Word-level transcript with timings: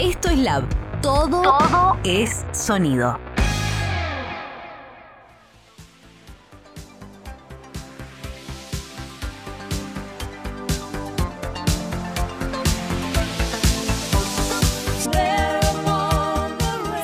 Esto 0.00 0.30
es 0.30 0.38
Lab. 0.38 0.64
Todo, 1.02 1.42
Todo 1.42 1.98
es 2.04 2.46
sonido. 2.52 3.18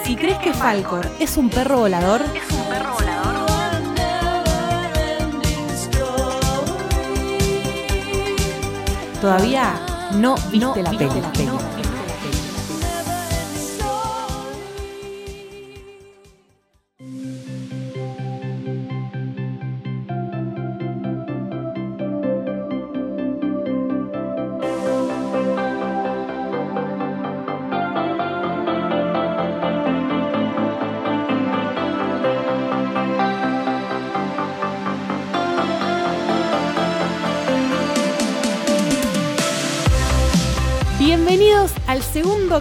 Si 0.04 0.16
crees 0.16 0.38
que 0.38 0.54
Falcor 0.54 1.06
es 1.20 1.36
un 1.36 1.50
perro 1.50 1.80
volador, 1.80 2.22
Es 2.22 2.50
un 2.50 2.64
perro 2.70 2.94
volador. 2.94 3.36
todavía 9.20 9.74
no 10.14 10.36
viste 10.50 10.82
la 10.82 10.90
peli. 10.92 11.20
Bienvenidos 11.35 11.75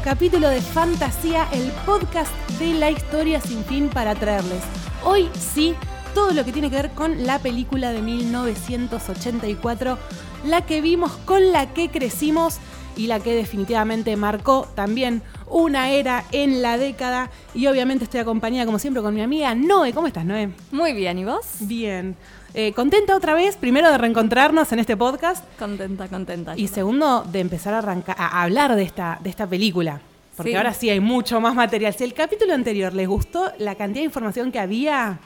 capítulo 0.02 0.49
de 0.49 0.62
Fantasía, 0.62 1.48
el 1.54 1.71
podcast 1.85 2.32
de 2.60 2.74
la 2.74 2.91
historia 2.91 3.40
sin 3.40 3.63
fin 3.63 3.90
para 3.90 4.13
traerles. 4.15 4.62
Hoy 5.04 5.29
sí, 5.40 5.74
todo 6.13 6.32
lo 6.32 6.43
que 6.43 6.52
tiene 6.52 6.70
que 6.70 6.76
ver 6.76 6.91
con 6.91 7.26
la 7.26 7.40
película 7.40 7.91
de 7.91 8.02
1984, 8.02 9.98
la 10.46 10.65
que 10.65 10.82
vimos, 10.82 11.12
con 11.26 11.52
la 11.52 11.74
que 11.74 11.90
crecimos 11.90 12.57
y 12.98 13.07
la 13.07 13.20
que 13.20 13.35
definitivamente 13.35 14.15
marcó 14.18 14.68
también 14.76 15.21
una 15.56 15.90
era 15.90 16.26
en 16.34 16.62
la 16.62 16.78
década. 16.78 17.30
Y 17.54 17.68
obviamente 17.68 18.04
estoy 18.04 18.20
acompañada, 18.20 18.66
como 18.66 18.78
siempre, 18.78 19.02
con 19.02 19.14
mi 19.16 19.22
amiga 19.22 19.56
Noé. 19.56 19.94
¿Cómo 19.94 20.08
estás, 20.08 20.26
Noé? 20.26 20.50
Muy 20.72 20.92
bien, 20.94 21.18
¿y 21.18 21.24
vos? 21.24 21.46
Bien. 21.62 22.16
Eh, 22.54 22.74
contenta 22.74 23.16
otra 23.16 23.34
vez, 23.34 23.56
primero 23.56 23.90
de 23.90 23.98
reencontrarnos 23.98 24.70
en 24.74 24.80
este 24.80 24.96
podcast. 24.98 25.44
Contenta, 25.58 26.08
contenta. 26.10 26.54
Y 26.58 26.68
segundo, 26.68 27.24
de 27.32 27.40
empezar 27.40 27.74
a, 27.74 27.78
arrancar, 27.80 28.16
a 28.20 28.44
hablar 28.44 28.76
de 28.76 28.84
esta, 28.84 29.18
de 29.24 29.30
esta 29.30 29.48
película. 29.48 30.02
Porque 30.36 30.52
Sí. 30.52 30.58
ahora 30.58 30.74
sí 30.74 30.90
hay 30.90 31.00
mucho 31.00 31.40
más 31.40 31.56
material. 31.56 31.94
Si 31.94 32.04
el 32.04 32.14
capítulo 32.14 32.54
anterior 32.54 32.94
les 32.94 33.08
gustó 33.08 33.52
la 33.58 33.76
cantidad 33.76 34.02
de 34.02 34.06
información 34.06 34.52
que 34.52 34.60
había. 34.60 35.20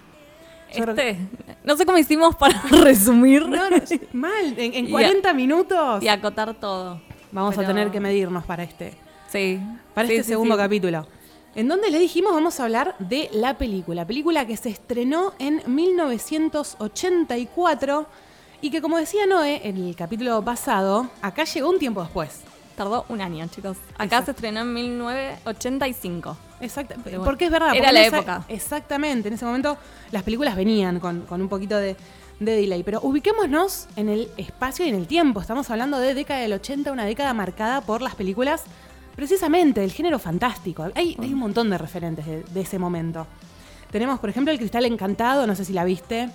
Este, 0.72 1.18
no 1.64 1.76
sé 1.76 1.84
cómo 1.88 1.98
hicimos 1.98 2.36
para 2.36 2.62
resumir 2.70 3.42
No, 3.50 3.70
no, 3.72 3.78
mal. 4.14 4.54
En, 4.56 4.74
en 4.76 4.86
Y 4.86 4.90
a- 4.90 4.92
40 4.92 5.34
minutos 5.34 6.04
y 6.04 6.08
acotar 6.08 6.54
todo. 6.54 7.02
vamos 7.32 7.58
a 7.58 7.66
tener 7.66 7.90
que 7.90 8.00
medirnos 8.00 8.44
para 8.46 8.62
este, 8.64 8.94
Sí. 9.32 9.60
para 9.94 10.08
Sí, 10.08 10.14
este 10.16 10.24
sí, 10.26 10.30
segundo 10.30 10.56
sí. 10.56 10.62
capítulo. 10.62 11.08
En 11.56 11.68
donde 11.68 11.90
le 11.90 11.98
dijimos 12.00 12.34
vamos 12.34 12.60
a 12.60 12.64
hablar 12.64 12.96
de 13.00 13.30
la 13.34 13.58
película. 13.58 14.06
Película 14.06 14.46
que 14.46 14.56
se 14.58 14.70
estrenó 14.70 15.34
en 15.40 15.62
1984 15.66 18.06
y 18.62 18.70
que 18.72 18.82
como 18.82 18.98
decía 18.98 19.26
Noé 19.26 19.62
en 19.68 19.78
el 19.78 19.96
capítulo 19.96 20.44
pasado, 20.44 21.10
acá 21.22 21.44
llegó 21.46 21.70
un 21.70 21.80
tiempo 21.80 22.02
después. 22.04 22.42
Tardó 22.76 23.06
un 23.10 23.20
año, 23.22 23.46
chicos. 23.48 23.78
Acá 23.96 24.04
Exacto. 24.06 24.26
se 24.26 24.32
estrenó 24.32 24.62
en 24.62 24.74
1985. 24.74 26.38
Exacto, 26.62 26.96
Pero 27.04 27.18
bueno, 27.20 27.26
porque 27.30 27.46
es 27.46 27.52
verdad. 27.52 27.76
era 27.76 27.92
la 27.92 28.06
esa- 28.06 28.18
época. 28.18 28.46
Exactamente, 28.48 29.28
en 29.28 29.34
ese 29.34 29.46
momento 29.46 29.78
las 30.12 30.24
películas 30.24 30.56
venían 30.56 31.00
con, 31.00 31.22
con 31.22 31.42
un 31.42 31.50
poquito 31.50 31.78
de, 31.78 31.96
de 32.40 32.52
delay. 32.56 32.84
Pero 32.84 33.00
ubiquémonos 33.02 33.88
en 33.98 34.08
el 34.10 34.30
espacio 34.38 34.86
y 34.86 34.90
en 34.90 34.96
el 34.96 35.08
tiempo. 35.08 35.42
Estamos 35.42 35.70
hablando 35.70 36.00
de 36.00 36.14
década 36.14 36.40
del 36.42 36.54
80, 36.54 36.92
una 36.92 37.06
década 37.06 37.34
marcada 37.34 37.82
por 37.82 38.02
las 38.02 38.16
películas 38.16 38.64
precisamente 39.20 39.82
del 39.82 39.92
género 39.92 40.18
fantástico. 40.18 40.88
Hay, 40.96 41.18
hay 41.22 41.34
un 41.34 41.40
montón 41.40 41.70
de 41.70 41.78
referentes 41.78 42.26
de, 42.26 42.42
de 42.44 42.62
ese 42.62 42.80
momento. 42.80 43.28
Tenemos, 43.92 44.18
por 44.20 44.30
ejemplo, 44.30 44.52
El 44.54 44.58
Cristal 44.60 44.86
Encantado, 44.86 45.46
no 45.46 45.56
sé 45.56 45.66
si 45.66 45.74
la 45.74 45.84
viste. 45.84 46.30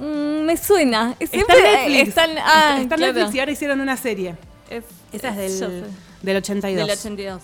Mm, 0.00 0.44
me 0.44 0.56
suena. 0.56 1.14
Está 1.20 1.36
Siempre 1.36 1.56
en 1.58 1.92
Netflix. 1.92 2.08
Está 2.08 2.24
en, 2.24 2.38
ah, 2.38 2.78
Está 2.80 2.80
en 2.80 2.88
claro. 2.88 3.12
Netflix 3.12 3.34
y 3.34 3.38
ahora 3.40 3.52
hicieron 3.52 3.80
una 3.80 3.96
serie. 3.96 4.34
Es- 4.68 4.84
Esa 5.12 5.28
es 5.44 5.60
del, 5.60 5.84
del 6.22 6.36
82. 6.38 6.86
Del 6.86 6.90
82. 6.98 7.42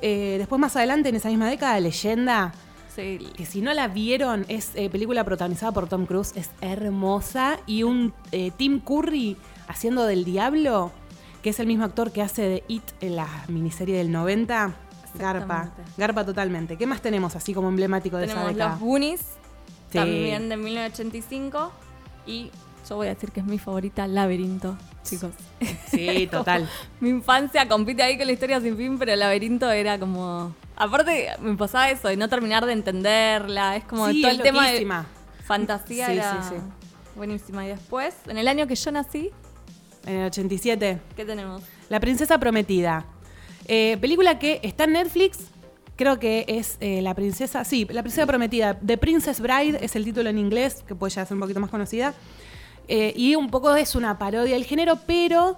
Eh, 0.00 0.34
después, 0.38 0.60
más 0.60 0.74
adelante, 0.74 1.10
en 1.10 1.16
esa 1.16 1.28
misma 1.28 1.48
década, 1.48 1.78
Leyenda, 1.78 2.52
Sí. 2.96 3.18
que 3.36 3.46
si 3.46 3.60
no 3.62 3.72
la 3.72 3.88
vieron, 3.88 4.44
es 4.48 4.72
eh, 4.74 4.90
película 4.90 5.22
protagonizada 5.24 5.70
por 5.72 5.88
Tom 5.88 6.06
Cruise, 6.06 6.32
es 6.34 6.50
hermosa. 6.60 7.58
Y 7.66 7.84
un 7.84 8.12
eh, 8.32 8.50
Tim 8.56 8.80
Curry 8.80 9.36
haciendo 9.68 10.04
del 10.06 10.24
diablo, 10.24 10.90
que 11.42 11.50
es 11.50 11.60
el 11.60 11.66
mismo 11.66 11.84
actor 11.84 12.12
que 12.12 12.22
hace 12.22 12.42
de 12.42 12.64
It 12.68 12.82
en 13.00 13.16
la 13.16 13.26
miniserie 13.48 13.96
del 13.98 14.10
90. 14.12 14.72
Garpa, 15.14 15.70
garpa 15.98 16.24
totalmente. 16.24 16.78
¿Qué 16.78 16.86
más 16.86 17.02
tenemos 17.02 17.36
así 17.36 17.52
como 17.52 17.68
emblemático 17.68 18.16
de 18.16 18.24
esa 18.24 18.34
Tenemos 18.34 18.52
década? 18.54 18.70
los 18.72 18.80
Goonies, 18.80 19.20
Sí. 19.90 19.98
también 19.98 20.48
de 20.48 20.56
1985. 20.56 21.72
Y 22.26 22.50
yo 22.88 22.96
voy 22.96 23.08
a 23.08 23.10
decir 23.14 23.30
que 23.30 23.40
es 23.40 23.46
mi 23.46 23.58
favorita, 23.58 24.06
Laberinto, 24.06 24.76
chicos. 25.04 25.32
Sí, 25.90 26.26
total. 26.30 26.68
Mi 27.00 27.10
infancia 27.10 27.68
compite 27.68 28.02
ahí 28.02 28.16
con 28.16 28.26
la 28.26 28.32
historia 28.32 28.60
sin 28.60 28.76
fin, 28.76 28.98
pero 28.98 29.12
el 29.12 29.18
laberinto 29.20 29.70
era 29.70 29.98
como. 29.98 30.54
Aparte, 30.76 31.28
me 31.40 31.56
pasaba 31.56 31.90
eso, 31.90 32.08
de 32.08 32.16
no 32.16 32.28
terminar 32.30 32.64
de 32.64 32.72
entenderla. 32.72 33.76
Es 33.76 33.84
como 33.84 34.08
Sí, 34.08 34.22
todo 34.22 34.30
es 34.30 34.38
el 34.38 34.42
tema 34.42 34.70
de 34.70 34.86
fantasía 35.44 36.06
Sí, 36.06 36.12
era 36.12 36.42
sí, 36.42 36.54
sí. 36.54 36.62
buenísima. 37.16 37.66
Y 37.66 37.68
después, 37.68 38.14
en 38.26 38.38
el 38.38 38.48
año 38.48 38.66
que 38.66 38.74
yo 38.76 38.90
nací, 38.92 39.30
En 40.06 40.16
el 40.16 40.26
87. 40.26 41.00
¿qué 41.16 41.24
tenemos? 41.24 41.62
La 41.88 42.00
princesa 42.00 42.38
prometida. 42.38 43.06
Eh, 43.66 43.96
película 44.00 44.38
que 44.38 44.60
está 44.62 44.84
en 44.84 44.92
Netflix. 44.92 45.38
Creo 45.96 46.18
que 46.18 46.44
es 46.48 46.76
eh, 46.80 47.02
La 47.02 47.14
princesa. 47.14 47.64
Sí, 47.64 47.86
La 47.90 48.02
princesa 48.02 48.26
prometida. 48.26 48.78
The 48.78 48.98
Princess 48.98 49.40
Bride 49.40 49.78
es 49.84 49.94
el 49.94 50.04
título 50.04 50.30
en 50.30 50.38
inglés, 50.38 50.82
que 50.86 50.94
puede 50.94 51.12
ya 51.12 51.24
ser 51.24 51.34
un 51.34 51.40
poquito 51.40 51.60
más 51.60 51.70
conocida. 51.70 52.14
Eh, 52.88 53.12
y 53.16 53.36
un 53.36 53.50
poco 53.50 53.74
es 53.76 53.94
una 53.94 54.18
parodia 54.18 54.54
del 54.54 54.64
género, 54.64 54.98
pero 55.06 55.56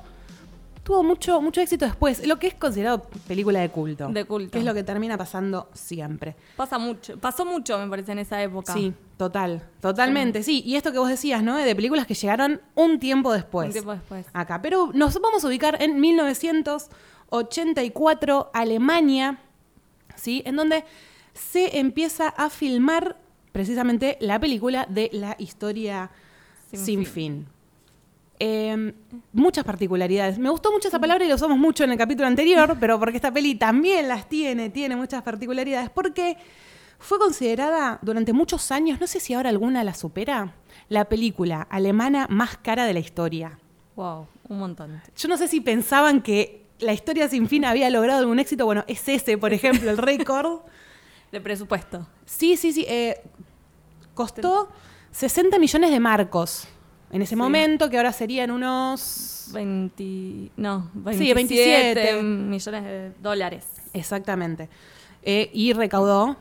tuvo 0.85 1.03
mucho, 1.03 1.41
mucho 1.41 1.61
éxito 1.61 1.85
después. 1.87 2.25
Lo 2.27 2.39
que 2.39 2.47
es 2.47 2.55
considerado 2.55 3.09
película 3.27 3.59
de 3.61 3.71
culto. 3.71 4.09
De 4.09 4.25
culto. 4.25 4.53
Que 4.53 4.59
es 4.59 4.65
lo 4.65 4.73
que 4.75 4.85
termina 4.85 5.19
pasando 5.19 5.69
siempre. 5.73 6.37
Pasa 6.57 6.79
mucho, 6.79 7.19
pasó 7.19 7.45
mucho, 7.45 7.77
me 7.79 7.89
parece, 7.89 8.13
en 8.13 8.21
esa 8.21 8.41
época. 8.43 8.73
Sí, 8.73 8.95
total. 9.17 9.69
Totalmente, 9.81 10.45
sí. 10.45 10.63
Y 10.65 10.77
esto 10.77 10.93
que 10.93 10.99
vos 10.99 11.09
decías, 11.09 11.43
¿no? 11.43 11.57
De 11.57 11.75
películas 11.75 12.07
que 12.07 12.15
llegaron 12.15 12.61
un 12.75 13.01
tiempo 13.01 13.33
después. 13.33 13.67
Un 13.67 13.73
tiempo 13.73 13.91
después. 13.93 14.27
acá. 14.33 14.63
Pero 14.63 14.91
nos 14.95 15.21
vamos 15.21 15.45
a 15.45 15.49
ubicar 15.49 15.83
en 15.83 16.01
1984, 16.01 18.51
Alemania, 18.53 19.39
¿sí? 20.15 20.43
En 20.45 20.55
donde 20.57 20.85
se 21.33 21.79
empieza 21.79 22.29
a 22.29 22.51
filmar 22.51 23.17
precisamente 23.53 24.19
la 24.21 24.39
película 24.39 24.87
de 24.89 25.09
la 25.13 25.35
historia 25.39 26.11
sin, 26.71 26.85
Sin 26.85 27.07
fin. 27.07 27.47
Eh, 28.41 28.93
muchas 29.33 29.65
particularidades. 29.65 30.39
Me 30.39 30.51
gustó 30.51 30.73
mucho 30.73 30.89
esa 30.89 30.99
palabra 30.99 31.25
y 31.25 31.29
la 31.29 31.37
usamos 31.37 31.57
mucho 31.57 31.85
en 31.85 31.93
el 31.93 31.99
capítulo 31.99 32.27
anterior, 32.27 32.77
pero 32.81 32.99
porque 32.99 33.17
esta 33.17 33.33
peli 33.33 33.55
también 33.55 34.09
las 34.09 34.29
tiene, 34.29 34.71
tiene 34.71 34.97
muchas 34.97 35.23
particularidades, 35.23 35.91
porque 35.91 36.37
fue 36.99 37.19
considerada 37.19 37.99
durante 38.03 38.33
muchos 38.33 38.73
años, 38.73 39.01
no 39.01 39.07
sé 39.07 39.21
si 39.21 39.35
ahora 39.35 39.51
alguna 39.51 39.85
la 39.85 39.95
supera, 39.95 40.55
la 40.89 41.05
película 41.05 41.67
alemana 41.71 42.27
más 42.29 42.57
cara 42.57 42.87
de 42.87 42.95
la 42.95 43.01
historia. 43.01 43.59
Wow, 43.95 44.27
un 44.49 44.59
montón. 44.59 45.01
Yo 45.17 45.29
no 45.29 45.37
sé 45.37 45.47
si 45.47 45.61
pensaban 45.61 46.21
que 46.21 46.67
la 46.81 46.93
historia 46.93 47.29
sin 47.29 47.49
fin 47.49 47.65
había 47.65 47.89
logrado 47.91 48.19
algún 48.19 48.41
éxito. 48.41 48.65
Bueno, 48.67 48.85
es 48.89 49.09
ese, 49.09 49.39
por 49.39 49.53
ejemplo, 49.53 49.91
el 49.91 49.99
récord. 49.99 50.61
De 51.33 51.41
presupuesto. 51.41 52.07
Sí, 52.27 52.57
sí, 52.57 52.73
sí. 52.73 52.85
eh, 52.89 53.21
costó 54.15 54.69
60 55.11 55.59
millones 55.59 55.91
de 55.91 55.99
marcos 56.01 56.69
en 57.15 57.23
ese 57.23 57.31
Sí. 57.31 57.37
momento, 57.37 57.89
que 57.89 57.97
ahora 57.97 58.13
serían 58.13 58.51
unos... 58.51 59.31
20. 59.53 60.51
No, 60.57 60.91
27, 60.95 61.19
Sí, 61.19 61.35
27. 61.35 62.23
millones 62.23 62.85
de 62.85 63.13
dólares. 63.23 63.67
Exactamente. 63.93 64.69
Eh, 65.23 65.51
y 65.53 65.73
recaudó 65.75 66.37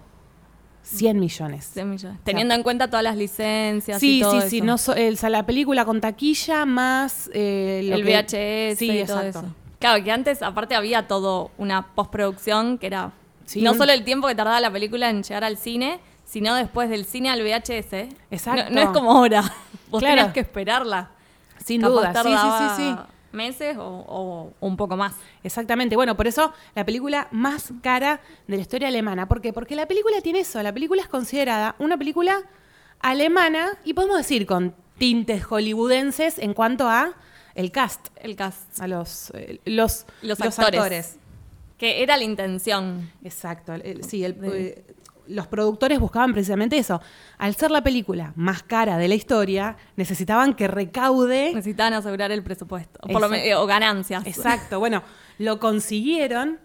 100 0.84 1.20
millones. 1.20 1.70
100 1.74 1.90
millones. 1.90 2.20
Teniendo 2.24 2.54
en 2.56 2.64
cuenta 2.64 2.88
todas 2.90 3.04
las 3.04 3.16
licencias 3.18 4.00
Sí, 4.00 4.18
y 4.18 4.22
todo 4.22 4.42
sí, 4.42 4.50
sí. 4.50 4.62
No 4.62 4.78
so- 4.78 4.96
el- 4.96 5.18
la 5.30 5.46
película 5.46 5.86
con 5.86 6.02
taquilla 6.02 6.66
más... 6.66 7.30
eh, 7.34 7.82
el 7.94 8.04
que- 8.04 8.04
VHS 8.04 8.80
Sí, 8.80 8.86
y 8.92 9.06
todo 9.06 9.20
exacto. 9.22 9.40
eso. 9.40 9.56
Claro, 9.80 10.04
que 10.04 10.12
antes 10.12 10.42
aparte 10.42 10.76
había 10.76 11.08
todo 11.08 11.52
una 11.58 11.94
postproducción 11.94 12.78
que 12.78 12.88
era 12.88 13.12
Sí, 13.46 13.62
no 13.62 13.74
un- 13.74 13.78
solo 13.78 13.92
el 13.92 14.04
tiempo 14.06 14.28
que 14.28 14.36
tardaba 14.36 14.60
la 14.62 14.72
película 14.72 15.10
en 15.10 15.24
llegar 15.24 15.44
al 15.44 15.58
cine, 15.58 16.00
sino 16.26 16.56
después 16.56 16.90
del 16.90 17.04
cine 17.06 17.30
al 17.30 17.42
VHS. 17.42 18.08
Exacto. 18.32 18.64
No, 18.70 18.76
no 18.76 18.82
es 18.82 18.90
como 18.90 19.12
ahora. 19.12 19.44
Vos 19.94 20.00
Claro. 20.02 20.16
tenías 20.18 20.34
que 20.34 20.40
esperarla. 20.42 21.12
Sin 21.64 21.82
duda. 21.82 22.12
Sí, 22.14 22.30
sí, 22.30 22.50
sí, 22.60 22.76
sí. 22.76 22.96
meses 23.32 23.78
o, 23.78 23.84
o 24.08 24.54
un 24.60 24.76
poco 24.76 24.98
más. 24.98 25.14
Exactamente, 25.44 25.96
bueno, 25.96 26.16
por 26.18 26.28
eso 26.28 26.52
la 26.76 26.84
película 26.86 27.28
más 27.32 27.72
cara 27.82 28.20
de 28.48 28.56
la 28.58 28.62
historia 28.62 28.90
alemana. 28.90 29.28
¿Por 29.28 29.40
qué? 29.42 29.54
Porque 29.54 29.76
la 29.76 29.88
película 29.88 30.20
tiene 30.22 30.40
eso, 30.42 30.62
la 30.62 30.72
película 30.74 31.02
es 31.02 31.08
considerada 31.08 31.76
una 31.80 31.98
película 31.98 32.42
alemana 33.00 33.78
y 33.84 33.94
podemos 33.94 34.18
decir 34.18 34.46
con 34.46 34.76
tintes 34.98 35.44
hollywoodenses 35.46 36.40
en 36.40 36.54
cuanto 36.54 36.88
a 36.90 37.14
el 37.56 37.72
cast, 37.72 38.08
El 38.22 38.36
cast. 38.36 38.80
a 38.82 38.88
los, 38.88 39.32
eh, 39.36 39.60
los, 39.66 40.06
Los 40.22 40.40
actores. 40.42 41.18
Que 41.78 42.02
era 42.04 42.18
la 42.18 42.24
intención. 42.24 43.12
Exacto, 43.24 43.74
el- 43.74 44.04
sí, 44.04 44.24
el- 44.24 44.38
eh, 44.44 44.84
los 45.28 45.48
productores 45.48 46.00
buscaban 46.00 46.34
precisamente 46.34 46.78
eso. 46.78 47.02
Al 47.38 47.56
ser 47.56 47.72
la 47.72 47.82
película 47.84 48.34
más 48.36 48.64
cara 48.64 48.98
de 48.98 49.08
la 49.08 49.16
historia, 49.16 49.78
necesitaban 49.96 50.54
que 50.54 50.68
recaude 50.68 51.52
Necesitaban 51.54 51.94
asegurar 51.94 52.32
el 52.32 52.44
presupuesto. 52.44 53.00
Por 53.02 53.22
lo 53.22 53.30
me- 53.30 53.56
o 53.56 53.66
ganancias. 53.66 54.26
Exacto, 54.26 54.80
bueno, 54.80 55.04
lo 55.40 55.60
consiguieron, 55.60 56.60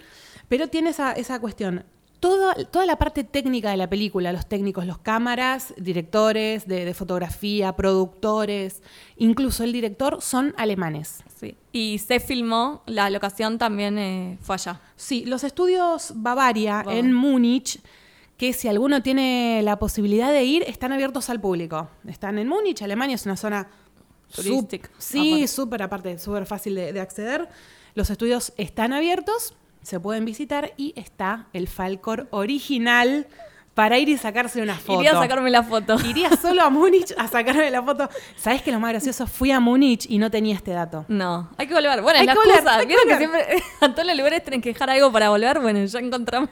pero 0.48 0.68
tiene 0.68 0.90
esa, 0.90 1.12
esa 1.12 1.40
cuestión. 1.40 1.84
Todo- 2.20 2.52
toda 2.72 2.84
la 2.84 2.96
parte 2.96 3.22
técnica 3.22 3.70
de 3.70 3.76
la 3.76 3.88
película, 3.88 4.32
los 4.32 4.48
técnicos, 4.48 4.84
los 4.86 4.98
cámaras, 4.98 5.72
directores 5.76 6.66
de, 6.66 6.84
de 6.84 6.92
fotografía, 6.92 7.76
productores, 7.76 8.82
incluso 9.16 9.62
el 9.62 9.72
director, 9.72 10.20
son 10.20 10.52
alemanes. 10.56 11.22
Sí. 11.38 11.56
Y 11.70 11.98
se 11.98 12.18
filmó, 12.18 12.82
la 12.86 13.08
locación 13.10 13.58
también 13.58 13.98
eh, 13.98 14.36
fue 14.40 14.54
allá. 14.56 14.80
Sí, 14.96 15.24
los 15.26 15.44
estudios 15.44 16.12
Bavaria 16.16 16.78
Bavaria. 16.78 16.98
en 16.98 17.12
Múnich, 17.14 17.80
que 18.38 18.52
si 18.52 18.68
alguno 18.68 19.02
tiene 19.02 19.60
la 19.62 19.78
posibilidad 19.78 20.32
de 20.32 20.44
ir, 20.44 20.62
están 20.62 20.92
abiertos 20.92 21.28
al 21.28 21.40
público. 21.40 21.90
Están 22.06 22.38
en 22.38 22.48
Múnich, 22.48 22.80
Alemania, 22.80 23.16
es 23.16 23.26
una 23.26 23.36
zona 23.36 23.68
Turística, 24.34 24.90
Sí, 24.98 25.48
súper 25.48 25.82
aparte, 25.82 26.18
súper 26.18 26.46
fácil 26.46 26.74
de, 26.74 26.92
de 26.92 27.00
acceder. 27.00 27.48
Los 27.94 28.10
estudios 28.10 28.52
están 28.56 28.92
abiertos, 28.92 29.54
se 29.82 29.98
pueden 29.98 30.24
visitar 30.24 30.72
y 30.76 30.92
está 30.96 31.48
el 31.52 31.66
Falcor 31.66 32.28
original 32.30 33.26
para 33.78 33.96
ir 33.96 34.08
y 34.08 34.18
sacarse 34.18 34.60
una 34.60 34.74
foto. 34.74 34.98
Iría 34.98 35.12
a 35.12 35.22
sacarme 35.22 35.50
la 35.50 35.62
foto. 35.62 35.94
Iría 36.04 36.30
solo 36.36 36.62
a 36.62 36.68
Múnich 36.68 37.14
a 37.16 37.28
sacarme 37.28 37.70
la 37.70 37.80
foto. 37.80 38.08
¿Sabes 38.36 38.60
qué 38.62 38.70
es 38.70 38.74
lo 38.74 38.80
más 38.80 38.90
gracioso? 38.90 39.28
Fui 39.28 39.52
a 39.52 39.60
Múnich 39.60 40.04
y 40.10 40.18
no 40.18 40.32
tenía 40.32 40.56
este 40.56 40.72
dato. 40.72 41.04
No, 41.06 41.48
hay 41.56 41.68
que 41.68 41.74
volver. 41.74 42.02
Bueno, 42.02 42.18
Hay 42.18 42.26
la 42.26 42.32
que 42.32 42.38
volver, 42.40 42.54
excusa. 42.56 42.76
hay 42.76 42.86
que 42.88 42.94
que 42.96 43.00
volver. 43.04 43.18
siempre 43.18 43.62
a 43.80 43.94
todos 43.94 44.04
los 44.08 44.16
lugares 44.16 44.42
tienen 44.42 44.60
que 44.62 44.70
dejar 44.72 44.90
algo 44.90 45.12
para 45.12 45.30
volver. 45.30 45.60
Bueno, 45.60 45.84
ya 45.84 45.98
encontramos. 46.00 46.50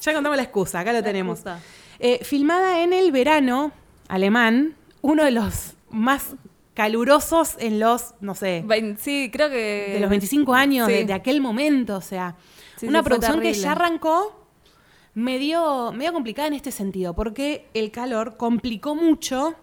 Ya 0.00 0.14
contamos 0.14 0.36
la 0.36 0.42
excusa, 0.44 0.78
acá 0.78 0.92
lo 0.92 1.00
La 1.00 1.04
tenemos. 1.04 1.40
Eh, 1.98 2.20
filmada 2.24 2.80
en 2.84 2.92
el 2.92 3.10
verano 3.10 3.72
alemán, 4.06 4.76
uno 5.00 5.24
de 5.24 5.32
los 5.32 5.74
más 5.90 6.36
calurosos 6.74 7.56
en 7.58 7.80
los, 7.80 8.14
no 8.20 8.36
sé, 8.36 8.64
Sí, 9.00 9.30
creo 9.32 9.50
que. 9.50 9.90
de 9.94 10.00
los 10.00 10.10
25 10.10 10.54
años 10.54 10.86
Sí. 10.86 10.92
de, 10.92 11.04
de 11.06 11.12
aquel 11.12 11.40
momento. 11.40 11.96
O 11.96 12.00
sea, 12.00 12.36
Sí, 12.76 12.86
una 12.86 13.02
producción 13.02 13.40
que 13.40 13.52
ya 13.52 13.72
arrancó 13.72 14.47
medio, 15.18 15.92
medio 15.92 16.12
complicada 16.12 16.48
en 16.48 16.54
este 16.54 16.70
sentido, 16.70 17.14
porque 17.14 17.66
el 17.74 17.90
calor 17.90 18.36
complicó 18.36 18.94
mucho, 18.94 19.54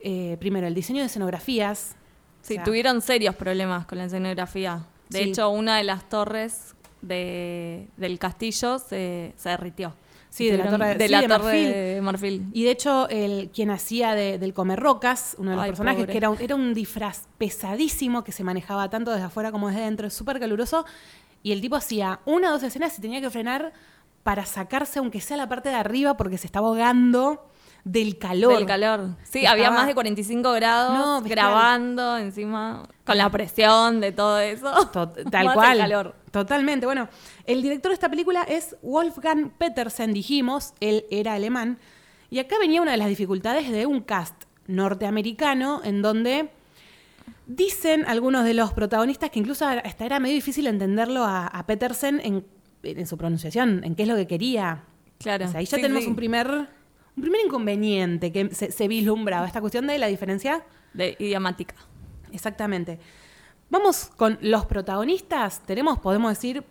eh, 0.00 0.36
primero, 0.38 0.66
el 0.66 0.74
diseño 0.74 1.00
de 1.00 1.06
escenografías. 1.06 1.96
Sí, 2.42 2.54
O 2.54 2.56
sea, 2.56 2.64
tuvieron 2.64 3.00
serios 3.02 3.34
problemas 3.34 3.86
con 3.86 3.98
la 3.98 4.04
escenografía. 4.04 4.86
De 5.10 5.18
Sí. 5.24 5.28
hecho, 5.30 5.50
una 5.50 5.76
de 5.76 5.84
las 5.84 6.08
torres 6.08 6.74
de, 7.02 7.88
del 7.96 8.18
castillo 8.18 8.78
se, 8.78 9.32
se 9.36 9.48
derritió. 9.48 9.94
Sí, 10.30 10.48
de 10.48 10.56
la 10.56 10.70
torre- 10.70 10.96
de 10.96 11.04
sí, 11.06 11.10
la 11.12 11.20
de 11.20 11.28
torre 11.28 11.42
marfil. 11.44 11.66
de 11.72 12.00
marfil. 12.02 12.46
Y 12.54 12.64
de 12.64 12.70
hecho, 12.70 13.06
el, 13.10 13.50
quien 13.52 13.70
hacía 13.70 14.14
de- 14.14 14.38
del 14.38 14.54
Comer 14.54 14.80
Rocas, 14.80 15.34
uno 15.38 15.50
de 15.50 15.56
los 15.56 15.64
Ay, 15.64 15.70
personajes, 15.72 16.00
pobre. 16.04 16.12
que 16.12 16.16
era 16.18 16.30
un, 16.30 16.40
era 16.40 16.54
un 16.54 16.72
disfraz 16.72 17.26
pesadísimo 17.38 18.24
que 18.24 18.32
se 18.32 18.42
manejaba 18.42 18.88
tanto 18.88 19.10
desde 19.10 19.24
afuera 19.26 19.52
como 19.52 19.68
desde 19.68 19.82
dentro, 19.82 20.08
súper 20.08 20.40
caluroso. 20.40 20.86
Y 21.42 21.52
el 21.52 21.60
tipo 21.60 21.76
hacía 21.76 22.20
una 22.24 22.48
o 22.48 22.52
dos 22.52 22.62
escenas 22.62 22.98
y 22.98 23.02
tenía 23.02 23.20
que 23.20 23.28
frenar 23.28 23.72
para 24.22 24.46
sacarse, 24.46 24.98
aunque 24.98 25.20
sea 25.20 25.36
la 25.36 25.48
parte 25.48 25.68
de 25.68 25.74
arriba, 25.76 26.16
porque 26.16 26.38
se 26.38 26.46
estaba 26.46 26.68
ahogando 26.68 27.48
del 27.84 28.16
calor. 28.18 28.54
Del 28.56 28.66
calor. 28.66 29.16
Sí, 29.24 29.44
había 29.44 29.70
más 29.72 29.88
de 29.88 29.94
45 29.94 30.52
grados 30.52 30.96
No, 30.96 31.20
grabando 31.22 32.16
encima, 32.18 32.84
con 33.04 33.18
la 33.18 33.28
presión 33.30 34.00
de 34.00 34.12
todo 34.12 34.38
eso. 34.38 34.70
To- 34.92 35.12
Más 35.24 35.30
Tal 35.30 35.46
el 35.48 35.52
cual. 35.52 35.78
calor. 35.78 36.14
Totalmente. 36.30 36.86
Bueno, 36.86 37.08
el 37.44 37.60
director 37.60 37.90
de 37.90 37.94
esta 37.94 38.08
película 38.08 38.42
es 38.44 38.76
Wolfgang 38.82 39.50
Petersen, 39.58 40.12
dijimos, 40.14 40.74
él 40.80 41.04
era 41.10 41.34
alemán. 41.34 41.78
Y 42.30 42.38
acá 42.38 42.56
venía 42.60 42.80
una 42.80 42.92
de 42.92 42.96
las 42.98 43.08
dificultades 43.08 43.70
de 43.70 43.84
un 43.86 44.00
cast 44.00 44.44
norteamericano 44.68 45.80
en 45.84 46.00
donde 46.02 46.50
dicen 47.46 48.04
algunos 48.06 48.44
de 48.44 48.54
los 48.54 48.72
protagonistas 48.72 49.30
que 49.30 49.38
incluso 49.40 49.66
hasta 49.66 50.04
era 50.06 50.20
medio 50.20 50.34
difícil 50.36 50.66
entenderlo 50.66 51.24
a, 51.24 51.46
a 51.48 51.66
Petersen 51.66 52.20
en, 52.24 52.46
en 52.82 53.06
su 53.06 53.16
pronunciación, 53.16 53.82
en 53.84 53.94
qué 53.94 54.02
es 54.02 54.08
lo 54.08 54.16
que 54.16 54.26
quería. 54.26 54.84
Claro. 55.18 55.46
O 55.46 55.48
sea, 55.48 55.60
ahí 55.60 55.66
ya 55.66 55.76
Sí, 55.76 55.82
tenemos 55.82 56.04
sí. 56.04 56.10
un 56.10 56.16
primer, 56.16 56.48
un 56.50 57.20
primer 57.22 57.40
inconveniente 57.44 58.32
que 58.32 58.54
se, 58.54 58.72
se 58.72 58.88
vislumbraba, 58.88 59.46
esta 59.46 59.60
cuestión 59.60 59.86
de 59.86 59.98
la 59.98 60.06
diferencia 60.08 60.64
De 60.94 61.16
idiomática. 61.18 61.74
Exactamente. 62.32 62.98
Vamos 63.70 64.10
con 64.16 64.38
los 64.42 64.66
protagonistas. 64.66 65.62
Tenemos, 65.62 65.98
podemos 65.98 66.30
decir, 66.32 66.64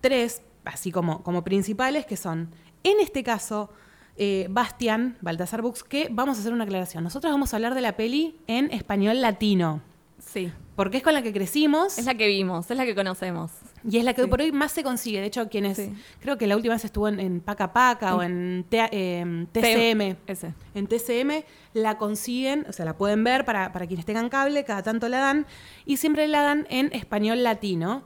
tres, 0.00 0.42
así 0.64 0.90
como, 0.92 1.22
como 1.22 1.42
principales, 1.44 2.06
que 2.06 2.16
son, 2.16 2.48
en 2.84 3.00
este 3.00 3.22
caso, 3.22 3.70
eh, 4.16 4.46
Bastian, 4.50 5.18
Baltasar 5.20 5.60
Bux, 5.62 5.82
que 5.84 6.08
vamos 6.10 6.38
a 6.38 6.40
hacer 6.40 6.52
una 6.52 6.64
aclaración. 6.64 7.04
Nosotros 7.04 7.32
vamos 7.32 7.52
a 7.52 7.56
hablar 7.56 7.74
de 7.74 7.80
la 7.80 7.96
peli 7.96 8.36
en 8.46 8.70
español 8.72 9.20
latino, 9.20 9.82
Sí. 10.18 10.52
porque 10.76 10.98
es 10.98 11.02
con 11.02 11.14
la 11.14 11.22
que 11.22 11.32
crecimos 11.32 11.98
Es 11.98 12.04
la 12.06 12.14
que 12.14 12.28
vimos, 12.28 12.70
es 12.70 12.76
la 12.76 12.84
que 12.84 12.94
conocemos. 12.94 13.50
Y 13.88 13.98
es 13.98 14.04
la 14.04 14.14
que 14.14 14.22
sí. 14.22 14.28
por 14.28 14.40
hoy 14.40 14.52
más 14.52 14.72
se 14.72 14.82
consigue. 14.82 15.20
De 15.20 15.26
hecho, 15.26 15.48
quienes, 15.48 15.76
Sí. 15.76 15.92
creo 16.20 16.38
que 16.38 16.46
la 16.46 16.56
última 16.56 16.74
vez 16.74 16.84
estuvo 16.84 17.08
en, 17.08 17.18
en 17.20 17.40
Paca 17.40 17.72
Paca 17.72 18.14
o 18.14 18.22
en 18.22 18.64
eh, 18.70 19.46
TCM. 19.52 20.16
Ese. 20.26 20.54
En 20.74 20.86
TCM 20.86 21.44
la 21.74 21.98
consiguen, 21.98 22.64
o 22.68 22.72
sea, 22.72 22.84
la 22.84 22.96
pueden 22.96 23.24
ver 23.24 23.44
para, 23.44 23.72
para 23.72 23.86
quienes 23.86 24.04
tengan 24.06 24.28
cable, 24.28 24.64
cada 24.64 24.82
tanto 24.82 25.08
la 25.08 25.18
dan, 25.18 25.46
y 25.84 25.96
siempre 25.96 26.28
la 26.28 26.42
dan 26.42 26.66
en 26.70 26.92
español 26.92 27.42
latino. 27.42 28.02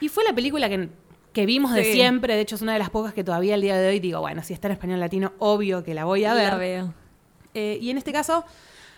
Y 0.00 0.08
fue 0.08 0.24
la 0.24 0.34
película 0.34 0.68
que, 0.68 0.88
que 1.32 1.46
vimos 1.46 1.72
de 1.74 1.84
siempre, 1.92 2.34
de 2.34 2.40
hecho 2.40 2.56
es 2.56 2.62
una 2.62 2.72
de 2.72 2.78
las 2.80 2.90
pocas 2.90 3.14
que 3.14 3.22
todavía 3.22 3.54
al 3.54 3.60
día 3.62 3.76
de 3.76 3.88
hoy 3.88 4.00
digo, 4.00 4.20
bueno, 4.20 4.42
si 4.42 4.52
está 4.52 4.68
en 4.68 4.72
español 4.72 4.98
latino, 5.00 5.32
obvio 5.38 5.84
que 5.84 5.94
la 5.94 6.04
voy 6.04 6.24
a 6.24 6.34
ver. 6.34 6.48
La 6.52 6.56
veo. 6.56 6.94
Eh, 7.54 7.78
y 7.80 7.90
en 7.90 7.98
este 7.98 8.12
caso 8.12 8.44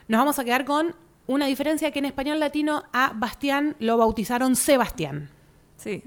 nos 0.08 0.18
vamos 0.18 0.38
a 0.38 0.44
quedar 0.44 0.64
con 0.64 0.94
una 1.26 1.46
diferencia 1.46 1.90
que 1.90 1.98
en 1.98 2.04
español 2.04 2.38
latino 2.40 2.84
a 2.92 3.12
Bastián 3.14 3.76
lo 3.78 3.96
bautizaron 3.96 4.56
Sebastián. 4.56 5.30
Sí. 5.76 6.02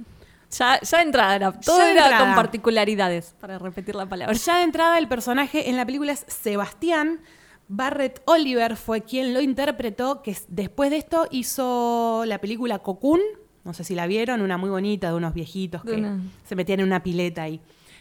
Ya, 0.52 0.80
ya 0.82 0.98
de 1.00 1.04
entrada 1.04 1.36
era. 1.36 1.52
Todo 1.60 1.80
Ya 1.80 1.92
era 1.92 2.04
entrada. 2.06 2.26
con 2.26 2.36
particularidades, 2.36 3.36
para 3.40 3.58
repetir 3.60 3.96
la 3.96 4.06
palabra. 4.06 4.34
Ya 4.34 4.58
de 4.58 4.64
entrada 4.64 4.98
el 4.98 5.08
personaje 5.08 5.70
en 5.70 5.76
la 5.76 5.86
película 5.86 6.14
es 6.14 6.24
Sebastián. 6.28 7.20
Barrett 7.68 8.22
Oliver 8.26 8.78
fue 8.78 9.02
quien 9.02 9.34
lo 9.34 9.42
interpretó, 9.42 10.22
que 10.22 10.38
después 10.48 10.90
de 10.90 10.98
esto 10.98 11.28
hizo 11.32 12.24
la 12.26 12.40
película 12.40 12.80
Cocoon, 12.80 13.20
no 13.66 13.74
sé 13.74 13.84
si 13.84 13.94
la 13.94 14.08
vieron, 14.08 14.42
una 14.42 14.58
muy 14.58 14.70
bonita 14.70 15.10
de 15.10 15.16
unos 15.16 15.34
viejitos 15.34 15.84
que 15.84 15.96
una- 15.96 16.22
se 16.46 16.56
metían 16.56 16.80
en 16.80 16.86
una 16.86 17.04
pileta 17.04 17.50
y 17.50 17.60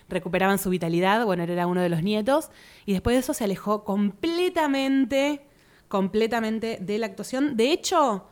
recuperaban 0.09 0.61
su 0.61 0.71
vitalidad, 0.71 1.25
bueno, 1.27 1.43
él 1.43 1.51
era 1.51 1.67
uno 1.67 1.81
de 1.81 1.89
los 1.89 2.05
nietos, 2.05 2.51
y 2.85 2.93
después 2.93 3.17
de 3.17 3.21
eso 3.21 3.35
se 3.35 3.43
alejó 3.43 3.83
completamente, 3.83 5.41
completamente 5.89 6.79
de 6.81 6.99
la 6.99 7.07
actuación. 7.07 7.57
De 7.57 7.73
hecho, 7.73 8.29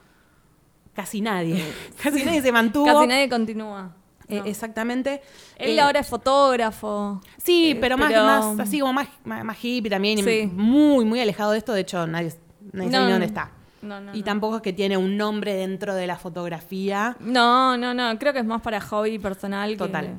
casi 0.95 1.21
nadie, 1.21 1.63
casi 2.03 2.25
nadie 2.25 2.43
se 2.43 2.53
mantuvo. 2.53 2.87
Casi 2.87 3.07
nadie 3.07 3.29
continúa. 3.29 3.95
Eh, 4.29 4.39
No. 4.39 4.45
exactamente. 4.47 5.21
Él 5.57 5.77
Eh, 5.79 5.81
ahora 5.81 6.01
es 6.01 6.07
fotógrafo. 6.09 7.21
Sí, 7.37 7.73
Eh, 7.73 7.77
pero, 7.79 7.99
más, 7.99 8.09
pero- 8.09 8.25
más 8.25 8.59
así 8.61 8.81
como 8.81 8.93
más, 8.95 9.09
más, 9.25 9.45
más 9.45 9.57
hippie 9.63 9.91
también, 9.91 10.19
y 10.19 10.23
Sí. 10.23 10.51
muy, 10.53 11.05
muy 11.05 11.21
alejado 11.21 11.53
de 11.53 11.59
esto. 11.59 11.75
De 11.75 11.83
hecho, 11.83 12.07
nadie, 12.07 12.33
nadie 12.73 12.89
No, 12.91 12.99
sabe 12.99 13.11
dónde 13.13 13.27
está. 13.27 13.51
No, 13.83 14.15
y 14.15 14.23
tampoco 14.23 14.57
es 14.57 14.63
que 14.63 14.73
tiene 14.73 14.97
un 14.97 15.19
nombre 15.19 15.53
dentro 15.53 15.95
de 15.95 16.07
la 16.07 16.17
fotografía. 16.17 17.19
No, 17.21 17.77
no, 17.77 17.93
no. 17.93 18.19
Creo 18.19 18.33
que 18.33 18.39
es 18.39 18.45
más 18.47 18.63
para 18.63 18.81
hobby 18.81 19.19
personal. 19.19 19.77
Total. 19.77 20.15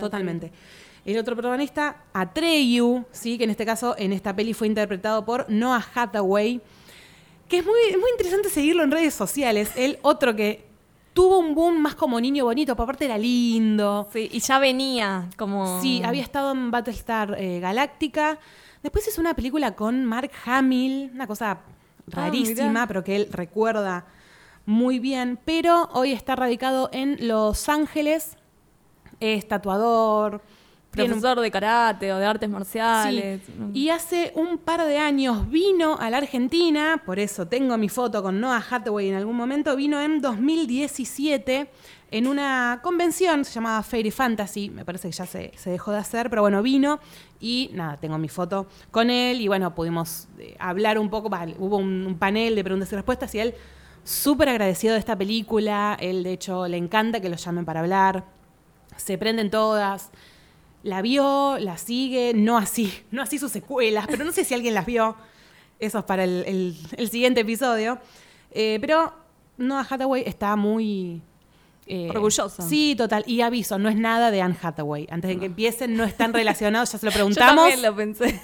Totalmente. 0.00 0.50
El 1.04 1.18
otro 1.18 1.34
protagonista, 1.36 2.04
Atreyu, 2.12 3.04
¿sí? 3.12 3.36
que 3.38 3.44
en 3.44 3.50
este 3.50 3.64
caso, 3.66 3.94
en 3.98 4.12
esta 4.12 4.34
peli 4.34 4.54
fue 4.54 4.66
interpretado 4.68 5.24
por 5.24 5.48
Noah 5.50 5.84
Hathaway, 5.94 6.60
que 7.52 7.58
es 7.58 7.66
muy, 7.66 7.80
es 7.90 7.98
muy 7.98 8.10
interesante 8.12 8.48
seguirlo 8.48 8.82
en 8.82 8.90
redes 8.90 9.12
sociales. 9.12 9.72
Él, 9.76 9.98
otro 10.00 10.34
que 10.34 10.64
tuvo 11.12 11.38
un 11.38 11.54
boom 11.54 11.82
más 11.82 11.94
como 11.94 12.18
niño 12.18 12.46
bonito, 12.46 12.74
pero 12.74 12.84
aparte 12.84 13.04
era 13.04 13.18
lindo. 13.18 14.08
Sí, 14.10 14.30
y 14.32 14.40
ya 14.40 14.58
venía 14.58 15.28
como. 15.36 15.78
Sí, 15.82 16.00
había 16.02 16.22
estado 16.22 16.52
en 16.52 16.70
Battlestar 16.70 17.36
eh, 17.38 17.60
Galáctica. 17.60 18.38
Después 18.82 19.06
hizo 19.06 19.20
una 19.20 19.34
película 19.34 19.76
con 19.76 20.06
Mark 20.06 20.30
Hamill, 20.46 21.10
una 21.12 21.26
cosa 21.26 21.58
rarísima, 22.06 22.68
mirá. 22.70 22.86
pero 22.86 23.04
que 23.04 23.16
él 23.16 23.28
recuerda 23.30 24.06
muy 24.64 24.98
bien. 24.98 25.38
Pero 25.44 25.90
hoy 25.92 26.12
está 26.12 26.34
radicado 26.34 26.88
en 26.90 27.28
Los 27.28 27.68
Ángeles, 27.68 28.38
es 29.20 29.46
tatuador, 29.46 30.40
Tiene 30.92 31.14
un- 31.14 31.20
Profesor 31.20 31.40
de 31.40 31.50
karate 31.50 32.12
o 32.12 32.18
de 32.18 32.26
artes 32.26 32.50
marciales. 32.50 33.40
Sí. 33.46 33.52
Y 33.72 33.88
hace 33.88 34.30
un 34.34 34.58
par 34.58 34.84
de 34.84 34.98
años 34.98 35.48
vino 35.48 35.96
a 35.98 36.10
la 36.10 36.18
Argentina, 36.18 37.02
por 37.06 37.18
eso 37.18 37.48
tengo 37.48 37.78
mi 37.78 37.88
foto 37.88 38.22
con 38.22 38.38
Noah 38.40 38.62
Hathaway 38.70 39.08
en 39.08 39.14
algún 39.16 39.36
momento, 39.36 39.74
vino 39.74 40.00
en 40.00 40.20
2017 40.20 41.68
en 42.10 42.26
una 42.26 42.80
convención, 42.82 43.42
se 43.44 43.52
llamaba 43.54 43.82
Fairy 43.82 44.10
Fantasy, 44.10 44.68
me 44.68 44.84
parece 44.84 45.08
que 45.08 45.12
ya 45.16 45.24
se, 45.24 45.50
se 45.56 45.70
dejó 45.70 45.92
de 45.92 45.98
hacer, 45.98 46.28
pero 46.28 46.42
bueno, 46.42 46.62
vino 46.62 47.00
y 47.40 47.70
nada, 47.72 47.96
tengo 47.96 48.18
mi 48.18 48.28
foto 48.28 48.66
con 48.90 49.08
él 49.08 49.40
y 49.40 49.48
bueno, 49.48 49.74
pudimos 49.74 50.28
eh, 50.38 50.54
hablar 50.58 50.98
un 50.98 51.08
poco, 51.08 51.30
vale, 51.30 51.56
hubo 51.58 51.78
un, 51.78 52.06
un 52.06 52.18
panel 52.18 52.54
de 52.54 52.62
preguntas 52.64 52.92
y 52.92 52.96
respuestas 52.96 53.34
y 53.34 53.38
él 53.40 53.54
súper 54.04 54.50
agradecido 54.50 54.92
de 54.92 54.98
esta 54.98 55.16
película, 55.16 55.96
él 55.98 56.22
de 56.22 56.32
hecho 56.34 56.68
le 56.68 56.76
encanta 56.76 57.20
que 57.20 57.30
lo 57.30 57.36
llamen 57.36 57.64
para 57.64 57.80
hablar, 57.80 58.24
se 58.96 59.16
prenden 59.16 59.48
todas. 59.50 60.10
La 60.82 61.00
vio, 61.02 61.58
la 61.60 61.76
sigue, 61.78 62.32
no 62.34 62.58
así, 62.58 62.92
no 63.10 63.22
así 63.22 63.38
sus 63.38 63.52
secuelas, 63.52 64.06
pero 64.08 64.24
no 64.24 64.32
sé 64.32 64.44
si 64.44 64.52
alguien 64.54 64.74
las 64.74 64.84
vio. 64.86 65.14
Eso 65.78 65.98
es 66.00 66.04
para 66.04 66.24
el, 66.24 66.44
el- 66.46 66.76
el 66.96 67.08
siguiente 67.10 67.40
episodio. 67.42 67.98
Eh, 68.50 68.78
pero 68.80 69.12
Noah 69.58 69.86
Hathaway 69.88 70.22
está 70.26 70.56
muy... 70.56 71.20
eh, 71.86 72.08
Orgulloso. 72.10 72.62
Sí, 72.62 72.94
total. 72.96 73.24
Y 73.26 73.40
aviso, 73.42 73.78
no 73.78 73.88
es 73.88 73.96
nada 73.96 74.30
de 74.30 74.42
Anne 74.42 74.56
Hathaway. 74.60 75.06
Antes 75.10 75.28
de 75.30 75.38
que 75.38 75.46
empiecen, 75.46 75.96
no 75.96 76.04
están 76.04 76.32
relacionados, 76.40 76.90
ya 76.92 76.98
se 76.98 77.06
lo 77.06 77.10
Yo 77.12 77.14
preguntamos. 77.16 77.68
también 77.68 77.82
lo 77.82 77.94
pensé. 77.96 78.40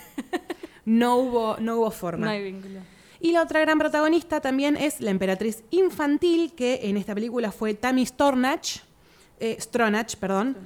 No 0.85 1.17
hubo, 1.17 1.57
no 1.61 1.77
hubo 1.77 1.91
forma. 1.91 2.27
No 2.27 2.31
hay 2.33 2.43
vínculo. 2.45 2.81
Y 3.21 3.33
la 3.33 3.43
otra 3.43 3.61
gran 3.61 3.79
protagonista 3.79 4.41
también 4.41 4.77
es 4.77 5.01
la 5.01 5.11
emperatriz 5.11 5.65
infantil, 5.71 6.53
que 6.55 6.81
en 6.85 6.97
esta 6.97 7.15
película 7.15 7.51
fue 7.53 7.75
Tammy 7.75 8.07
Stornach, 8.07 8.79
eh, 9.41 9.57
Stronach, 9.61 10.15
perdón. 10.17 10.57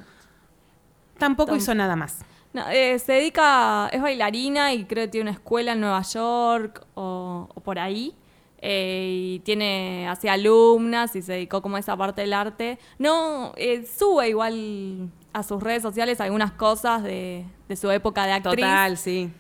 Tampoco 1.23 1.53
Tam- 1.53 1.59
hizo 1.59 1.75
nada 1.75 1.97
más. 1.97 2.25
No, 2.53 2.69
eh, 2.69 2.99
se 2.99 3.13
dedica, 3.13 3.89
es 3.93 4.03
bailarina 4.03 4.75
y 4.75 4.85
creo 4.85 5.05
que 5.05 5.09
tiene 5.09 5.31
una 5.31 5.39
escuela 5.39 5.73
en 5.73 5.81
Nueva 5.81 6.03
York 6.03 6.85
o, 6.95 7.49
o 7.55 7.61
por 7.61 7.79
ahí. 7.79 8.15
Eh, 8.65 9.09
y 9.11 9.39
tiene 9.41 10.07
así 10.09 10.29
alumnas 10.29 11.17
y 11.17 11.23
se 11.23 11.33
dedicó 11.33 11.63
como 11.63 11.77
a 11.77 11.81
esa 11.81 11.97
parte 11.97 12.21
del 12.21 12.33
arte. 12.33 12.79
No, 12.99 13.53
eh, 13.57 13.87
sube 13.87 14.29
igual 14.29 15.11
a 15.33 15.43
sus 15.43 15.63
redes 15.63 15.83
sociales 15.83 16.21
algunas 16.21 16.53
cosas 16.53 17.03
de, 17.03 17.45
de 17.69 17.77
su 17.77 17.91
época 17.91 18.27
de 18.27 18.33
actriz. 18.33 18.57
Total, 18.57 18.97
sí. 18.99 19.33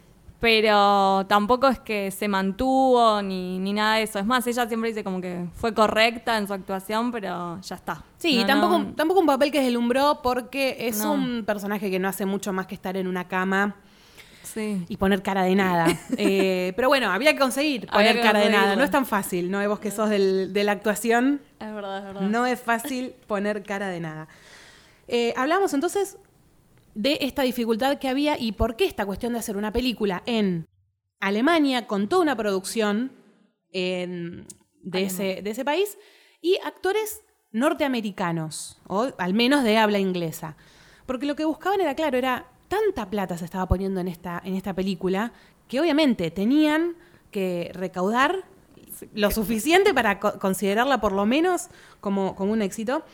Pero 0.42 1.25
tampoco 1.28 1.68
es 1.68 1.78
que 1.78 2.11
se 2.11 2.26
mantuvo 2.26 3.22
ni, 3.22 3.61
ni 3.61 3.72
nada 3.72 3.94
de 3.99 4.02
eso. 4.02 4.18
Es 4.18 4.26
más, 4.26 4.44
ella 4.49 4.66
siempre 4.66 4.88
dice 4.90 5.04
como 5.04 5.20
que 5.20 5.46
fue 5.54 5.72
correcta 5.72 6.37
en 6.37 6.49
su 6.49 6.52
actuación, 6.52 7.12
pero 7.12 7.61
ya 7.62 7.76
está. 7.76 8.02
Sí, 8.18 8.38
No, 8.40 8.46
tampoco, 8.46 8.78
no- 8.80 8.92
tampoco 8.94 9.20
un 9.20 9.26
papel 9.26 9.52
que 9.52 9.62
deslumbró 9.62 10.18
porque 10.20 10.76
es 10.80 10.99
No. 10.99 11.12
un 11.12 11.44
personaje 11.46 11.92
que 11.92 12.00
no 12.00 12.08
hace 12.08 12.26
mucho 12.26 12.52
más 12.52 12.66
que 12.66 12.75
estar 12.75 12.96
en 12.96 13.06
una 13.06 13.28
cama 13.28 13.76
Sí. 14.42 14.84
y 14.88 14.96
poner 14.96 15.22
cara 15.22 15.44
de 15.44 15.54
nada. 15.54 15.87
Eh, 16.16 16.72
pero 16.75 16.88
bueno, 16.88 17.08
había 17.12 17.34
que 17.34 17.38
conseguir 17.38 17.82
Había 17.92 18.11
poner 18.11 18.16
que 18.16 18.22
cara 18.22 18.40
de 18.40 18.50
nada. 18.50 18.75
No 18.75 18.82
es 18.82 18.90
tan 18.90 19.06
fácil, 19.06 19.49
¿no? 19.49 19.66
Vos 19.68 19.78
que 19.78 19.92
sos 19.92 20.11
del- 20.11 20.52
de 20.52 20.64
la 20.64 20.72
actuación, 20.72 21.40
Es 21.61 21.72
verdad, 21.72 21.99
es 21.99 22.04
verdad. 22.04 22.20
no 22.22 22.46
es 22.46 22.61
fácil 22.61 23.14
poner 23.28 23.62
cara 23.62 23.87
de 23.87 24.00
nada. 24.00 24.26
Eh, 25.06 25.34
hablamos 25.37 25.72
entonces 25.72 26.16
de 26.94 27.18
esta 27.22 27.42
dificultad 27.42 27.99
que 27.99 28.08
había 28.08 28.38
y 28.38 28.52
por 28.52 28.76
qué 28.76 28.84
esta 28.84 29.06
cuestión 29.06 29.32
de 29.32 29.38
hacer 29.38 29.56
una 29.56 29.72
película 29.72 30.22
en 30.26 30.66
Alemania 31.20 31.87
con 31.87 32.08
toda 32.08 32.22
una 32.22 32.37
producción 32.37 33.12
en- 33.72 34.46
de, 34.82 35.04
ese, 35.04 35.40
de 35.42 35.50
ese 35.50 35.64
país 35.64 35.96
y 36.40 36.58
actores 36.64 37.22
norteamericanos, 37.52 38.80
o 38.88 39.12
al 39.18 39.34
menos 39.34 39.62
de 39.64 39.78
habla 39.78 39.99
inglesa. 39.99 40.56
Porque 41.06 41.26
lo 41.26 41.37
que 41.37 41.44
buscaban 41.44 41.80
era, 41.80 41.94
claro, 41.94 42.18
era 42.18 42.46
tanta 42.68 43.08
plata 43.11 43.37
se 43.38 43.44
estaba 43.44 43.66
poniendo 43.68 44.00
en 44.00 44.08
esta, 44.08 44.40
en 44.44 44.54
esta 44.54 44.75
película 44.75 45.32
que 45.68 45.80
obviamente 45.80 46.30
tenían 46.30 46.96
que 47.30 47.70
recaudar 47.75 48.44
lo 49.14 49.30
suficiente 49.30 49.92
para 49.94 50.20
co- 50.20 50.38
considerarla 50.38 51.00
por 51.00 51.12
lo 51.12 51.26
menos 51.26 51.68
como, 52.00 52.34
como 52.34 52.52
un 52.52 52.62
éxito. 52.62 53.04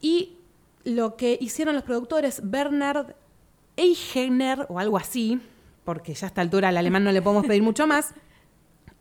Y 0.00 0.35
lo 0.86 1.16
que 1.16 1.36
hicieron 1.40 1.74
los 1.74 1.82
productores, 1.82 2.40
Bernard 2.44 3.16
Eichner 3.76 4.66
o 4.68 4.78
algo 4.78 4.96
así, 4.96 5.40
porque 5.84 6.14
ya 6.14 6.26
a 6.26 6.28
esta 6.28 6.40
altura 6.40 6.68
al 6.68 6.76
alemán 6.76 7.02
no 7.02 7.10
le 7.10 7.20
podemos 7.20 7.44
pedir 7.44 7.62
mucho 7.62 7.88
más, 7.88 8.14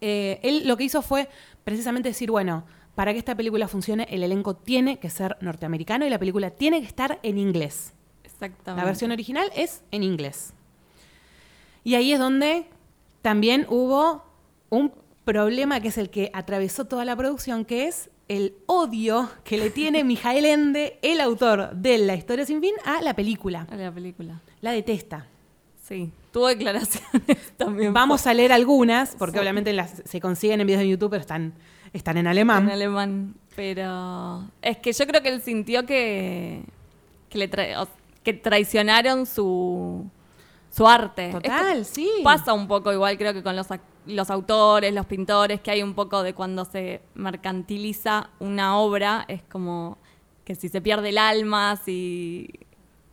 eh, 0.01 0.39
él 0.41 0.67
lo 0.67 0.77
que 0.77 0.83
hizo 0.83 1.03
fue 1.03 1.29
precisamente 1.63 2.09
decir, 2.09 2.31
bueno, 2.31 2.65
para 2.95 3.13
que 3.13 3.19
esta 3.19 3.35
película 3.35 3.67
funcione, 3.67 4.07
el 4.09 4.23
elenco 4.23 4.55
tiene 4.55 4.97
que 4.97 5.11
ser 5.11 5.37
norteamericano 5.41 6.07
y 6.07 6.09
la 6.09 6.17
película 6.17 6.49
tiene 6.49 6.81
que 6.81 6.87
estar 6.87 7.19
en 7.21 7.37
inglés. 7.37 7.93
Exactamente. 8.23 8.81
La 8.81 8.85
versión 8.85 9.11
original 9.11 9.51
es 9.55 9.83
en 9.91 10.01
inglés. 10.01 10.53
Y 11.83 11.93
ahí 11.93 12.13
es 12.13 12.19
donde 12.19 12.67
también 13.21 13.67
hubo 13.69 14.25
un 14.71 14.91
problema 15.23 15.81
que 15.81 15.89
es 15.89 15.99
el 15.99 16.09
que 16.09 16.31
atravesó 16.33 16.85
toda 16.85 17.05
la 17.05 17.15
producción, 17.15 17.63
que 17.63 17.87
es 17.87 18.09
el 18.27 18.55
odio 18.65 19.29
que 19.44 19.58
le 19.58 19.70
tiene 19.70 20.03
Mijael 20.03 20.46
Ende, 20.46 21.00
el 21.01 21.22
autor 21.22 21.75
de 21.75 21.98
La 22.00 22.15
historia 22.15 22.46
sin 22.46 22.62
fin, 22.62 22.74
a 22.86 23.01
la 23.01 23.13
película. 23.15 23.67
A 23.70 23.75
la 23.75 23.91
película. 23.91 24.41
La 24.62 24.72
detesta. 24.72 25.27
Sí. 25.84 26.12
Tuvo 26.32 26.48
declaraciones 26.48 27.51
también. 27.58 27.94
Vamos 27.94 28.25
a 28.27 28.34
leer 28.34 28.51
algunas, 28.51 29.15
porque 29.15 29.38
Sí. 29.38 29.39
obviamente 29.41 29.72
las, 29.74 30.01
se 30.05 30.20
consiguen 30.20 30.60
en 30.62 30.67
videos 30.67 30.82
de 30.82 30.89
YouTube, 30.89 31.12
pero 31.12 31.22
están, 31.22 31.53
están 31.94 32.17
en 32.17 32.22
en 32.22 32.27
alemán. 32.27 32.70
alemán. 32.70 33.36
Pero 33.55 34.44
es 34.62 34.77
que 34.79 34.91
yo 34.91 35.05
creo 35.08 35.22
que 35.22 35.29
él 35.29 35.41
sintió 35.41 35.86
que, 35.86 36.63
que, 37.29 37.38
le 37.38 37.50
tra- 37.50 37.84
o- 37.84 37.88
que 38.24 38.34
traicionaron 38.34 39.25
su, 39.25 40.03
su 40.72 40.86
arte. 40.88 41.27
Es 41.27 41.34
Total, 41.36 41.77
que 41.77 41.84
sí. 41.86 42.10
Pasa 42.24 42.51
un 42.53 42.67
poco 42.67 42.91
igual 42.91 43.17
creo 43.17 43.34
que 43.34 43.44
con 43.44 43.55
los, 43.55 43.67
ac- 43.70 43.79
los 44.07 44.29
autores, 44.29 44.93
los 44.93 45.05
pintores, 45.05 45.62
que 45.62 45.71
hay 45.71 45.83
un 45.83 45.93
poco 45.93 46.24
de 46.24 46.33
cuando 46.33 46.65
se 46.65 47.01
mercantiliza 47.15 48.29
una 48.39 48.77
obra, 48.77 49.25
es 49.27 49.41
como 49.43 49.97
que 50.43 50.55
si 50.55 50.69
se 50.69 50.81
pierde 50.81 51.09
el 51.09 51.17
alma, 51.17 51.75
si... 51.83 52.50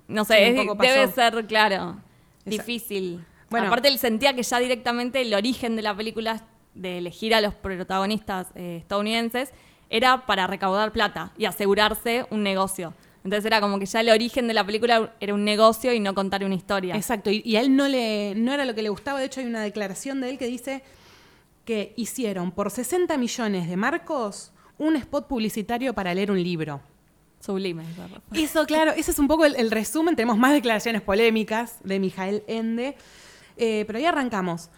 No 0.08 0.24
sé, 0.24 0.52
Sí, 0.54 0.68
un 0.68 0.70
es- 0.70 0.78
debe 0.78 1.08
ser, 1.12 1.46
claro, 1.46 1.96
difícil. 2.44 3.24
Bueno. 3.50 3.66
Aparte 3.68 3.88
él 3.88 3.98
sentía 3.98 4.34
que 4.34 4.42
ya 4.42 4.58
directamente 4.58 5.22
el 5.22 5.32
origen 5.34 5.76
de 5.76 5.82
la 5.82 5.94
película, 5.96 6.42
de 6.74 6.98
elegir 6.98 7.34
a 7.34 7.40
los 7.40 7.54
protagonistas 7.54 8.48
eh, 8.54 8.78
estadounidenses, 8.80 9.52
era 9.90 10.26
para 10.26 10.46
recaudar 10.46 10.92
plata 10.92 11.32
y 11.36 11.44
asegurarse 11.44 12.26
un 12.30 12.42
negocio. 12.42 12.94
Entonces 13.24 13.44
era 13.44 13.60
como 13.60 13.78
que 13.78 13.86
ya 13.86 14.00
el 14.00 14.08
origen 14.08 14.48
de 14.48 14.54
la 14.54 14.64
película 14.66 15.14
era 15.20 15.34
un 15.34 15.44
negocio 15.44 15.92
y 15.92 16.00
no 16.00 16.14
contar 16.14 16.44
una 16.44 16.54
historia. 16.54 16.96
Exacto, 16.96 17.30
y, 17.30 17.42
y 17.44 17.56
a 17.56 17.60
él 17.60 17.76
no, 17.76 17.86
le, 17.88 18.34
no 18.34 18.52
era 18.52 18.64
lo 18.64 18.74
que 18.74 18.82
le 18.82 18.88
gustaba. 18.88 19.20
De 19.20 19.26
hecho, 19.26 19.40
hay 19.40 19.46
una 19.46 19.62
declaración 19.62 20.20
de 20.20 20.30
él 20.30 20.38
que 20.38 20.46
dice 20.46 20.82
que 21.64 21.92
hicieron 21.96 22.50
por 22.50 22.70
60 22.70 23.16
millones 23.16 23.68
de 23.68 23.76
marcos 23.76 24.52
un 24.78 24.96
spot 24.96 25.28
publicitario 25.28 25.94
para 25.94 26.12
leer 26.14 26.30
un 26.30 26.42
libro. 26.42 26.80
Sublime. 27.38 27.84
Eso, 28.32 28.64
claro, 28.66 28.92
ese 28.92 29.10
es 29.10 29.18
un 29.18 29.26
poco 29.26 29.44
el, 29.44 29.56
el 29.56 29.70
resumen. 29.70 30.14
Tenemos 30.14 30.38
más 30.38 30.52
declaraciones 30.52 31.02
polémicas 31.02 31.78
de 31.82 31.98
Mijael 31.98 32.44
Ende, 32.46 32.96
eh, 33.56 33.84
pero 33.86 33.98
ahí 33.98 34.04
arrancamos. 34.04 34.70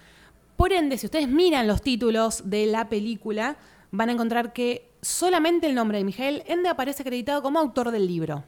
Por 0.56 0.72
ende, 0.72 0.96
si 0.98 1.06
ustedes 1.06 1.28
miran 1.28 1.66
los 1.66 1.82
títulos 1.82 2.48
de 2.48 2.66
la 2.66 2.88
película, 2.88 3.56
van 3.90 4.08
a 4.08 4.12
encontrar 4.12 4.52
que 4.52 4.93
solamente 5.04 5.66
el 5.66 5.74
nombre 5.74 5.98
de 5.98 6.04
Mijael 6.04 6.42
Ende 6.46 6.68
aparece 6.68 7.02
acreditado 7.02 7.42
como 7.42 7.58
autor 7.58 7.90
del 7.90 8.06
libro. 8.06 8.42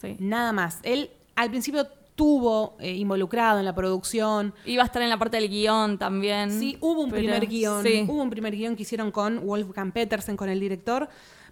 Sí. 0.00 0.16
Nada 0.18 0.52
más. 0.52 0.78
Él 0.82 1.10
al 1.34 1.50
principio 1.50 1.82
estuvo 1.82 2.76
eh, 2.80 2.94
involucrado 2.94 3.58
en 3.58 3.64
la 3.64 3.74
producción. 3.74 4.54
Iba 4.64 4.82
a 4.82 4.86
estar 4.86 5.02
en 5.02 5.08
la 5.10 5.18
parte 5.18 5.36
del 5.38 5.48
guion 5.48 5.98
también. 5.98 6.58
Sí, 6.58 6.76
hubo 6.80 7.02
un 7.02 7.10
pero- 7.10 7.22
primer 7.22 7.46
guion. 7.46 7.82
Sí. 7.82 8.04
Hubo 8.08 8.22
un 8.22 8.30
primer 8.30 8.54
guion 8.56 8.74
que 8.76 8.82
hicieron 8.82 9.10
con 9.10 9.44
Wolfgang 9.46 9.92
Petersen, 9.92 10.36
con 10.36 10.48
el 10.48 10.58
director, 10.60 11.08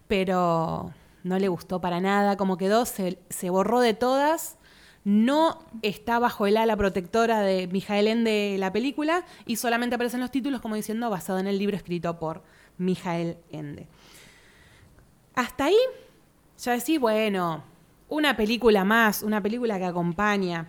pero 0.08 0.92
no 1.24 1.38
le 1.38 1.48
gustó 1.48 1.80
para 1.80 2.00
nada 2.00 2.36
cómo 2.36 2.56
quedó. 2.56 2.84
Se, 2.86 3.18
se 3.28 3.50
borró 3.50 3.80
de 3.80 3.94
todas. 3.94 4.56
No 5.04 5.60
está 5.82 6.18
bajo 6.18 6.48
el 6.48 6.56
ala 6.56 6.76
protectora 6.76 7.40
de 7.40 7.68
Mijael 7.68 8.08
Ende 8.08 8.56
la 8.58 8.72
película 8.72 9.24
y 9.46 9.54
solamente 9.54 9.94
aparecen 9.94 10.18
los 10.18 10.32
títulos 10.32 10.60
como 10.60 10.74
diciendo 10.74 11.08
basado 11.10 11.38
en 11.38 11.46
el 11.46 11.58
libro 11.58 11.76
escrito 11.76 12.18
por 12.18 12.42
Mijael 12.76 13.36
Ende. 13.52 13.86
Hasta 15.36 15.66
ahí 15.66 15.76
ya 16.58 16.72
decís, 16.72 16.98
bueno, 16.98 17.62
una 18.08 18.36
película 18.36 18.84
más, 18.84 19.22
una 19.22 19.42
película 19.42 19.78
que 19.78 19.84
acompaña. 19.84 20.66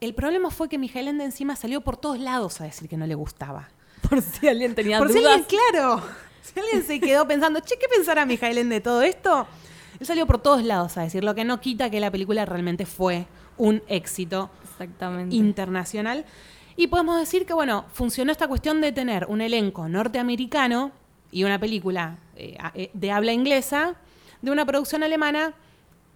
El 0.00 0.14
problema 0.14 0.50
fue 0.50 0.68
que 0.68 0.78
Mijael 0.78 1.08
Ende 1.08 1.24
encima 1.24 1.54
salió 1.54 1.82
por 1.82 1.96
todos 1.96 2.18
lados 2.18 2.60
a 2.60 2.64
decir 2.64 2.88
que 2.88 2.96
no 2.96 3.06
le 3.06 3.14
gustaba. 3.14 3.68
Por 4.08 4.20
si 4.20 4.48
alguien 4.48 4.74
tenía 4.74 4.98
Por 4.98 5.12
si 5.12 5.18
dudas. 5.18 5.34
alguien, 5.34 5.60
claro, 5.72 6.02
si 6.42 6.58
alguien 6.60 6.82
se 6.84 7.00
quedó 7.00 7.26
pensando, 7.28 7.60
che, 7.60 7.76
¿qué 7.78 7.86
pensará 7.94 8.26
Mijael 8.26 8.58
Ende 8.58 8.76
de 8.76 8.80
todo 8.80 9.02
esto? 9.02 9.46
Él 10.00 10.06
salió 10.06 10.26
por 10.26 10.40
todos 10.42 10.62
lados 10.64 10.96
a 10.96 11.02
decir, 11.02 11.22
lo 11.22 11.34
que 11.34 11.44
no 11.44 11.60
quita 11.60 11.88
que 11.90 12.00
la 12.00 12.10
película 12.10 12.44
realmente 12.44 12.86
fue 12.86 13.26
un 13.56 13.82
éxito 13.86 14.50
Exactamente. 14.62 15.36
internacional. 15.36 16.24
Y 16.76 16.88
podemos 16.88 17.18
decir 17.18 17.46
que, 17.46 17.52
bueno, 17.54 17.84
funcionó 17.92 18.32
esta 18.32 18.48
cuestión 18.48 18.80
de 18.80 18.92
tener 18.92 19.26
un 19.28 19.40
elenco 19.40 19.88
norteamericano 19.88 20.90
y 21.30 21.44
una 21.44 21.58
película 21.58 22.18
eh, 22.36 22.56
eh, 22.74 22.90
de 22.92 23.10
habla 23.10 23.32
inglesa 23.32 23.94
de 24.42 24.50
una 24.50 24.64
producción 24.66 25.02
alemana 25.02 25.54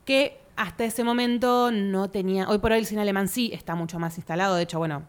que 0.04 0.38
hasta 0.56 0.84
ese 0.84 1.04
momento 1.04 1.70
no 1.70 2.10
tenía. 2.10 2.48
Hoy 2.48 2.58
por 2.58 2.72
hoy 2.72 2.78
el 2.80 2.86
cine 2.86 3.02
alemán 3.02 3.28
sí 3.28 3.50
está 3.52 3.76
mucho 3.76 3.98
más 4.00 4.16
instalado. 4.18 4.56
De 4.56 4.62
hecho, 4.64 4.78
bueno, 4.78 5.04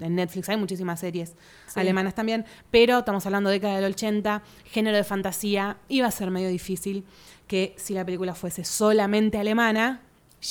en 0.00 0.14
Netflix 0.14 0.48
hay 0.48 0.56
muchísimas 0.56 0.98
series 1.00 1.34
Sí. 1.66 1.78
alemanas 1.78 2.14
también. 2.14 2.46
Pero 2.70 3.00
estamos 3.00 3.26
hablando 3.26 3.50
de 3.50 3.56
década 3.56 3.76
del 3.80 3.92
80, 3.92 4.42
género 4.64 4.96
de 4.96 5.04
fantasía. 5.04 5.76
Iba 5.88 6.06
a 6.06 6.10
ser 6.10 6.30
medio 6.30 6.48
difícil 6.48 7.04
que 7.46 7.74
si 7.76 7.92
la 7.92 8.04
película 8.04 8.34
fuese 8.34 8.64
solamente 8.64 9.38
alemana, 9.38 10.00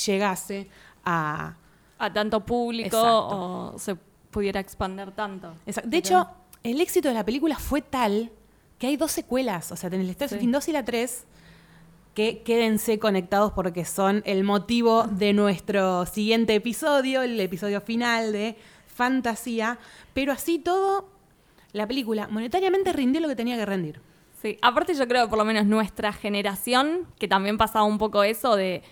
llegase 0.06 0.68
a. 1.04 1.54
A 1.98 2.12
tanto 2.12 2.44
público 2.46 2.86
Exacto. 2.96 3.72
o 3.74 3.78
se 3.78 3.96
pudiera 4.30 4.60
expander 4.60 5.10
tanto. 5.10 5.52
Exacto. 5.66 5.90
De 5.90 5.96
hecho, 5.96 6.28
el 6.62 6.80
éxito 6.80 7.08
de 7.08 7.14
la 7.14 7.24
película 7.24 7.58
fue 7.58 7.82
tal 7.82 8.30
que 8.78 8.86
hay 8.86 8.96
dos 8.96 9.12
secuelas. 9.12 9.72
O 9.72 9.76
sea, 9.76 9.90
tenés 9.90 10.06
la 10.06 10.12
Stranger 10.14 10.38
Sí. 10.38 10.40
Things 10.40 10.52
2 10.52 10.68
y 10.68 10.72
la 10.72 10.84
3 10.84 11.24
que 12.14 12.42
quédense 12.42 12.98
conectados 12.98 13.52
porque 13.52 13.84
son 13.84 14.22
el 14.26 14.42
motivo 14.42 15.04
de 15.04 15.32
nuestro 15.32 16.04
siguiente 16.06 16.54
episodio, 16.54 17.22
el 17.22 17.38
episodio 17.38 17.80
final 17.80 18.32
de 18.32 18.56
Fantasía. 18.92 19.78
Pero 20.14 20.32
así 20.32 20.58
todo, 20.58 21.08
la 21.72 21.86
película 21.86 22.26
monetariamente 22.28 22.92
rindió 22.92 23.20
lo 23.20 23.28
que 23.28 23.36
tenía 23.36 23.56
que 23.56 23.66
rendir. 23.66 24.00
Sí, 24.42 24.58
aparte 24.62 24.94
yo 24.94 25.06
creo 25.08 25.24
que 25.24 25.30
por 25.30 25.38
lo 25.38 25.44
menos 25.44 25.66
nuestra 25.66 26.12
generación, 26.12 27.06
que 27.18 27.28
también 27.28 27.58
pasaba 27.58 27.84
un 27.84 27.98
poco 27.98 28.22
eso 28.24 28.56
de 28.56 28.82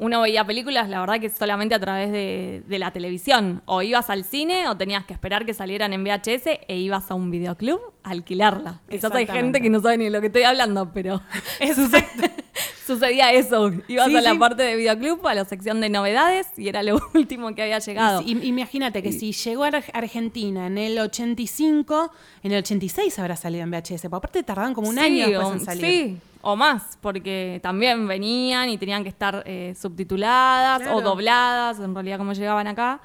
uno 0.00 0.20
veía 0.22 0.44
películas, 0.44 0.88
la 0.88 0.98
verdad 1.00 1.20
que 1.20 1.28
solamente 1.28 1.74
a 1.74 1.78
través 1.78 2.10
de, 2.10 2.62
de 2.66 2.78
la 2.78 2.90
televisión. 2.90 3.62
O 3.66 3.82
ibas 3.82 4.10
al 4.10 4.24
cine 4.24 4.66
o 4.68 4.76
tenías 4.76 5.04
que 5.04 5.12
esperar 5.12 5.46
que 5.46 5.54
salieran 5.54 5.92
en 5.92 6.02
VHS 6.02 6.46
e 6.66 6.76
ibas 6.78 7.10
a 7.10 7.14
un 7.14 7.30
videoclub 7.30 7.78
a 8.02 8.10
alquilarla. 8.10 8.80
Quizás 8.88 9.12
hay 9.14 9.26
gente 9.26 9.60
que 9.60 9.70
no 9.70 9.80
sabe 9.80 9.98
ni 9.98 10.04
de 10.04 10.10
lo 10.10 10.20
que 10.20 10.28
estoy 10.28 10.42
hablando, 10.42 10.90
pero 10.92 11.20
suce- 11.74 12.06
sucedía 12.86 13.32
eso. 13.32 13.70
Ibas 13.88 14.06
Sí, 14.08 14.16
a 14.16 14.20
la 14.22 14.32
sí. 14.32 14.38
parte 14.38 14.62
de 14.62 14.76
videoclub, 14.76 15.26
a 15.26 15.34
la 15.34 15.44
sección 15.44 15.80
de 15.80 15.88
novedades 15.90 16.46
y 16.56 16.68
era 16.68 16.82
lo 16.82 16.98
último 17.14 17.54
que 17.54 17.62
había 17.62 17.78
llegado. 17.78 18.22
Y, 18.24 18.38
y- 18.38 18.46
imagínate 18.48 19.02
que 19.02 19.12
si 19.12 19.32
llegó 19.32 19.64
a 19.64 19.68
Ar- 19.68 19.84
Argentina 19.92 20.66
en 20.66 20.78
el 20.78 20.98
85, 20.98 22.10
en 22.42 22.52
el 22.52 22.58
86 22.58 23.18
habrá 23.18 23.36
salido 23.36 23.64
en 23.64 23.70
VHS. 23.70 24.02
Porque 24.02 24.16
aparte 24.16 24.42
tardaban 24.42 24.74
como 24.74 24.88
un 24.88 24.94
Sí, 24.96 25.00
año 25.00 25.28
después 25.28 25.52
en 25.52 25.60
salir. 25.64 25.84
Sí, 25.84 26.18
o 26.42 26.56
más, 26.56 26.98
porque 27.00 27.60
también 27.62 28.06
venían 28.08 28.68
y 28.70 28.78
tenían 28.78 29.02
que 29.02 29.08
estar 29.10 29.42
eh, 29.46 29.74
subtituladas 29.78 30.82
Claro. 30.82 30.96
o 30.96 31.00
dobladas, 31.02 31.78
en 31.80 31.94
realidad 31.94 32.18
como 32.18 32.32
llegaban 32.32 32.66
acá. 32.66 33.00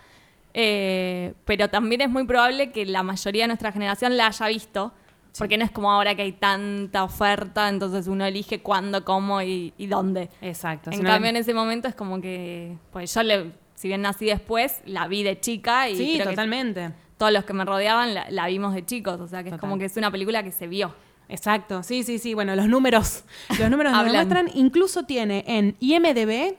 Eh, 0.54 1.34
pero 1.44 1.68
también 1.70 2.02
es 2.02 2.10
muy 2.10 2.26
probable 2.26 2.72
que 2.72 2.86
la 2.86 3.04
mayoría 3.04 3.44
de 3.44 3.48
nuestra 3.48 3.72
generación 3.72 4.16
la 4.16 4.28
haya 4.28 4.48
visto, 4.48 4.94
porque 5.38 5.58
no 5.58 5.66
es 5.66 5.72
como 5.72 5.92
ahora 5.92 6.16
que 6.16 6.22
hay 6.22 6.32
tanta 6.32 7.04
oferta, 7.04 7.68
entonces 7.68 8.08
uno 8.08 8.26
elige 8.26 8.62
cuándo, 8.62 9.04
cómo 9.04 9.42
y, 9.42 9.74
y 9.78 9.88
dónde. 9.88 10.30
Exacto. 10.42 10.92
En 10.92 10.98
si 10.98 11.04
no- 11.04 11.10
cambio, 11.10 11.30
en 11.30 11.36
ese 11.36 11.54
momento 11.54 11.90
es 11.90 11.96
como 11.96 12.22
que, 12.22 12.78
pues 12.94 13.14
yo, 13.14 13.22
le, 13.22 13.52
si 13.74 13.90
bien 13.90 14.02
nací 14.02 14.26
después, 14.28 14.80
la 14.86 15.08
vi 15.10 15.24
de 15.24 15.38
chica 15.42 15.90
y 15.90 15.98
Sí, 15.98 16.18
que 16.18 16.24
totalmente. 16.24 16.92
todos 17.18 17.34
los 17.34 17.44
que 17.44 17.52
me 17.52 17.66
rodeaban 17.66 18.14
la, 18.14 18.30
la 18.30 18.48
vimos 18.48 18.74
de 18.74 18.86
chicos, 18.86 19.20
o 19.20 19.28
sea 19.28 19.44
que 19.44 19.50
es 19.50 19.58
como 19.58 19.78
que 19.78 19.84
es 19.86 19.98
una 19.98 20.10
película 20.10 20.42
que 20.42 20.52
se 20.52 20.68
vio. 20.68 20.96
Exacto, 21.30 21.82
sí, 21.84 22.04
sí, 22.04 22.20
sí. 22.20 22.34
Bueno, 22.34 22.56
los 22.56 22.68
números, 22.68 23.24
los 23.60 23.70
números 23.70 23.92
nos 23.94 24.12
muestran. 24.12 24.50
Incluso 24.54 25.04
tiene 25.04 25.44
en 25.48 25.76
IMDB 25.80 26.56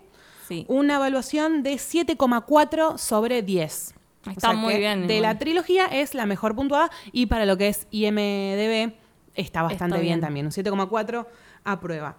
Sí. 0.48 0.64
una 0.68 0.96
evaluación 0.96 1.62
de 1.64 1.74
7,4 1.74 2.98
sobre 2.98 3.42
10. 3.42 3.94
Está 4.30 4.52
muy 4.52 4.72
que 4.74 4.78
bien, 4.78 5.06
De 5.06 5.16
igual. 5.16 5.34
la 5.34 5.38
trilogía 5.38 5.86
es 5.86 6.14
la 6.14 6.24
mejor 6.26 6.54
puntuada 6.54 6.90
y 7.12 7.26
para 7.26 7.46
lo 7.46 7.56
que 7.56 7.68
es 7.68 7.86
IMDB 7.90 8.92
está 9.34 9.62
bastante 9.62 9.96
bien. 10.00 10.14
bien. 10.14 10.20
también. 10.20 10.46
Un 10.46 10.52
7,4 10.52 11.26
a 11.64 11.80
prueba. 11.80 12.16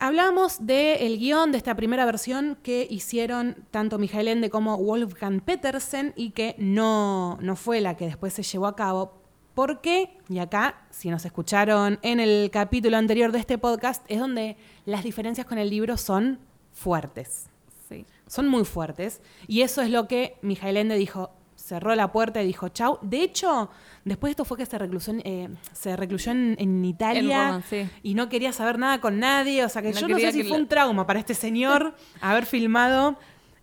Hablábamos 0.00 0.66
del 0.66 1.18
guion 1.18 1.52
de 1.52 1.58
esta 1.58 1.76
primera 1.76 2.04
versión 2.04 2.58
que 2.62 2.86
hicieron 2.90 3.56
tanto 3.70 3.98
Michael 3.98 4.28
Ende 4.28 4.50
como 4.50 4.76
Wolfgang 4.76 5.40
Petersen 5.40 6.12
y 6.16 6.30
que 6.30 6.56
no, 6.58 7.38
no 7.40 7.56
fue 7.56 7.80
la 7.80 7.96
que 7.96 8.06
después 8.06 8.32
se 8.34 8.42
llevó 8.42 8.66
a 8.66 8.76
cabo. 8.76 9.22
Porque, 9.54 10.10
y 10.28 10.38
acá, 10.38 10.82
si 10.90 11.10
nos 11.10 11.24
escucharon 11.24 11.98
en 12.02 12.18
el 12.20 12.50
capítulo 12.52 12.96
anterior 12.96 13.30
de 13.32 13.38
este 13.38 13.56
podcast, 13.58 14.04
es 14.08 14.18
donde 14.18 14.56
las 14.84 15.04
diferencias 15.04 15.46
con 15.46 15.58
el 15.58 15.70
libro 15.70 15.96
son 15.96 16.40
fuertes. 16.72 17.46
Sí. 17.88 18.04
Son 18.26 18.48
muy 18.48 18.64
fuertes. 18.64 19.20
Y 19.46 19.62
eso 19.62 19.80
es 19.82 19.90
lo 19.90 20.08
que 20.08 20.36
Mijael 20.42 20.76
Ende 20.76 20.96
dijo. 20.96 21.30
Cerró 21.56 21.94
la 21.94 22.12
puerta 22.12 22.42
y 22.42 22.46
dijo 22.46 22.68
chau. 22.68 22.98
De 23.00 23.22
hecho, 23.22 23.70
después 24.04 24.28
de 24.28 24.32
esto 24.32 24.44
fue 24.44 24.58
que 24.58 24.66
se 24.66 24.76
recluyó 24.76 25.12
en, 25.14 25.22
eh, 25.24 25.48
se 25.72 25.96
recluyó 25.96 26.30
en, 26.32 26.56
en 26.58 26.84
Italia 26.84 27.46
Roma, 27.52 27.62
sí. 27.70 27.88
y 28.02 28.12
no 28.14 28.28
quería 28.28 28.52
saber 28.52 28.78
nada 28.78 29.00
con 29.00 29.18
nadie. 29.18 29.64
O 29.64 29.68
sea 29.70 29.80
que 29.80 29.92
No 29.92 30.00
yo 30.00 30.08
no 30.08 30.18
sé 30.18 30.32
si 30.32 30.42
fue 30.42 30.50
la- 30.50 30.56
un 30.58 30.68
trauma 30.68 31.06
para 31.06 31.20
este 31.20 31.32
señor 31.32 31.94
haber 32.20 32.44
filmado. 32.44 33.16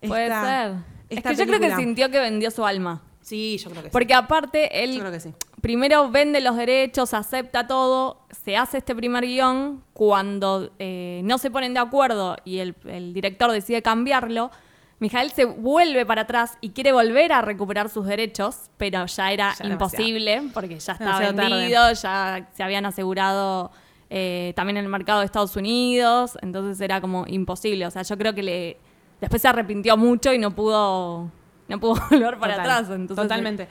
Puede 0.07 0.23
esta- 0.23 0.45
ser. 0.45 0.75
Es 1.09 1.21
que 1.23 1.35
yo 1.35 1.45
creo 1.45 1.59
que 1.59 1.75
sintió 1.75 2.09
que 2.09 2.19
vendió 2.19 2.49
su 2.49 2.65
alma. 2.65 3.03
Sí, 3.21 3.59
yo 3.59 3.69
creo 3.69 3.83
que 3.83 3.89
sí. 3.89 3.93
Porque 3.93 4.15
aparte, 4.15 4.83
él 4.83 4.93
Yo 4.93 4.99
creo 5.01 5.11
que 5.11 5.19
sí. 5.19 5.33
Primero 5.61 6.09
vende 6.09 6.41
los 6.41 6.55
derechos, 6.57 7.13
acepta 7.13 7.67
todo, 7.67 8.17
se 8.43 8.57
hace 8.57 8.79
este 8.79 8.95
primer 8.95 9.25
guion, 9.25 9.83
cuando 9.93 10.71
eh, 10.79 11.21
no 11.23 11.37
se 11.37 11.51
ponen 11.51 11.73
de 11.73 11.79
acuerdo 11.79 12.35
y 12.43 12.57
el, 12.59 12.75
el 12.85 13.13
director 13.13 13.51
decide 13.51 13.81
cambiarlo, 13.81 14.51
Mijael 14.99 15.31
se 15.31 15.45
vuelve 15.45 16.05
para 16.05 16.23
atrás 16.23 16.57
y 16.61 16.69
quiere 16.71 16.91
volver 16.91 17.33
a 17.33 17.41
recuperar 17.41 17.89
sus 17.89 18.05
derechos, 18.05 18.69
pero 18.77 19.05
ya 19.07 19.31
era 19.31 19.53
Ya 19.59 19.65
imposible 19.67 20.43
porque 20.53 20.77
ya 20.79 20.93
estaba 20.93 21.19
Demasiado 21.19 21.35
tarde. 21.37 21.55
vendido, 21.55 21.93
ya 21.93 22.49
se 22.53 22.61
habían 22.63 22.85
asegurado 22.85 23.71
eh, 24.11 24.53
también 24.55 24.77
en 24.77 24.83
el 24.85 24.91
mercado 24.91 25.21
de 25.21 25.25
Estados 25.25 25.55
Unidos, 25.55 26.37
entonces 26.43 26.79
era 26.81 27.01
como 27.01 27.25
imposible. 27.27 27.87
O 27.87 27.91
sea, 27.91 28.03
yo 28.03 28.15
creo 28.15 28.35
que 28.35 28.43
le 28.43 28.77
después 29.19 29.41
se 29.41 29.47
arrepintió 29.47 29.97
mucho 29.97 30.33
y 30.33 30.37
no 30.37 30.51
pudo, 30.51 31.31
no 31.67 31.79
pudo 31.79 31.95
volver 32.11 32.37
para 32.37 32.57
Total, 32.57 32.69
atrás. 32.71 32.89
Entonces, 32.95 33.15
totalmente. 33.23 33.67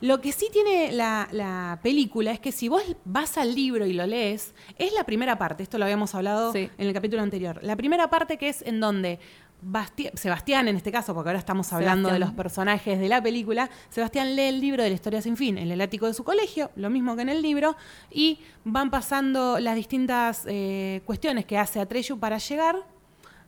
Lo 0.00 0.20
que 0.20 0.32
sí 0.32 0.46
tiene 0.52 0.92
la, 0.92 1.28
la 1.32 1.78
película 1.82 2.32
es 2.32 2.40
que 2.40 2.52
si 2.52 2.68
vos 2.68 2.82
vas 3.04 3.36
al 3.38 3.54
libro 3.54 3.86
y 3.86 3.92
lo 3.92 4.06
lees, 4.06 4.54
es 4.78 4.92
la 4.94 5.04
primera 5.04 5.36
parte, 5.38 5.62
esto 5.62 5.76
lo 5.78 5.84
habíamos 5.84 6.14
hablado 6.14 6.52
Sí. 6.52 6.70
en 6.78 6.86
el 6.88 6.92
capítulo 6.94 7.22
anterior, 7.22 7.58
la 7.62 7.76
primera 7.76 8.08
parte 8.08 8.36
que 8.38 8.48
es 8.48 8.62
en 8.62 8.80
donde 8.80 9.18
Basti- 9.62 10.10
Sebastián, 10.14 10.68
en 10.68 10.76
este 10.76 10.90
caso, 10.90 11.12
porque 11.12 11.28
ahora 11.28 11.38
estamos 11.38 11.70
hablando 11.74 12.10
de 12.10 12.18
los 12.18 12.30
personajes 12.32 12.98
de 12.98 13.08
la 13.10 13.22
película, 13.22 13.68
Sebastián 13.90 14.34
lee 14.34 14.44
el 14.44 14.58
libro 14.58 14.82
de 14.82 14.88
la 14.88 14.94
historia 14.94 15.20
sin 15.20 15.36
fin 15.36 15.58
en 15.58 15.70
el 15.70 15.78
ático 15.82 16.06
de 16.06 16.14
su 16.14 16.24
colegio, 16.24 16.70
lo 16.76 16.88
mismo 16.88 17.14
que 17.14 17.20
en 17.20 17.28
el 17.28 17.42
libro, 17.42 17.76
y 18.10 18.38
van 18.64 18.90
pasando 18.90 19.58
las 19.60 19.74
distintas 19.76 20.44
eh, 20.46 21.02
cuestiones 21.04 21.44
que 21.44 21.58
hace 21.58 21.78
Atreyu 21.78 22.18
para 22.18 22.38
llegar 22.38 22.76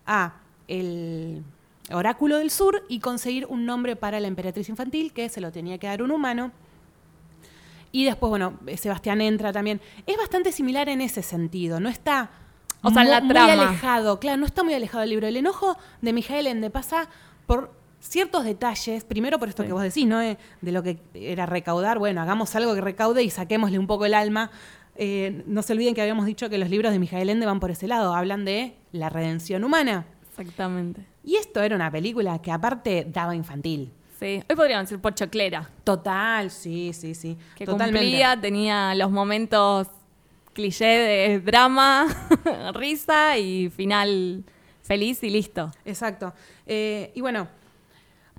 a 0.05 0.35
el 0.69 1.43
oráculo 1.91 2.39
del 2.39 2.51
sur 2.51 2.85
y 2.89 3.01
conseguir 3.01 3.47
un 3.47 3.67
nombre 3.67 3.97
para 3.97 4.21
la 4.21 4.29
emperatriz 4.29 4.69
infantil 4.69 5.13
que 5.13 5.29
se 5.29 5.41
lo 5.41 5.51
tenía 5.53 5.79
que 5.79 5.87
dar 5.89 6.03
un 6.03 6.11
humano. 6.11 6.53
Y 7.91 8.05
después, 8.05 8.31
bueno, 8.31 8.59
Sebastián 8.77 9.21
entra 9.21 9.53
también. 9.53 9.81
Es 10.07 10.17
bastante 10.17 10.53
similar 10.53 10.89
en 10.89 11.01
ese 11.01 11.23
sentido, 11.23 11.79
no 11.81 11.89
está 11.89 12.31
O 12.83 12.91
sea, 12.91 13.03
en 13.03 13.11
la 13.11 13.21
mu- 13.21 13.29
trama. 13.29 13.55
muy 13.55 13.65
alejado, 13.67 14.19
claro, 14.21 14.39
no 14.39 14.47
está 14.47 14.63
muy 14.63 14.75
alejado 14.75 15.01
del 15.01 15.11
libro. 15.11 15.27
El 15.27 15.37
enojo 15.37 15.77
de 16.01 16.13
Mijael 16.13 16.47
Ende 16.47 16.71
pasa 16.71 17.09
por 17.47 17.71
ciertos 18.01 18.45
detalles, 18.45 19.05
primero 19.05 19.39
por 19.39 19.49
esto 19.49 19.63
Sí. 19.63 19.67
que 19.69 19.73
vos 19.75 19.83
decís, 19.83 20.07
¿no? 20.07 20.21
Eh, 20.23 20.39
De 20.63 20.73
lo 20.73 20.83
que 20.83 20.99
era 21.15 21.45
recaudar, 21.47 21.99
bueno, 21.99 22.21
hagamos 22.23 22.55
algo 22.57 22.75
que 22.75 22.81
recaude 22.81 23.23
y 23.23 23.31
saquémosle 23.31 23.79
un 23.79 23.87
poco 23.87 24.07
el 24.07 24.15
alma. 24.15 24.51
Eh, 24.97 25.43
no 25.47 25.63
se 25.63 25.73
olviden 25.75 25.95
que 25.95 26.01
habíamos 26.03 26.27
dicho 26.27 26.49
que 26.51 26.59
los 26.59 26.71
libros 26.71 26.93
de 26.93 26.99
Mijael 26.99 27.29
Ende 27.31 27.45
van 27.47 27.61
por 27.61 27.71
ese 27.71 27.87
lado, 27.89 28.15
hablan 28.15 28.45
de 28.45 28.75
la 28.93 29.09
redención 29.11 29.65
humana. 29.65 30.07
Exactamente. 30.31 31.07
Y 31.25 31.37
esto 31.37 31.63
era 31.63 31.77
una 31.77 31.91
película 31.91 32.41
que 32.41 32.51
aparte 32.51 33.07
daba 33.09 33.35
infantil. 33.35 33.93
Sí. 34.19 34.43
Hoy 34.49 34.57
podríamos 34.57 34.89
decir 34.89 35.01
pochoclera. 35.01 35.69
Total, 35.85 36.51
sí, 36.51 36.93
sí, 36.93 37.15
sí. 37.15 37.37
Que 37.57 37.65
Totalmente. 37.65 38.01
cumplía, 38.01 38.41
tenía 38.41 38.95
los 38.95 39.11
momentos 39.11 39.89
cliché 40.53 40.85
de 40.85 41.41
drama, 41.41 42.07
risa 42.75 43.39
y 43.39 43.71
final 43.71 44.45
feliz 44.83 45.23
y 45.23 45.31
listo. 45.31 45.71
Exacto. 45.85 46.35
Eh, 46.67 47.13
y 47.15 47.21
bueno, 47.21 47.49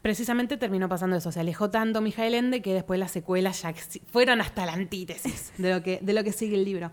precisamente 0.02 0.58
terminó 0.58 0.88
pasando 0.88 1.16
eso. 1.16 1.32
Se 1.32 1.40
alejó 1.40 1.70
tanto 1.70 2.02
Mijael 2.02 2.36
Ende 2.36 2.62
que 2.62 2.74
después 2.74 3.00
las 3.00 3.12
secuelas 3.12 3.62
ya 3.62 3.74
fueron 4.12 4.42
hasta 4.42 4.66
la 4.66 4.74
antítesis 4.74 5.54
de 5.58 5.74
lo 5.74 5.82
que, 5.82 6.00
de 6.02 6.14
lo 6.14 6.24
que 6.24 6.32
sigue 6.32 6.56
el 6.56 6.66
libro. 6.66 6.92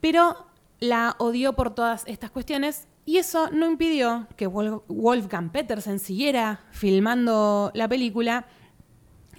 Pero 0.00 0.46
la 0.80 1.16
odió 1.18 1.54
por 1.54 1.74
todas 1.74 2.04
estas 2.06 2.30
cuestiones 2.30 2.86
y 3.06 3.16
eso 3.18 3.48
no 3.50 3.66
impidió 3.70 4.26
que 4.36 4.46
Wolf- 4.48 4.82
Wolfgang 4.88 5.50
Petersen 5.50 5.98
siguiera 5.98 6.60
filmando 6.72 7.70
la 7.74 7.88
película 7.88 8.46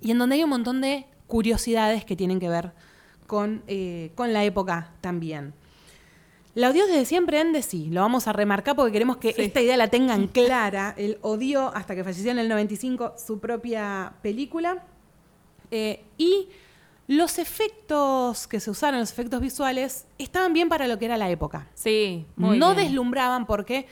y 0.01 0.09
en 0.11 0.17
donde 0.17 0.35
hay 0.37 0.43
un 0.43 0.49
montón 0.49 0.81
de 0.81 1.05
curiosidades 1.27 2.03
que 2.05 2.15
tienen 2.15 2.39
que 2.39 2.49
ver 2.49 2.71
con, 3.27 3.61
eh, 3.67 4.11
con 4.15 4.31
la 4.33 4.43
época 4.45 4.93
también. 5.01 5.53
La 6.55 6.69
odió 6.71 6.87
desde 6.87 7.05
siempre 7.05 7.39
Ende, 7.39 7.61
sí, 7.61 7.87
lo 7.91 8.01
vamos 8.01 8.27
a 8.27 8.33
remarcar 8.33 8.75
porque 8.75 8.91
queremos 8.91 9.17
que 9.17 9.33
Sí. 9.33 9.43
esta 9.43 9.61
idea 9.61 9.77
la 9.77 9.89
tengan 9.89 10.25
clara. 10.27 10.95
Él 10.97 11.19
odió 11.21 11.75
hasta 11.75 11.93
que 11.93 12.03
falleció 12.03 12.31
en 12.31 12.39
el 12.39 12.49
95 12.49 13.13
su 13.23 13.39
propia 13.39 14.13
película. 14.23 14.83
Eh, 15.69 16.03
y 16.17 16.47
los 17.07 17.39
efectos 17.39 18.47
que 18.47 18.59
se 18.59 18.69
usaron, 18.69 18.99
los 18.99 19.11
efectos 19.11 19.41
visuales, 19.41 20.05
estaban 20.17 20.53
bien 20.53 20.69
para 20.69 20.87
lo 20.87 20.99
que 20.99 21.05
era 21.05 21.17
la 21.17 21.29
época. 21.29 21.67
Sí, 21.73 22.25
muy 22.35 22.59
no 22.59 22.73
bien. 22.73 22.87
deslumbraban 22.87 23.45
porque 23.45 23.87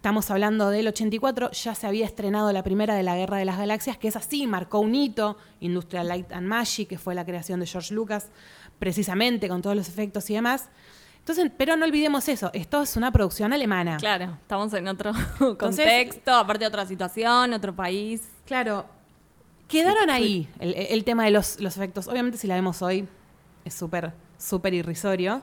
Estamos 0.00 0.30
hablando 0.30 0.70
del 0.70 0.88
84, 0.88 1.50
ya 1.50 1.74
se 1.74 1.86
había 1.86 2.06
estrenado 2.06 2.50
la 2.52 2.62
primera 2.62 2.94
de 2.94 3.02
la 3.02 3.16
Guerra 3.16 3.36
de 3.36 3.44
las 3.44 3.58
Galaxias, 3.58 3.98
que 3.98 4.08
es 4.08 4.16
así, 4.16 4.46
marcó 4.46 4.78
un 4.78 4.94
hito, 4.94 5.36
Industrial 5.60 6.08
Light 6.08 6.32
and 6.32 6.46
Magic, 6.46 6.88
que 6.88 6.96
fue 6.96 7.14
la 7.14 7.26
creación 7.26 7.60
de 7.60 7.66
George 7.66 7.92
Lucas, 7.92 8.30
precisamente 8.78 9.46
con 9.46 9.60
todos 9.60 9.76
los 9.76 9.90
efectos 9.90 10.30
y 10.30 10.34
demás. 10.36 10.70
Entonces, 11.18 11.52
pero 11.54 11.76
no 11.76 11.84
olvidemos 11.84 12.30
eso, 12.30 12.50
esto 12.54 12.80
es 12.80 12.96
una 12.96 13.12
producción 13.12 13.52
alemana. 13.52 13.98
Claro, 13.98 14.38
estamos 14.40 14.72
en 14.72 14.88
otro 14.88 15.12
contexto, 15.58 16.32
aparte 16.32 16.64
de 16.64 16.68
otra 16.68 16.86
situación, 16.86 17.52
otro 17.52 17.76
país. 17.76 18.22
Claro, 18.46 18.86
quedaron 19.70 20.10
ahí 20.10 20.48
el, 20.58 20.74
el 20.74 21.04
tema 21.04 21.24
de 21.24 21.30
los, 21.30 21.60
los 21.60 21.76
efectos. 21.76 22.08
Obviamente 22.08 22.36
si 22.36 22.46
la 22.46 22.56
vemos 22.56 22.82
hoy 22.82 23.08
es 23.64 23.72
súper, 23.72 24.12
súper 24.36 24.74
irrisorio, 24.74 25.42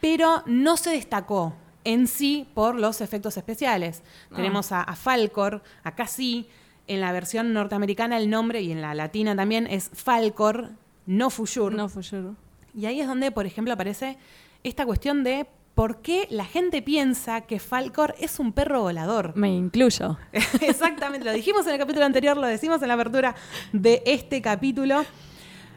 pero 0.00 0.42
no 0.46 0.76
se 0.76 0.90
destacó 0.90 1.54
en 1.84 2.06
sí 2.06 2.48
por 2.54 2.74
los 2.76 3.00
efectos 3.00 3.36
especiales. 3.36 4.02
No. 4.30 4.36
Tenemos 4.36 4.72
a, 4.72 4.82
a 4.82 4.96
Falcor, 4.96 5.62
acá 5.82 6.06
sí, 6.06 6.48
en 6.86 7.00
la 7.00 7.12
versión 7.12 7.52
norteamericana 7.52 8.16
el 8.16 8.30
nombre 8.30 8.62
y 8.62 8.72
en 8.72 8.80
la 8.80 8.94
latina 8.94 9.36
también 9.36 9.66
es 9.66 9.90
Falcor, 9.92 10.70
no 11.06 11.30
Fujur. 11.30 11.74
No 11.74 11.88
yo. 12.00 12.34
Y 12.74 12.86
ahí 12.86 13.00
es 13.00 13.08
donde, 13.08 13.30
por 13.30 13.46
ejemplo, 13.46 13.74
aparece 13.74 14.18
esta 14.62 14.86
cuestión 14.86 15.24
de 15.24 15.46
por 15.74 16.02
qué 16.02 16.26
la 16.30 16.44
gente 16.44 16.82
piensa 16.82 17.42
que 17.42 17.58
Falcor 17.58 18.14
es 18.18 18.38
un 18.38 18.52
perro 18.52 18.82
volador. 18.82 19.32
Me 19.36 19.48
incluyo. 19.54 20.18
Exactamente, 20.60 21.24
lo 21.24 21.32
dijimos 21.32 21.66
en 21.66 21.72
el 21.74 21.78
capítulo 21.78 22.04
anterior, 22.04 22.36
lo 22.36 22.46
decimos 22.46 22.82
en 22.82 22.88
la 22.88 22.94
apertura 22.94 23.34
de 23.72 24.02
este 24.04 24.42
capítulo. 24.42 25.04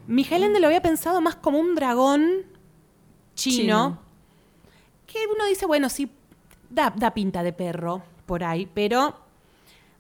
Miguel 0.08 0.44
Ende 0.44 0.60
lo 0.60 0.68
había 0.68 0.82
pensado 0.82 1.22
más 1.22 1.36
como 1.36 1.60
un 1.60 1.76
dragón 1.76 2.44
chino, 3.36 3.56
Chino. 3.56 4.00
que 5.08 5.20
uno 5.34 5.46
dice, 5.46 5.66
bueno, 5.66 5.90
sí, 5.90 6.12
da, 6.70 6.94
da 6.96 7.14
pinta 7.14 7.42
de 7.44 7.54
perro 7.54 8.04
por 8.26 8.44
ahí, 8.44 8.68
pero 8.74 9.16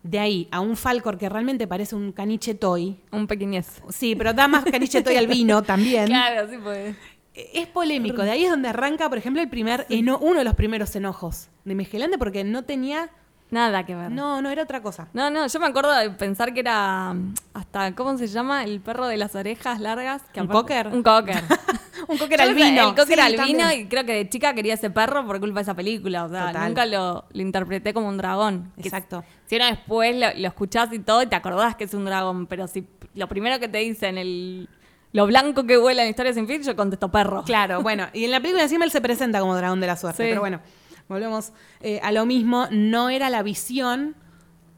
de 0.03 0.19
ahí 0.19 0.47
a 0.51 0.59
un 0.59 0.75
Falcor 0.75 1.17
que 1.17 1.29
realmente 1.29 1.65
parece 1.65 1.95
un 1.95 2.11
caniche 2.11 2.53
toy, 2.55 2.99
Un 3.11 3.25
pequeñez. 3.27 3.81
sí, 3.89 4.15
pero 4.15 4.33
da 4.33 4.49
más 4.49 4.65
caniche 4.65 5.01
toy 5.01 5.15
al 5.15 5.27
vino 5.27 5.63
también. 5.63 6.07
Claro, 6.07 6.49
sí 6.49 6.57
pues. 6.61 6.95
Es 7.35 7.67
polémico, 7.67 8.21
de 8.21 8.31
ahí 8.31 8.43
es 8.43 8.49
donde 8.51 8.69
arranca, 8.69 9.09
por 9.09 9.17
ejemplo, 9.17 9.41
el 9.41 9.49
primer 9.49 9.85
eno- 9.89 10.19
uno 10.21 10.39
de 10.39 10.45
los 10.45 10.53
primeros 10.53 10.95
enojos 10.95 11.49
de 11.65 11.73
Miguel 11.75 12.03
Ende 12.03 12.17
porque 12.19 12.43
no 12.43 12.63
tenía, 12.63 13.09
Nada 13.49 13.85
que 13.85 13.95
ver. 13.95 14.11
no, 14.11 14.41
no 14.41 14.49
era 14.49 14.63
otra 14.63 14.81
cosa. 14.81 15.07
No, 15.13 15.29
no, 15.31 15.45
yo 15.47 15.59
me 15.59 15.65
acuerdo 15.67 15.91
de 15.95 16.09
pensar 16.11 16.53
que 16.53 16.59
era 16.59 17.13
mm, 17.13 17.33
hasta, 17.53 17.93
¿cómo 17.95 18.17
se 18.17 18.27
llama? 18.27 18.63
El 18.63 18.81
perro 18.81 19.07
de 19.07 19.17
las 19.17 19.33
orejas 19.35 19.79
largas. 19.79 20.21
Que 20.31 20.41
¿Un 20.41 20.47
cocker? 20.47 20.87
Un 20.87 21.01
cocker. 21.03 21.43
un 22.07 22.17
cocker 22.17 22.41
albino. 22.41 22.89
El 22.89 22.95
cocker 22.95 23.15
Sí, 23.15 23.19
albino 23.21 23.59
también. 23.59 23.81
y 23.81 23.85
creo 23.87 24.05
que 24.05 24.13
de 24.13 24.29
chica 24.29 24.53
quería 24.53 24.73
ese 24.75 24.89
perro 24.91 25.25
por 25.25 25.39
culpa 25.39 25.59
de 25.59 25.63
esa 25.63 25.75
película. 25.75 26.25
O 26.25 26.29
sea, 26.29 26.47
Total. 26.47 26.67
nunca 26.67 26.85
lo, 26.87 27.25
lo 27.31 27.41
interpreté 27.41 27.93
como 27.93 28.09
un 28.09 28.17
dragón. 28.17 28.71
Exacto. 28.77 29.23
Si 29.45 29.55
uno 29.55 29.65
después 29.65 30.15
lo, 30.15 30.27
lo 30.39 30.47
escuchás 30.47 30.91
y 30.93 30.99
todo 30.99 31.21
y 31.23 31.27
te 31.27 31.35
acordás 31.35 31.75
que 31.75 31.83
es 31.85 31.93
un 31.93 32.05
dragón, 32.05 32.45
pero 32.47 32.67
si 32.67 32.87
lo 33.15 33.27
primero 33.27 33.59
que 33.59 33.67
te 33.67 33.77
dicen, 33.79 34.17
el, 34.17 34.67
lo 35.13 35.25
blanco 35.27 35.63
que 35.65 35.77
huele 35.77 36.03
en 36.03 36.09
Historia 36.09 36.33
sin 36.33 36.47
fin, 36.47 36.61
yo 36.63 36.75
contesto 36.75 37.09
perro. 37.09 37.43
Claro, 37.43 37.81
bueno, 37.81 38.07
y 38.13 38.25
en 38.25 38.31
la 38.31 38.39
película 38.41 38.63
encima 38.63 38.83
él 38.85 38.91
se 38.91 38.99
presenta 39.01 39.39
como 39.39 39.55
dragón 39.55 39.79
de 39.79 39.87
la 39.87 39.95
suerte, 39.95 40.23
Sí. 40.23 40.29
pero 40.29 40.41
bueno, 40.41 40.59
volvemos 41.07 41.53
eh, 41.81 41.99
a 42.03 42.11
lo 42.11 42.25
mismo, 42.25 42.67
no 42.71 43.09
era 43.09 43.29
la 43.29 43.41
visión 43.43 44.15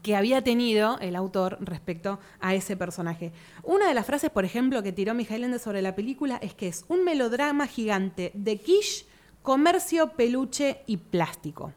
que 0.02 0.14
había 0.14 0.42
tenido 0.44 0.98
el 1.00 1.16
autor 1.16 1.58
respecto 1.60 2.20
a 2.38 2.54
ese 2.54 2.76
personaje. 2.76 3.32
Una 3.64 3.88
de 3.88 3.94
las 3.94 4.06
frases, 4.06 4.30
por 4.30 4.44
ejemplo, 4.44 4.82
que 4.84 4.92
tiró 4.92 5.14
Mijael 5.14 5.42
Ende 5.42 5.58
sobre 5.58 5.82
la 5.82 5.96
película 5.96 6.36
es 6.40 6.54
que 6.54 6.68
es 6.68 6.84
un 6.88 7.02
melodrama 7.02 7.66
gigante 7.66 8.30
de 8.34 8.58
quiche, 8.60 9.04
comercio, 9.42 10.10
peluche 10.12 10.82
y 10.86 10.98
plástico. 10.98 11.72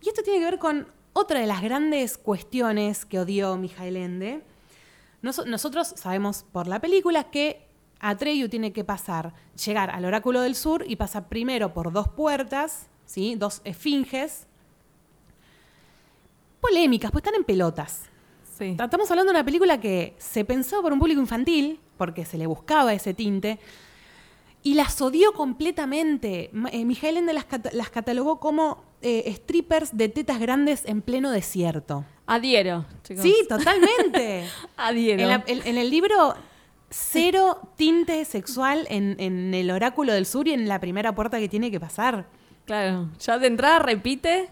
Y 0.00 0.08
esto 0.08 0.22
tiene 0.22 0.38
que 0.38 0.44
ver 0.44 0.58
con 0.60 0.86
otra 1.12 1.40
de 1.40 1.46
las 1.46 1.60
grandes 1.60 2.18
cuestiones 2.18 3.04
que 3.04 3.18
odió 3.18 3.56
Mijael 3.56 3.96
Ende. 3.96 4.42
Nos- 5.22 5.44
nosotros 5.46 5.92
sabemos 5.96 6.44
por 6.52 6.68
la 6.68 6.80
película 6.80 7.24
que 7.32 7.66
Atreyu 8.00 8.48
tiene 8.48 8.72
que 8.72 8.82
pasar, 8.84 9.32
llegar 9.64 9.90
al 9.90 10.04
Oráculo 10.04 10.40
del 10.40 10.54
Sur 10.54 10.84
y 10.88 10.96
pasa 10.96 11.28
primero 11.28 11.74
por 11.74 11.92
dos 11.92 12.08
puertas, 12.08 12.86
¿sí? 13.04 13.34
dos 13.36 13.60
esfinges, 13.64 14.46
polémicas, 16.60 17.10
pues 17.10 17.22
están 17.24 17.34
en 17.36 17.44
pelotas. 17.44 18.02
Sí. 18.58 18.76
Estamos 18.78 19.10
hablando 19.10 19.32
de 19.32 19.38
una 19.38 19.44
película 19.44 19.80
que 19.80 20.14
se 20.18 20.44
pensó 20.44 20.82
por 20.82 20.92
un 20.92 20.98
público 20.98 21.20
infantil, 21.20 21.80
porque 21.96 22.24
se 22.24 22.36
le 22.38 22.46
buscaba 22.46 22.92
ese 22.92 23.14
tinte, 23.14 23.58
y 24.62 24.74
las 24.74 25.00
odió 25.00 25.32
completamente. 25.32 26.50
Eh, 26.72 26.84
Mijael 26.84 27.16
Ende 27.16 27.32
las, 27.32 27.46
cata- 27.46 27.70
las 27.72 27.88
catalogó 27.88 28.38
como 28.40 28.84
eh, 29.00 29.32
strippers 29.34 29.96
de 29.96 30.10
tetas 30.10 30.38
grandes 30.38 30.84
en 30.84 31.00
pleno 31.00 31.30
desierto. 31.30 32.04
Adhiero, 32.26 32.84
chicos. 33.02 33.22
Sí, 33.22 33.34
totalmente. 33.48 34.44
Adhiero. 34.76 35.22
En, 35.22 35.28
la- 35.28 35.44
en- 35.46 35.66
en 35.66 35.78
el 35.78 35.88
libro, 35.88 36.34
cero 36.90 37.60
tinte 37.76 38.24
sexual 38.24 38.86
en, 38.90 39.16
en 39.18 39.54
el 39.54 39.70
Oráculo 39.70 40.12
del 40.12 40.26
Sur 40.26 40.48
y 40.48 40.52
en 40.52 40.68
la 40.68 40.80
primera 40.80 41.14
puerta 41.14 41.38
que 41.38 41.48
tiene 41.48 41.70
que 41.70 41.80
pasar. 41.80 42.26
Claro, 42.66 43.08
ya 43.18 43.38
de 43.38 43.46
entrada 43.46 43.78
repite 43.78 44.48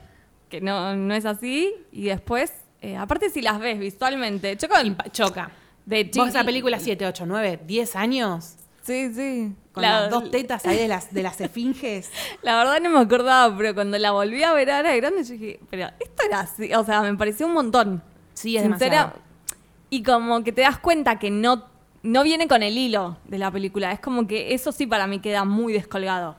que 0.48 0.60
no, 0.60 0.96
no 0.96 1.14
es 1.14 1.24
así 1.26 1.72
y 1.92 2.04
después, 2.04 2.52
eh, 2.80 2.96
aparte 2.96 3.28
si 3.30 3.42
las 3.42 3.58
ves 3.60 3.78
visualmente, 3.78 4.56
Impa- 4.56 5.10
choca. 5.12 5.50
de 5.84 6.10
Vos 6.16 6.28
esa 6.28 6.44
película 6.44 6.78
7, 6.78 7.06
8, 7.06 7.26
9, 7.26 7.60
10 7.66 7.96
años, 7.96 8.54
Sí, 8.82 9.12
sí. 9.14 9.52
con 9.72 9.82
La- 9.82 10.02
las 10.02 10.10
dos 10.10 10.30
tetas 10.30 10.64
ahí 10.64 10.78
de 10.78 10.88
las, 10.88 11.12
de 11.12 11.22
las 11.22 11.40
esfinges. 11.40 12.10
La 12.42 12.56
verdad 12.56 12.80
no 12.80 12.88
me 12.90 13.00
acordaba, 13.00 13.54
pero 13.56 13.74
cuando 13.74 13.98
la 13.98 14.12
volví 14.12 14.42
a 14.42 14.52
ver 14.54 14.70
ahora 14.70 14.90
de 14.92 14.96
grande, 14.96 15.24
yo 15.24 15.32
dije, 15.34 15.60
pero 15.68 15.88
esto 16.00 16.22
era 16.26 16.40
así, 16.40 16.72
o 16.72 16.84
sea, 16.84 17.02
me 17.02 17.14
pareció 17.16 17.46
un 17.46 17.52
montón. 17.52 18.02
Sí, 18.32 18.56
es 18.56 18.62
Sincera- 18.62 18.96
demasiado. 19.12 19.28
Y 19.90 20.02
como 20.02 20.42
que 20.44 20.52
te 20.52 20.62
das 20.62 20.78
cuenta 20.78 21.18
que 21.18 21.30
no, 21.30 21.64
no 22.02 22.22
viene 22.22 22.48
con 22.48 22.62
el 22.62 22.76
hilo 22.76 23.16
de 23.24 23.38
la 23.38 23.50
película. 23.50 23.92
Es 23.92 24.00
como 24.00 24.26
que 24.26 24.54
eso 24.54 24.72
sí 24.72 24.86
para 24.86 25.06
mí 25.06 25.20
queda 25.20 25.44
muy 25.44 25.72
descolgado. 25.72 26.36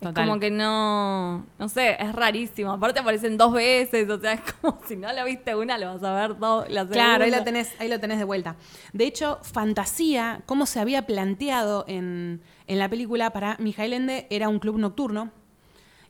Total. 0.00 0.24
Es 0.24 0.28
como 0.28 0.40
que 0.40 0.50
no, 0.50 1.44
no 1.58 1.68
sé, 1.68 1.96
es 2.02 2.14
rarísimo. 2.14 2.72
Aparte 2.72 3.00
aparecen 3.00 3.36
dos 3.36 3.52
veces, 3.52 4.08
o 4.08 4.18
sea, 4.18 4.32
es 4.32 4.40
como 4.60 4.80
si 4.86 4.96
no 4.96 5.12
la 5.12 5.24
viste 5.24 5.54
una, 5.54 5.76
lo 5.76 5.94
vas 5.94 6.02
a 6.02 6.14
ver 6.14 6.38
dos. 6.38 6.68
La 6.70 6.86
Claro, 6.86 7.24
ahí 7.24 7.30
lo, 7.30 7.44
tenés, 7.44 7.74
ahí 7.78 7.88
lo 7.88 8.00
tenés 8.00 8.18
de 8.18 8.24
vuelta. 8.24 8.56
De 8.94 9.04
hecho, 9.04 9.38
Fantasía, 9.42 10.40
como 10.46 10.64
se 10.64 10.80
había 10.80 11.06
planteado 11.06 11.84
en, 11.86 12.40
en 12.66 12.78
la 12.78 12.88
película 12.88 13.30
para 13.30 13.56
Mijael 13.58 13.92
Ende, 13.92 14.26
era 14.30 14.48
un 14.48 14.58
club 14.58 14.78
nocturno. 14.78 15.30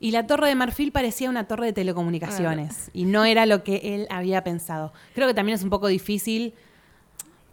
Y 0.02 0.12
la 0.12 0.26
Torre 0.26 0.48
de 0.48 0.54
Marfil 0.54 0.92
parecía 0.92 1.28
una 1.28 1.46
torre 1.46 1.66
de 1.66 1.72
telecomunicaciones. 1.74 2.90
Y 2.94 3.04
no 3.04 3.26
era 3.26 3.44
lo 3.44 3.62
que 3.62 3.94
él 3.94 4.06
había 4.08 4.42
pensado. 4.42 4.94
Creo 5.14 5.28
que 5.28 5.34
también 5.34 5.56
es 5.56 5.62
un 5.62 5.68
poco 5.68 5.88
difícil. 5.88 6.54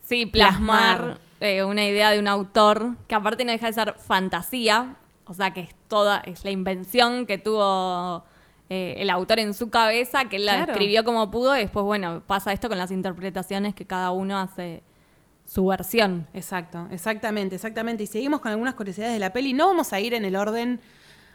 Sí, 0.05 0.25
plasmar. 0.25 1.19
Eh, 1.39 1.63
una 1.63 1.85
idea 1.85 2.11
de 2.11 2.19
un 2.19 2.27
autor 2.27 2.95
que 3.07 3.15
aparte 3.15 3.45
no 3.45 3.51
deja 3.51 3.67
de 3.67 3.73
ser 3.73 3.93
fantasía, 3.97 4.95
o 5.25 5.33
sea 5.33 5.51
que 5.51 5.61
es 5.61 5.75
toda, 5.87 6.19
es 6.25 6.43
la 6.43 6.51
invención 6.51 7.25
que 7.25 7.37
tuvo 7.37 8.23
eh, 8.69 8.95
el 8.97 9.09
autor 9.09 9.39
en 9.39 9.53
su 9.53 9.69
cabeza, 9.69 10.25
que 10.25 10.37
él 10.37 10.45
la 10.45 10.55
Claro. 10.57 10.71
escribió 10.73 11.03
como 11.03 11.29
pudo, 11.31 11.55
y 11.55 11.59
después, 11.61 11.83
bueno, 11.85 12.21
pasa 12.27 12.51
esto 12.53 12.67
con 12.69 12.77
las 12.77 12.91
interpretaciones 12.91 13.73
que 13.75 13.85
cada 13.85 14.11
uno 14.11 14.37
hace 14.39 14.83
su 15.45 15.65
versión. 15.65 16.27
Exacto, 16.33 16.87
exactamente, 16.91 17.55
exactamente. 17.55 18.03
Y 18.03 18.07
seguimos 18.07 18.41
con 18.41 18.51
algunas 18.51 18.73
curiosidades 18.73 19.13
de 19.13 19.19
la 19.19 19.31
peli. 19.31 19.53
No 19.53 19.67
vamos 19.67 19.93
a 19.93 19.99
ir 20.01 20.13
en 20.13 20.25
el 20.25 20.35
orden. 20.35 20.81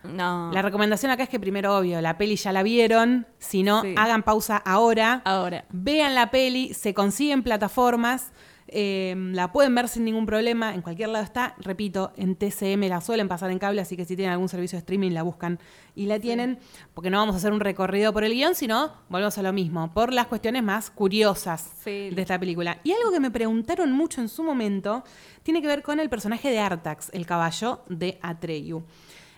No. 0.05 0.51
La 0.53 0.61
recomendación 0.61 1.11
acá 1.13 1.23
es 1.23 1.29
que 1.31 1.41
primero, 1.41 1.79
obvio, 1.79 2.01
la 2.03 2.19
peli 2.19 2.37
ya 2.37 2.53
la 2.53 2.63
vieron. 2.63 3.27
Si 3.39 3.63
no, 3.63 3.81
Sí. 3.83 3.95
hagan 3.97 4.23
pausa 4.23 4.59
ahora. 4.59 5.23
Ahora. 5.25 5.65
Vean 5.71 6.15
la 6.15 6.31
peli, 6.31 6.75
se 6.75 6.93
consigue 6.93 7.33
en 7.33 7.43
plataformas, 7.43 8.33
eh, 8.75 9.15
la 9.33 9.53
pueden 9.53 9.75
ver 9.75 9.87
sin 9.89 10.05
ningún 10.05 10.27
problema, 10.27 10.75
en 10.75 10.83
cualquier 10.83 11.11
lado 11.11 11.25
está. 11.25 11.55
Repito, 11.59 12.13
en 12.17 12.35
TCM 12.37 12.89
la 12.89 13.01
suelen 13.01 13.29
pasar 13.29 13.51
en 13.51 13.59
cable, 13.59 13.81
así 13.81 13.97
que 13.97 14.05
si 14.05 14.17
tienen 14.17 14.33
algún 14.33 14.49
servicio 14.49 14.77
de 14.77 14.81
streaming 14.81 15.11
la 15.13 15.23
buscan 15.23 15.59
y 15.95 16.07
la 16.07 16.19
tienen, 16.19 16.59
porque 16.95 17.11
no 17.11 17.19
vamos 17.19 17.35
a 17.35 17.39
hacer 17.39 17.53
un 17.53 17.61
recorrido 17.61 18.13
por 18.13 18.25
el 18.25 18.33
guion, 18.33 18.55
sino 18.55 18.93
volvemos 19.09 19.37
a 19.39 19.43
lo 19.43 19.53
mismo, 19.53 19.93
por 19.93 20.13
las 20.13 20.27
cuestiones 20.27 20.63
más 20.63 20.91
curiosas 20.91 21.71
Sí. 21.85 22.11
de 22.11 22.23
esta 22.23 22.39
película. 22.39 22.79
Y 22.83 22.93
algo 22.93 23.13
que 23.13 23.21
me 23.21 23.31
preguntaron 23.31 23.93
mucho 23.93 24.21
en 24.21 24.29
su 24.29 24.43
momento 24.43 25.05
tiene 25.43 25.61
que 25.61 25.69
ver 25.69 25.83
con 25.83 26.01
el 26.01 26.09
personaje 26.09 26.51
de 26.51 26.59
Artax, 26.59 27.11
el 27.13 27.27
caballo 27.27 27.83
de 27.89 28.19
Atreyu. 28.23 28.83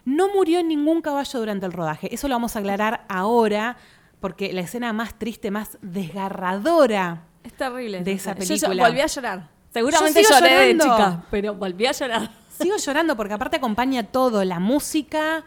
No 0.04 0.28
murió 0.34 0.62
ningún 0.62 1.00
caballo 1.02 1.38
durante 1.40 1.66
el 1.66 1.72
rodaje, 1.72 2.14
eso 2.14 2.28
lo 2.28 2.34
vamos 2.34 2.54
a 2.56 2.60
aclarar 2.60 3.04
ahora, 3.08 3.76
porque 4.20 4.52
la 4.52 4.60
escena 4.62 4.92
más 4.92 5.18
triste, 5.18 5.50
más 5.50 5.76
desgarradora 5.82 7.24
Es 7.44 7.52
terrible. 7.52 8.02
de 8.02 8.12
esa. 8.12 8.32
Yo- 8.32 8.38
película. 8.46 8.74
Yo, 8.74 8.88
volví 8.88 9.00
a 9.00 9.06
llorar. 9.06 9.48
Seguramente 9.72 10.22
Yo 10.22 10.28
lloré 10.30 10.50
llorando. 10.50 10.84
de 10.84 10.90
chica, 10.90 11.22
pero 11.30 11.54
volví 11.54 11.86
a 11.86 11.92
llorar. 11.92 12.30
Sigo 12.60 12.76
llorando 12.76 13.16
porque 13.16 13.34
aparte 13.34 13.56
acompaña 13.56 14.04
todo, 14.04 14.44
la 14.44 14.58
música, 14.60 15.44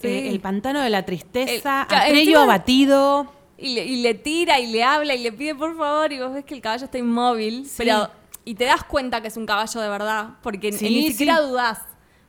Sí. 0.00 0.06
eh, 0.08 0.28
el 0.30 0.40
pantano 0.40 0.80
de 0.80 0.90
la 0.90 1.04
tristeza, 1.04 1.86
El- 1.90 1.96
Atreyu 1.96 2.20
encima- 2.20 2.42
abatido. 2.44 3.32
Y 3.58 3.74
le, 3.74 3.84
y 3.84 4.02
le 4.02 4.14
tira 4.14 4.58
y 4.58 4.68
le 4.72 4.82
habla 4.84 5.14
y 5.14 5.22
le 5.22 5.32
pide 5.32 5.54
por 5.54 5.76
favor 5.76 6.10
y 6.12 6.18
vos 6.20 6.32
ves 6.32 6.44
que 6.46 6.54
el 6.54 6.62
caballo 6.62 6.84
está 6.86 6.96
inmóvil, 6.96 7.66
Sí. 7.66 7.74
pero 7.78 8.10
y 8.44 8.54
te 8.54 8.64
das 8.64 8.84
cuenta 8.84 9.20
que 9.20 9.28
es 9.28 9.36
un 9.36 9.44
caballo 9.44 9.80
de 9.82 9.88
verdad 9.90 10.28
porque 10.42 10.72
Sí, 10.72 10.84
ni 10.88 11.08
siquiera 11.10 11.40
dudás. 11.40 11.80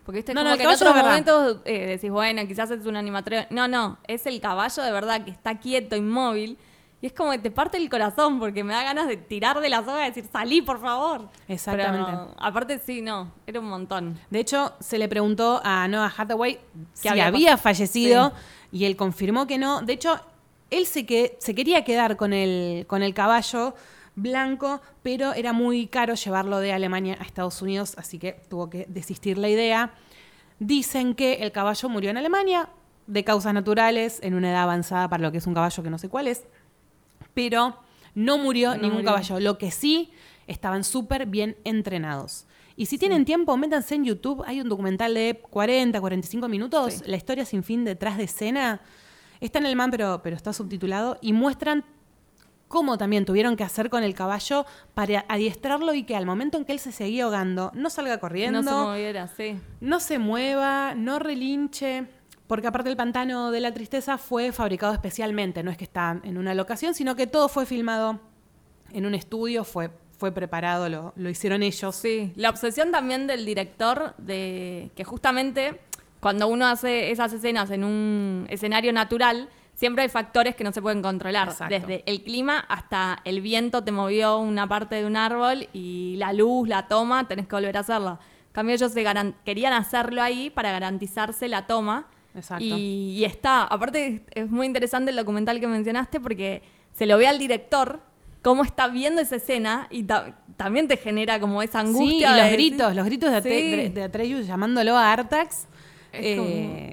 Porque 0.05 0.17
viste, 0.19 0.33
No, 0.33 0.41
como 0.41 0.47
no, 0.49 0.53
el 0.55 0.57
que 0.57 0.63
en 0.65 0.69
otros 0.71 0.95
momentos 0.95 1.57
eh, 1.63 1.85
decís, 1.87 2.09
bueno, 2.11 2.45
quizás 2.47 2.71
es 2.71 2.85
un 2.85 2.97
animatrón. 2.97 3.45
No, 3.49 3.67
no, 3.69 3.97
es 4.07 4.25
el 4.25 4.41
caballo 4.41 4.83
de 4.83 4.91
verdad 4.91 5.23
que 5.23 5.31
está 5.31 5.57
quieto, 5.59 5.95
inmóvil. 5.95 6.57
Y 7.01 7.07
es 7.07 7.13
como 7.13 7.31
que 7.31 7.39
te 7.39 7.49
parte 7.49 7.77
el 7.77 7.89
corazón 7.89 8.39
porque 8.39 8.63
me 8.63 8.73
da 8.73 8.83
ganas 8.83 9.07
de 9.07 9.17
tirar 9.17 9.59
de 9.59 9.69
la 9.69 9.79
soga 9.79 10.05
y 10.05 10.09
decir, 10.09 10.29
salí, 10.31 10.61
por 10.61 10.79
favor. 10.79 11.29
Exactamente. 11.47 12.11
Pero, 12.11 12.35
aparte, 12.37 12.79
sí, 12.79 13.01
no, 13.01 13.31
era 13.47 13.59
un 13.59 13.67
montón. 13.67 14.19
De 14.29 14.39
hecho, 14.39 14.73
se 14.79 14.99
le 14.99 15.07
preguntó 15.07 15.59
a 15.63 15.87
Noah 15.87 16.13
Hathaway 16.15 16.59
si 16.93 17.07
había 17.07 17.57
fallecido 17.57 18.33
y 18.71 18.85
él 18.85 18.95
confirmó 18.95 19.47
que 19.47 19.57
no. 19.57 19.81
De 19.81 19.93
hecho, 19.93 20.19
él 20.69 20.85
se, 20.85 21.07
que, 21.07 21.37
se 21.39 21.55
quería 21.55 21.83
quedar 21.83 22.17
con 22.17 22.33
el, 22.33 22.85
con 22.87 23.01
el 23.01 23.15
caballo 23.15 23.73
blanco, 24.15 24.81
pero 25.01 25.33
era 25.33 25.53
muy 25.53 25.87
caro 25.87 26.13
llevarlo 26.13 26.59
de 26.59 26.71
Alemania 26.71 27.17
a 27.19 27.23
Estados 27.23 27.61
Unidos, 27.63 27.95
así 27.97 28.19
que 28.19 28.33
tuvo 28.47 28.69
que 28.69 28.85
desistir 28.89 29.39
la 29.39 29.49
idea. 29.49 29.93
Dicen 30.59 31.15
que 31.15 31.35
el 31.35 31.51
caballo 31.51 31.89
murió 31.89 32.11
en 32.11 32.17
Alemania 32.17 32.69
de 33.07 33.23
causas 33.23 33.53
naturales, 33.53 34.19
en 34.21 34.35
una 34.35 34.51
edad 34.51 34.63
avanzada 34.63 35.09
para 35.09 35.23
lo 35.23 35.31
que 35.31 35.39
es 35.39 35.47
un 35.47 35.53
caballo 35.53 35.83
que 35.83 35.89
no 35.89 35.97
sé 35.97 36.07
cuál 36.07 36.27
es, 36.27 36.45
pero 37.33 37.77
no 38.15 38.37
murió 38.37 38.69
No 38.71 38.75
ningún 38.83 38.97
murió. 38.97 39.05
caballo. 39.07 39.39
Lo 39.39 39.57
que 39.57 39.71
sí, 39.71 40.11
estaban 40.47 40.83
súper 40.83 41.25
bien 41.25 41.55
entrenados. 41.63 42.45
Y 42.75 42.85
si 42.87 42.97
tienen 42.97 43.25
tiempo, 43.25 43.55
métanse 43.57 43.95
en 43.95 44.05
YouTube. 44.05 44.43
Hay 44.47 44.59
un 44.61 44.69
documental 44.69 45.13
de 45.13 45.41
40, 45.49 45.99
45 45.99 46.47
minutos, 46.47 46.93
Sí. 46.95 47.03
La 47.05 47.17
historia 47.17 47.45
sin 47.45 47.63
fin 47.63 47.83
detrás 47.85 48.17
de 48.17 48.23
escena. 48.23 48.81
Está 49.39 49.59
en 49.59 49.65
alemán, 49.65 49.91
pero, 49.91 50.21
pero 50.23 50.35
está 50.35 50.53
subtitulado. 50.53 51.17
Y 51.21 51.33
muestran 51.33 51.83
cómo 52.67 52.97
también 52.97 53.25
tuvieron 53.25 53.55
que 53.57 53.63
hacer 53.65 53.89
con 53.89 54.03
el 54.03 54.13
caballo 54.13 54.65
para 54.93 55.25
adiestrarlo 55.27 55.93
y 55.93 56.03
que 56.03 56.15
al 56.15 56.25
momento 56.25 56.57
en 56.57 56.63
que 56.65 56.71
él 56.71 56.79
se 56.79 56.91
seguía 56.93 57.25
ahogando, 57.25 57.71
no 57.75 57.89
salga 57.89 58.17
corriendo, 58.19 58.61
No 58.61 58.69
se 58.69 58.75
moviera, 58.87 59.27
sí. 59.27 59.59
no 59.81 59.99
se 59.99 60.19
mueva, 60.19 60.95
no 60.95 61.19
relinche, 61.19 62.07
porque 62.51 62.67
aparte 62.67 62.89
el 62.89 62.97
pantano 62.97 63.49
de 63.49 63.61
la 63.61 63.73
tristeza 63.73 64.17
fue 64.17 64.51
fabricado 64.51 64.91
especialmente, 64.91 65.63
no 65.63 65.71
es 65.71 65.77
que 65.77 65.85
está 65.85 66.19
en 66.21 66.37
una 66.37 66.53
locación, 66.53 66.93
sino 66.93 67.15
que 67.15 67.25
todo 67.25 67.47
fue 67.47 67.65
filmado 67.65 68.19
en 68.91 69.05
un 69.05 69.15
estudio, 69.15 69.63
fue, 69.63 69.89
fue 70.17 70.33
preparado, 70.33 70.89
lo, 70.89 71.13
lo 71.15 71.29
hicieron 71.29 71.63
ellos. 71.63 71.95
Sí, 71.95 72.33
la 72.35 72.49
obsesión 72.49 72.91
también 72.91 73.25
del 73.25 73.45
director 73.45 74.15
de 74.17 74.91
que 74.97 75.05
justamente 75.05 75.79
cuando 76.19 76.49
uno 76.49 76.67
hace 76.67 77.11
esas 77.11 77.31
escenas 77.31 77.71
en 77.71 77.85
un 77.85 78.45
escenario 78.49 78.91
natural, 78.91 79.47
siempre 79.73 80.03
hay 80.03 80.09
factores 80.09 80.53
que 80.53 80.65
no 80.65 80.73
se 80.73 80.81
pueden 80.81 81.01
controlar. 81.01 81.47
Exacto. 81.47 81.73
Desde 81.73 82.03
el 82.05 82.21
clima 82.21 82.59
hasta 82.67 83.21
el 83.23 83.39
viento 83.39 83.81
te 83.81 83.93
movió 83.93 84.39
una 84.39 84.67
parte 84.67 84.95
de 84.95 85.05
un 85.05 85.15
árbol 85.15 85.69
y 85.71 86.15
la 86.17 86.33
luz, 86.33 86.67
la 86.67 86.89
toma, 86.89 87.29
tenés 87.29 87.47
que 87.47 87.55
volver 87.55 87.77
a 87.77 87.79
hacerla. 87.79 88.19
En 88.47 88.51
cambio, 88.51 88.75
ellos 88.75 88.91
se 88.91 89.05
querían 89.45 89.71
hacerlo 89.71 90.21
ahí 90.21 90.49
para 90.49 90.73
garantizarse 90.73 91.47
la 91.47 91.65
toma. 91.65 92.07
Exacto. 92.35 92.63
Y, 92.63 93.11
y 93.17 93.25
está. 93.25 93.63
Aparte, 93.63 94.23
es 94.33 94.49
muy 94.49 94.65
interesante 94.65 95.11
el 95.11 95.17
documental 95.17 95.59
que 95.59 95.67
mencionaste 95.67 96.19
porque 96.19 96.61
se 96.93 97.05
lo 97.05 97.17
ve 97.17 97.27
al 97.27 97.37
director 97.39 97.99
cómo 98.41 98.63
está 98.63 98.87
viendo 98.87 99.21
esa 99.21 99.35
escena 99.35 99.87
y 99.91 100.03
ta- 100.03 100.37
también 100.57 100.87
te 100.87 100.97
genera 100.97 101.39
como 101.39 101.61
esa 101.61 101.79
angustia. 101.81 102.09
Sí, 102.09 102.15
y 102.17 102.19
de 102.21 102.27
los 102.29 102.35
decir- 102.51 102.53
gritos, 102.53 102.95
los 102.95 103.05
gritos 103.05 103.31
de, 103.31 103.37
Atre- 103.37 103.85
Sí. 103.87 103.89
de- 103.93 104.03
Atreyu 104.03 104.41
llamándolo 104.41 104.97
a 104.97 105.11
Artax. 105.11 105.67
Eh, 106.13 106.35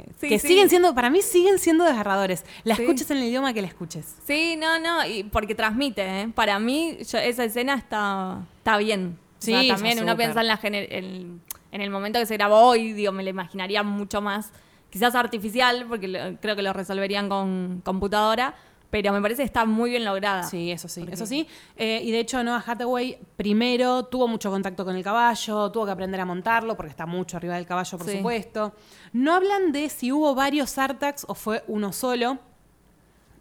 como- 0.05 0.15
sí, 0.21 0.29
que 0.29 0.39
sí. 0.39 0.47
siguen 0.49 0.69
siendo, 0.69 0.95
para 0.95 1.11
mí 1.11 1.23
siguen 1.23 1.59
siendo 1.59 1.85
desgarradores. 1.85 2.45
La 2.65 2.77
Sí. 2.77 2.83
escuches 2.83 3.11
en 3.11 3.17
el 3.19 3.25
idioma 3.25 3.53
que 3.53 3.63
la 3.63 3.69
escuches. 3.69 4.15
Sí, 4.25 4.57
no, 4.57 4.79
no, 4.79 5.05
y 5.07 5.25
porque 5.25 5.55
transmite, 5.57 6.03
¿eh? 6.23 6.29
Para 6.35 6.59
mí, 6.61 6.99
yo- 7.11 7.19
esa 7.19 7.45
escena 7.45 7.75
está, 7.75 8.47
está 8.59 8.77
bien. 8.77 9.19
O 9.39 9.43
sea, 9.43 9.61
Sí, 9.63 9.69
también 9.69 9.93
está 9.99 10.05
uno 10.05 10.17
piensa 10.17 10.41
en, 10.41 10.47
la 10.47 10.61
en, 10.63 11.41
en 11.73 11.81
el 11.81 11.91
momento 11.91 12.19
que 12.21 12.27
se 12.27 12.35
grabó 12.35 12.77
y 12.77 12.93
digo, 12.93 13.11
me 13.13 13.23
lo 13.25 13.31
imaginaría 13.31 13.83
mucho 13.83 14.21
más, 14.21 14.53
quizás 14.91 15.15
artificial, 15.15 15.87
porque 15.89 16.09
lo- 16.09 16.37
creo 16.41 16.57
que 16.57 16.63
lo 16.63 16.73
resolverían 16.73 17.29
con 17.29 17.81
computadora, 17.85 18.55
pero 18.91 19.13
me 19.13 19.21
parece 19.21 19.43
que 19.43 19.47
está 19.47 19.67
muy 19.67 19.91
bien 19.91 20.05
lograda. 20.05 20.45
Sí, 20.45 20.71
eso 20.71 20.89
sí, 20.89 21.01
Porque- 21.01 21.15
eso 21.15 21.27
sí. 21.27 21.47
Eh, 21.77 22.01
y 22.03 22.11
de 22.11 22.21
hecho, 22.21 22.43
Noah 22.43 22.65
Hathaway 22.67 23.19
primero 23.37 24.05
tuvo 24.07 24.27
mucho 24.29 24.51
contacto 24.51 24.85
con 24.85 24.97
el 24.97 25.05
caballo, 25.05 25.71
tuvo 25.71 25.85
que 25.85 25.91
aprender 25.93 26.19
a 26.21 26.25
montarlo 26.25 26.75
porque 26.75 26.91
está 26.91 27.05
mucho 27.05 27.37
arriba 27.37 27.57
del 27.57 27.67
caballo, 27.67 27.99
por 27.99 28.07
Sí. 28.09 28.17
supuesto. 28.17 28.73
No 29.13 29.35
hablan 29.35 29.73
de 29.73 29.91
si 29.91 30.11
hubo 30.11 30.35
varios 30.35 30.79
Artax 30.79 31.27
o 31.29 31.35
fue 31.35 31.63
uno 31.69 31.93
solo. 31.93 32.39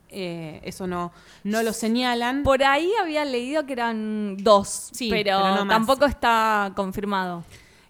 Eh, 0.09 0.61
eso 0.63 0.87
no, 0.87 1.11
no 1.43 1.61
lo 1.63 1.73
señalan. 1.73 2.43
Por 2.43 2.63
ahí 2.63 2.89
había 3.01 3.25
leído 3.25 3.65
que 3.65 3.73
eran 3.73 4.37
dos, 4.37 4.89
Sí, 4.93 5.09
pero, 5.09 5.37
pero 5.37 5.55
no 5.55 5.65
más. 5.65 5.75
tampoco 5.75 6.05
está 6.05 6.71
confirmado. 6.75 7.43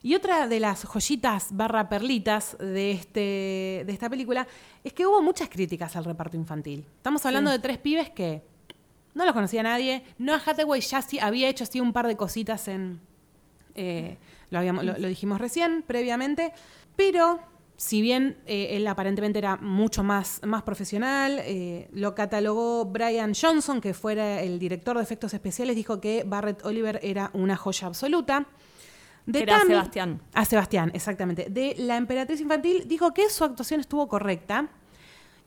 Y 0.07 0.15
otra 0.15 0.47
de 0.47 0.61
las 0.61 0.85
joyitas 0.85 1.49
barra 1.51 1.89
perlitas 1.89 2.55
de, 2.59 2.91
este, 2.91 3.83
de 3.85 3.91
esta 3.91 4.09
película 4.09 4.47
es 4.81 4.93
que 4.93 5.05
hubo 5.05 5.21
muchas 5.21 5.49
críticas 5.49 5.97
al 5.97 6.05
reparto 6.05 6.37
infantil. 6.37 6.85
Estamos 6.95 7.25
hablando 7.25 7.51
Sí. 7.51 7.57
de 7.57 7.61
tres 7.61 7.77
pibes 7.77 8.09
que 8.11 8.41
no 9.15 9.25
los 9.25 9.33
conocía 9.33 9.63
nadie. 9.63 10.03
Noah 10.17 10.41
Hathaway 10.45 10.79
ya 10.79 11.01
sí 11.01 11.19
había 11.19 11.49
hecho 11.49 11.65
así 11.65 11.81
un 11.81 11.91
par 11.91 12.07
de 12.07 12.15
cositas 12.15 12.69
en... 12.69 13.01
eh, 13.75 14.17
lo, 14.49 14.59
habíamos- 14.59 14.85
lo- 14.85 14.97
lo 14.97 15.07
dijimos 15.09 15.41
recién, 15.41 15.83
previamente. 15.85 16.53
Pero, 16.95 17.41
si 17.75 18.01
bien 18.01 18.37
eh, 18.45 18.77
él 18.77 18.87
aparentemente 18.87 19.39
era 19.39 19.57
mucho 19.57 20.03
más, 20.05 20.39
más 20.45 20.63
profesional, 20.63 21.41
eh, 21.43 21.89
lo 21.91 22.15
catalogó 22.15 22.85
Brian 22.85 23.33
Johnson, 23.33 23.81
que 23.81 23.93
fuera 23.93 24.41
el 24.41 24.57
director 24.57 24.95
de 24.95 25.03
efectos 25.03 25.33
especiales, 25.33 25.75
dijo 25.75 25.99
que 25.99 26.23
Barrett 26.25 26.63
Oliver 26.65 26.97
era 27.03 27.29
una 27.33 27.57
joya 27.57 27.87
absoluta. 27.87 28.45
De 29.27 29.43
era 29.43 29.59
Tammy- 29.59 29.67
Sebastián. 29.73 30.21
A 30.33 30.45
Sebastián, 30.45 30.89
exactamente. 30.95 31.47
De 31.49 31.75
La 31.77 31.97
Emperatriz 31.97 32.41
Infantil 32.41 32.85
dijo 32.87 33.13
que 33.13 33.29
su 33.29 33.43
actuación 33.43 33.79
estuvo 33.79 34.07
correcta. 34.07 34.69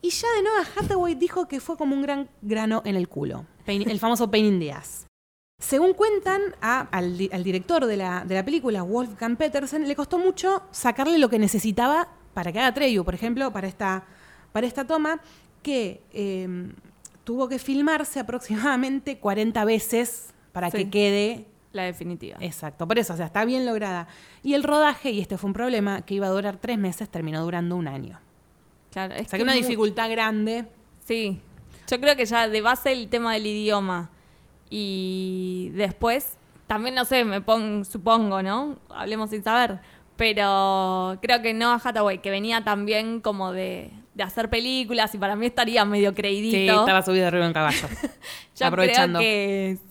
Y 0.02 0.10
ya 0.10 0.28
de 0.36 0.42
Noah 0.42 0.66
Hathaway 0.76 1.14
dijo 1.14 1.48
que 1.48 1.60
fue 1.60 1.76
como 1.76 1.94
un 1.96 2.02
gran 2.02 2.28
grano 2.42 2.80
en 2.84 2.94
el 2.96 3.08
culo. 3.08 3.44
Pain- 3.66 3.88
el 3.90 3.98
famoso 3.98 4.30
pain 4.30 4.44
in 4.46 4.60
the 4.60 4.70
ass. 4.72 5.06
Según 5.58 5.92
cuentan, 5.92 6.40
a- 6.62 6.88
al, 6.90 7.18
di- 7.18 7.28
al 7.32 7.42
director 7.44 7.84
de 7.84 7.96
la, 7.98 8.24
de 8.24 8.34
la 8.34 8.44
película, 8.44 8.82
Wolfgang 8.82 9.36
Petersen, 9.36 9.86
le 9.88 9.94
costó 9.96 10.18
mucho 10.18 10.62
sacarle 10.70 11.18
lo 11.18 11.28
que 11.28 11.38
necesitaba 11.38 12.08
para 12.32 12.50
que 12.52 12.60
haga 12.60 12.72
Treyu, 12.72 13.04
por 13.04 13.14
ejemplo, 13.14 13.52
para 13.52 13.66
esta, 13.68 14.04
para 14.52 14.66
esta 14.66 14.86
toma, 14.86 15.20
que 15.62 16.00
eh, 16.14 16.48
tuvo 17.24 17.48
que 17.48 17.58
filmarse 17.58 18.20
aproximadamente 18.20 19.18
40 19.18 19.64
veces 19.66 20.32
para 20.52 20.70
Sí. 20.70 20.78
que 20.78 20.90
quede 20.90 21.46
La 21.72 21.84
definitiva. 21.84 22.36
Exacto, 22.40 22.88
por 22.88 22.98
eso, 22.98 23.14
o 23.14 23.16
sea, 23.16 23.26
está 23.26 23.44
bien 23.44 23.64
lograda. 23.64 24.08
Y 24.42 24.54
el 24.54 24.62
rodaje, 24.62 25.10
y 25.10 25.20
este 25.20 25.38
fue 25.38 25.48
un 25.48 25.54
problema, 25.54 26.02
que 26.02 26.14
iba 26.14 26.26
a 26.26 26.30
durar 26.30 26.56
tres 26.56 26.78
meses, 26.78 27.08
terminó 27.08 27.42
durando 27.42 27.76
un 27.76 27.86
año. 27.86 28.18
Claro, 28.90 29.14
es 29.14 29.26
O 29.26 29.30
sea, 29.30 29.36
que 29.38 29.42
una 29.44 29.54
dificultad 29.54 30.10
grande. 30.10 30.66
Sí, 31.04 31.40
yo 31.90 32.00
creo 32.00 32.16
que 32.16 32.24
ya 32.24 32.48
de 32.48 32.60
base 32.60 32.92
el 32.92 33.08
tema 33.08 33.34
del 33.34 33.46
idioma 33.46 34.10
y 34.68 35.70
después 35.74 36.36
también 36.68 36.94
no 36.94 37.04
sé, 37.04 37.24
me 37.24 37.40
pongo, 37.40 37.84
supongo, 37.84 38.42
¿no? 38.42 38.78
Hablemos 38.90 39.30
sin 39.30 39.42
saber, 39.42 39.80
pero 40.16 41.18
creo 41.20 41.42
que 41.42 41.52
Noah 41.52 41.80
Hathaway 41.82 42.18
que 42.18 42.30
venía 42.30 42.62
también 42.62 43.20
como 43.20 43.52
de, 43.52 43.90
de 44.14 44.22
hacer 44.22 44.48
películas 44.48 45.12
y 45.16 45.18
para 45.18 45.34
mí 45.34 45.46
estaría 45.46 45.84
medio 45.84 46.14
creidito. 46.14 46.86
subido 47.02 47.26
arriba 47.26 47.46
en 47.46 47.52
caballo. 47.52 47.88
Yo 48.56 48.66
aprovechando. 48.66 49.18
creo 49.18 49.28
que, 49.28 49.78
que 49.82 49.89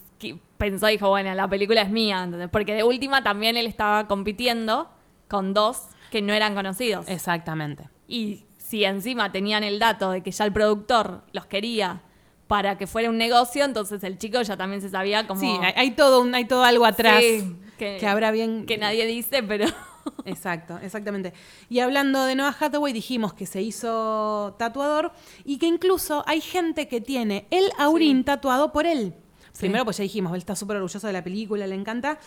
pensó, 0.60 0.86
dijo, 0.88 1.10
bueno, 1.10 1.34
la 1.34 1.48
película 1.48 1.82
es 1.82 1.90
mía, 1.90 2.22
¿entendés? 2.24 2.50
porque 2.52 2.76
de 2.76 2.84
última 2.84 3.24
también 3.24 3.58
él 3.58 3.66
estaba 3.66 4.08
compitiendo 4.08 4.90
con 5.28 5.56
dos 5.56 5.88
que 6.12 6.22
no 6.22 6.34
eran 6.34 6.54
conocidos. 6.54 7.08
Exactamente. 7.08 7.90
Y 8.08 8.46
si 8.58 8.84
encima 8.84 9.32
tenían 9.32 9.64
el 9.64 9.80
dato 9.80 10.12
de 10.12 10.22
que 10.22 10.30
ya 10.32 10.46
el 10.46 10.54
productor 10.54 11.24
los 11.32 11.46
quería 11.48 12.02
para 12.48 12.78
que 12.78 12.88
fuera 12.88 13.10
un 13.10 13.18
negocio, 13.18 13.64
entonces 13.64 14.04
el 14.04 14.18
chico 14.18 14.42
ya 14.42 14.58
también 14.58 14.82
se 14.82 14.90
sabía 14.90 15.26
como... 15.28 15.40
Sí, 15.40 15.48
hay, 15.62 15.74
hay 15.76 15.92
todo, 15.92 16.22
un- 16.22 16.36
hay 16.36 16.46
todo 16.46 16.64
algo 16.64 16.86
atrás 16.86 17.20
Sí, 17.22 17.56
que, 17.78 18.06
habrá 18.06 18.32
bien. 18.32 18.66
Que 18.66 18.78
nadie 18.78 19.06
dice, 19.06 19.42
pero... 19.44 19.66
Exacto, 20.26 20.78
exactamente. 20.82 21.34
Y 21.70 21.80
hablando 21.80 22.26
de 22.26 22.36
Noah 22.36 22.56
Hathaway, 22.60 22.92
dijimos 22.92 23.34
que 23.34 23.46
se 23.46 23.62
hizo 23.62 24.56
tatuador 24.58 25.12
y 25.46 25.58
que 25.60 25.68
incluso 25.68 26.24
hay 26.28 26.42
gente 26.42 26.88
que 26.88 27.00
tiene 27.02 27.48
el 27.52 27.70
aurín 27.78 28.24
tatuado 28.24 28.72
por 28.74 28.86
él. 28.86 29.14
Primero, 29.60 29.86
pues 29.86 29.98
ya 29.98 30.04
dijimos, 30.04 30.32
él 30.34 30.40
está 30.40 30.56
súper 30.56 30.78
orgulloso 30.78 31.06
de 31.08 31.14
la 31.14 31.24
película, 31.24 31.68
le 31.68 31.76
encanta. 31.76 32.18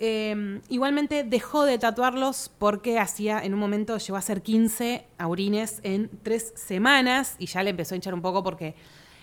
Eh, 0.00 0.60
igualmente 0.70 1.22
dejó 1.24 1.64
de 1.64 1.78
tatuarlos 1.78 2.50
porque 2.58 2.98
hacía, 2.98 3.40
en 3.44 3.54
un 3.54 3.60
momento 3.60 3.96
llegó 3.96 4.16
a 4.16 4.18
hacer 4.18 4.42
15 4.42 5.04
aurines 5.18 5.78
en 5.84 6.10
tres 6.22 6.52
semanas 6.56 7.36
y 7.38 7.46
ya 7.46 7.62
le 7.62 7.70
empezó 7.70 7.94
a 7.94 7.96
hinchar 7.96 8.12
un 8.14 8.20
poco 8.22 8.42
porque 8.42 8.74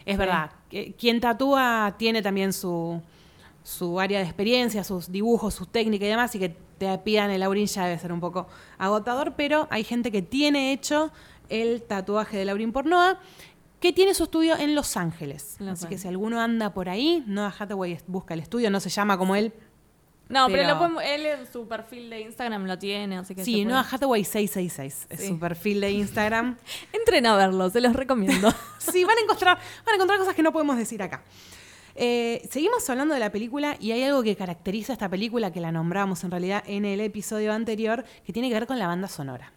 es 0.05 0.13
Sí. 0.13 0.17
verdad, 0.17 0.51
que 0.69 0.93
quien 0.93 1.19
tatúa 1.19 1.95
tiene 1.97 2.21
también 2.21 2.53
su, 2.53 3.01
su 3.63 3.99
área 3.99 4.19
de 4.19 4.25
experiencia, 4.25 4.83
sus 4.83 5.11
dibujos, 5.11 5.53
sus 5.53 5.67
técnicas 5.67 6.05
y 6.07 6.09
demás, 6.09 6.35
y 6.35 6.39
que 6.39 6.55
te 6.77 6.97
pidan 6.99 7.29
el 7.31 7.43
aurín 7.43 7.67
ya 7.67 7.85
debe 7.85 7.99
ser 7.99 8.11
un 8.13 8.19
poco 8.21 8.47
agotador, 8.79 9.33
pero 9.35 9.67
hay 9.69 9.83
gente 9.83 10.09
que 10.11 10.21
tiene 10.23 10.71
hecho 10.71 11.11
el 11.49 11.83
tatuaje 11.83 12.37
del 12.37 12.49
aurín 12.49 12.71
por 12.71 12.85
Noah, 12.85 13.19
que 13.81 13.91
tiene 13.91 14.13
su 14.13 14.23
estudio 14.23 14.55
en 14.57 14.75
Los 14.75 14.95
Ángeles. 14.95 15.57
Los 15.59 15.79
Así 15.79 15.87
que 15.87 15.97
si 15.97 16.07
alguno 16.07 16.39
anda 16.39 16.73
por 16.73 16.87
ahí, 16.87 17.23
Noah 17.27 17.53
Hathaway 17.59 17.97
busca 18.07 18.33
el 18.35 18.39
estudio, 18.39 18.69
no 18.71 18.79
se 18.79 18.89
llama 18.89 19.17
como 19.17 19.35
él, 19.35 19.51
No, 20.29 20.47
pero, 20.47 20.65
lo 20.69 20.77
podemos- 20.77 21.03
él 21.03 21.25
en 21.25 21.51
su 21.51 21.67
perfil 21.67 22.09
de 22.09 22.21
Instagram 22.21 22.65
lo 22.65 22.77
tiene, 22.79 23.17
así 23.17 23.35
que 23.35 23.43
Sí, 23.43 23.59
se 23.59 23.65
no, 23.65 23.81
puede- 23.81 23.95
Hathaway 23.95 24.23
666 24.23 25.07
es 25.09 25.19
Sí. 25.19 25.27
su 25.27 25.37
perfil 25.39 25.81
de 25.81 25.91
Instagram. 25.91 26.57
Entren 26.93 27.25
a 27.25 27.35
verlo, 27.35 27.69
se 27.69 27.81
los 27.81 27.93
recomiendo. 27.93 28.49
sí, 28.77 29.03
van 29.03 29.17
a 29.17 29.21
encontrar, 29.21 29.57
van 29.57 29.91
a 29.93 29.95
encontrar 29.95 30.19
cosas 30.19 30.35
que 30.35 30.43
no 30.43 30.53
podemos 30.53 30.77
decir 30.77 31.03
acá. 31.03 31.23
Eh, 31.95 32.47
seguimos 32.49 32.89
hablando 32.89 33.13
de 33.13 33.19
la 33.19 33.31
película 33.31 33.75
y 33.79 33.91
hay 33.91 34.03
algo 34.03 34.23
que 34.23 34.37
caracteriza 34.37 34.93
a 34.93 34.95
esta 34.95 35.09
película, 35.09 35.51
que 35.51 35.59
la 35.59 35.73
nombramos 35.73 36.23
en 36.23 36.31
realidad 36.31 36.63
en 36.65 36.85
el 36.85 37.01
episodio 37.01 37.51
anterior, 37.51 38.05
que 38.25 38.31
tiene 38.31 38.47
que 38.47 38.53
ver 38.53 38.67
con 38.67 38.79
la 38.79 38.87
banda 38.87 39.09
sonora. 39.09 39.51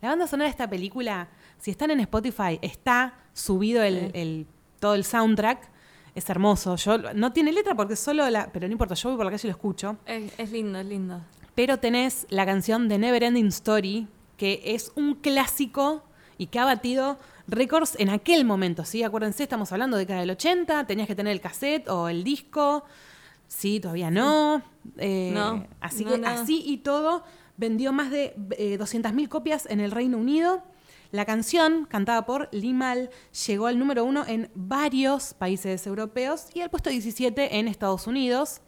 La 0.00 0.10
banda 0.10 0.28
sonora 0.28 0.44
de 0.46 0.52
esta 0.52 0.70
película, 0.70 1.26
si 1.58 1.70
están 1.70 1.90
en 1.90 2.00
Spotify, 2.00 2.58
está 2.62 3.14
subido 3.32 3.82
el, 3.82 4.46
todo 4.80 4.94
el 4.94 5.04
soundtrack. 5.04 5.70
Es 6.14 6.28
hermoso. 6.30 6.74
Yo, 6.76 6.98
no 7.14 7.32
tiene 7.32 7.52
letra 7.52 7.74
porque 7.76 7.94
solo 7.94 8.28
la. 8.30 8.50
Pero 8.52 8.66
no 8.66 8.72
importa, 8.72 8.94
yo 8.94 9.10
voy 9.10 9.16
por 9.16 9.24
la 9.26 9.30
calle 9.30 9.46
y 9.46 9.50
lo 9.50 9.56
escucho. 9.56 9.96
es, 10.06 10.32
es 10.38 10.50
lindo, 10.50 10.78
es 10.80 10.86
lindo. 10.86 11.20
Pero 11.54 11.78
tenés 11.78 12.26
la 12.30 12.44
canción 12.46 12.88
de 12.88 12.98
Never 12.98 13.22
Ending 13.22 13.48
Story, 13.48 14.08
que 14.36 14.60
es 14.64 14.92
un 14.96 15.14
clásico 15.16 16.02
y 16.36 16.46
que 16.46 16.58
ha 16.58 16.64
batido 16.64 17.18
récords 17.48 17.96
en 17.98 18.10
aquel 18.10 18.44
momento, 18.44 18.84
¿sí? 18.84 19.02
Acuérdense, 19.02 19.42
estamos 19.42 19.72
hablando 19.72 19.96
de 19.96 20.04
década 20.04 20.20
del 20.20 20.30
80, 20.30 20.86
tenías 20.86 21.08
que 21.08 21.14
tener 21.14 21.32
el 21.32 21.40
cassette 21.40 21.88
o 21.88 22.08
el 22.08 22.22
disco. 22.24 22.84
Sí, 23.48 23.80
todavía 23.80 24.10
no. 24.10 24.62
Eh, 24.98 25.30
No, 25.34 25.66
Así 25.80 26.04
no, 26.04 26.12
que 26.12 26.18
no. 26.18 26.28
así 26.28 26.62
y 26.66 26.78
todo, 26.78 27.24
vendió 27.56 27.92
más 27.92 28.10
de 28.10 28.34
eh, 28.58 28.76
200.000 28.78 29.28
copias 29.28 29.66
en 29.70 29.80
el 29.80 29.90
Reino 29.90 30.18
Unido. 30.18 30.62
La 31.10 31.24
canción, 31.24 31.86
cantada 31.86 32.26
por 32.26 32.48
Limal, 32.52 33.10
llegó 33.46 33.66
al 33.66 33.78
número 33.78 34.04
uno 34.04 34.24
en 34.26 34.50
varios 34.54 35.32
países 35.34 35.86
europeos 35.86 36.46
y 36.54 36.60
al 36.60 36.68
puesto 36.70 36.90
17 36.90 37.58
en 37.58 37.66
Estados 37.68 38.06
Unidos. 38.06 38.60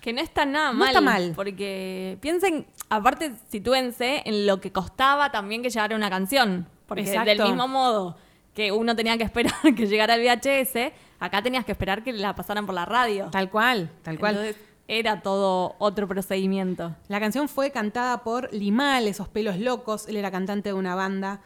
Que 0.00 0.12
no 0.12 0.20
está 0.20 0.44
nada 0.44 0.72
No 0.72 0.78
mal. 0.80 0.88
está 0.88 1.00
mal. 1.00 1.32
Porque 1.36 2.18
piensen, 2.20 2.66
aparte, 2.90 3.32
sitúense 3.48 4.22
en 4.26 4.46
lo 4.46 4.60
que 4.60 4.72
costaba 4.72 5.30
también 5.30 5.62
que 5.62 5.70
llegara 5.70 5.94
una 5.96 6.10
canción. 6.10 6.66
Porque 6.86 7.02
Exacto. 7.02 7.30
del 7.30 7.42
mismo 7.42 7.68
modo 7.68 8.16
que 8.54 8.70
uno 8.72 8.94
tenía 8.96 9.16
que 9.16 9.24
esperar 9.24 9.54
que 9.76 9.86
llegara 9.86 10.16
el 10.16 10.22
VHS, 10.22 10.92
acá 11.20 11.42
tenías 11.42 11.64
que 11.64 11.72
esperar 11.72 12.02
que 12.04 12.12
la 12.12 12.34
pasaran 12.34 12.66
por 12.66 12.74
la 12.74 12.84
radio. 12.84 13.28
Tal 13.30 13.50
cual, 13.50 13.90
tal 14.02 14.18
cual. 14.18 14.34
Entonces 14.36 14.56
era 14.88 15.22
todo 15.22 15.76
otro 15.78 16.06
procedimiento. 16.06 16.94
La 17.08 17.18
canción 17.20 17.48
fue 17.48 17.70
cantada 17.70 18.22
por 18.22 18.52
Limal, 18.52 19.06
esos 19.08 19.28
pelos 19.28 19.58
locos. 19.58 20.06
Él 20.08 20.16
era 20.16 20.30
cantante 20.30 20.68
de 20.68 20.74
una 20.74 20.94
banda 20.94 21.40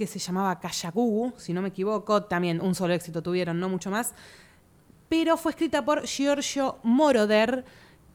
que 0.00 0.06
se 0.06 0.18
llamaba 0.18 0.58
Kayagugu, 0.58 1.34
si 1.36 1.52
no 1.52 1.60
me 1.60 1.68
equivoco. 1.68 2.22
También 2.22 2.62
un 2.62 2.74
solo 2.74 2.94
éxito 2.94 3.22
tuvieron, 3.22 3.60
no 3.60 3.68
mucho 3.68 3.90
más. 3.90 4.14
Pero 5.10 5.36
fue 5.36 5.52
escrita 5.52 5.84
por 5.84 6.06
Giorgio 6.06 6.78
Moroder, 6.82 7.66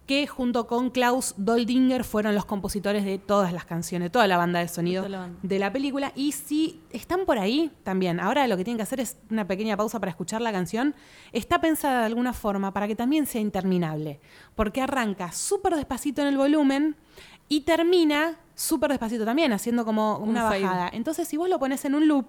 que 0.08 0.26
junto 0.26 0.66
con 0.66 0.90
Klaus 0.90 1.36
Doldinger 1.38 2.04
fueron 2.04 2.34
los 2.34 2.46
compositores 2.46 3.06
de 3.06 3.20
todas 3.20 3.54
las 3.54 3.66
canciones, 3.66 4.12
toda 4.12 4.26
la 4.26 4.38
banda 4.38 4.62
de 4.62 4.68
sonido 4.68 5.04
banda. 5.04 5.30
de 5.44 5.60
la 5.60 5.72
película. 5.72 6.12
Y 6.16 6.32
si 6.32 6.82
están 6.90 7.28
por 7.28 7.38
ahí 7.38 7.72
también, 7.84 8.20
ahora 8.20 8.48
lo 8.48 8.58
que 8.58 8.64
tienen 8.64 8.78
que 8.78 8.84
hacer 8.84 9.00
es 9.00 9.18
una 9.30 9.46
pequeña 9.46 9.78
pausa 9.78 10.00
para 10.00 10.10
escuchar 10.10 10.42
la 10.42 10.52
canción. 10.52 10.96
Está 11.34 11.62
pensada 11.62 12.00
de 12.00 12.06
alguna 12.08 12.34
forma 12.34 12.74
para 12.74 12.88
que 12.88 12.96
también 12.96 13.28
sea 13.28 13.42
interminable, 13.42 14.20
porque 14.56 14.82
arranca 14.82 15.32
súper 15.32 15.76
despacito 15.76 16.24
en 16.24 16.30
el 16.30 16.38
volumen 16.38 16.96
y 17.48 17.62
termina 17.62 18.38
súper 18.56 18.90
despacito 18.92 19.26
también, 19.26 19.52
haciendo 19.54 19.86
como 19.86 20.18
Un 20.18 20.30
una 20.30 20.48
fade. 20.50 20.64
bajada. 20.64 20.90
Entonces, 20.94 21.28
si 21.28 21.38
vos 21.38 21.50
lo 21.50 21.60
pones 21.60 21.84
en 21.86 21.96
un 21.96 22.08
loop, 22.08 22.26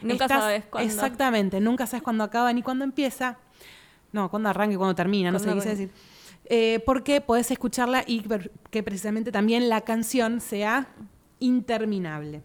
Nunca 0.00 0.24
estás- 0.26 0.40
sabes 0.42 0.64
cuándo. 0.66 0.92
Exactamente, 0.92 1.60
nunca 1.60 1.86
sabes 1.86 2.02
cuándo 2.02 2.24
acaba 2.24 2.52
ni 2.52 2.62
cuándo 2.62 2.84
empieza. 2.84 3.38
No, 4.12 4.30
cuándo 4.30 4.48
arranca 4.48 4.74
y 4.74 4.76
cuándo 4.76 4.94
termina, 4.94 5.30
no 5.30 5.38
sé 5.38 5.46
qué 5.46 5.54
quise 5.54 5.68
decir. 5.70 5.90
Eh, 6.46 6.82
porque 6.86 7.20
podés 7.20 7.50
escucharla 7.50 8.04
y 8.06 8.24
que 8.70 8.82
precisamente 8.82 9.30
también 9.32 9.68
la 9.68 9.82
canción 9.82 10.40
sea 10.40 10.88
interminable. 11.40 12.42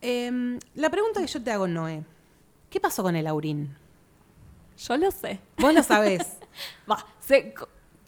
Em, 0.00 0.58
la 0.74 0.88
pregunta 0.88 1.20
que 1.20 1.26
yo 1.26 1.42
te 1.42 1.50
hago, 1.50 1.66
Noé, 1.68 2.04
¿qué 2.70 2.80
pasó 2.80 3.02
con 3.02 3.16
el 3.16 3.26
Aurín? 3.26 3.74
Yo 4.78 4.96
lo 4.96 5.10
sé. 5.10 5.40
Vos 5.58 5.74
lo 5.74 5.82
sabés, 5.82 6.38
Va, 6.90 7.04
sé- 7.18 7.54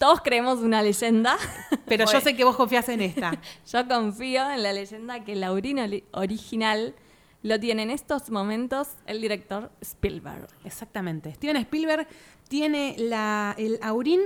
todos 0.02 0.20
creemos 0.20 0.58
una 0.58 0.82
leyenda. 0.82 1.36
pero 1.86 2.10
yo 2.10 2.20
sé 2.20 2.34
que 2.34 2.42
vos 2.42 2.56
confías 2.56 2.88
en 2.88 3.02
esta. 3.02 3.38
Yo 3.72 3.86
confío 3.86 4.50
en 4.50 4.64
la 4.64 4.72
leyenda 4.72 5.22
que 5.24 5.34
el 5.34 5.44
Aurín 5.44 5.78
oli- 5.78 6.02
original 6.10 6.96
lo 7.44 7.60
tiene 7.60 7.82
en 7.84 7.90
estos 7.90 8.28
momentos 8.28 8.88
el 9.06 9.20
director 9.20 9.70
Spielberg. 9.80 10.48
Exactamente. 10.64 11.32
Steven 11.34 11.56
Spielberg 11.58 12.08
tiene 12.48 12.96
la, 12.98 13.54
el 13.56 13.78
Aurín 13.80 14.20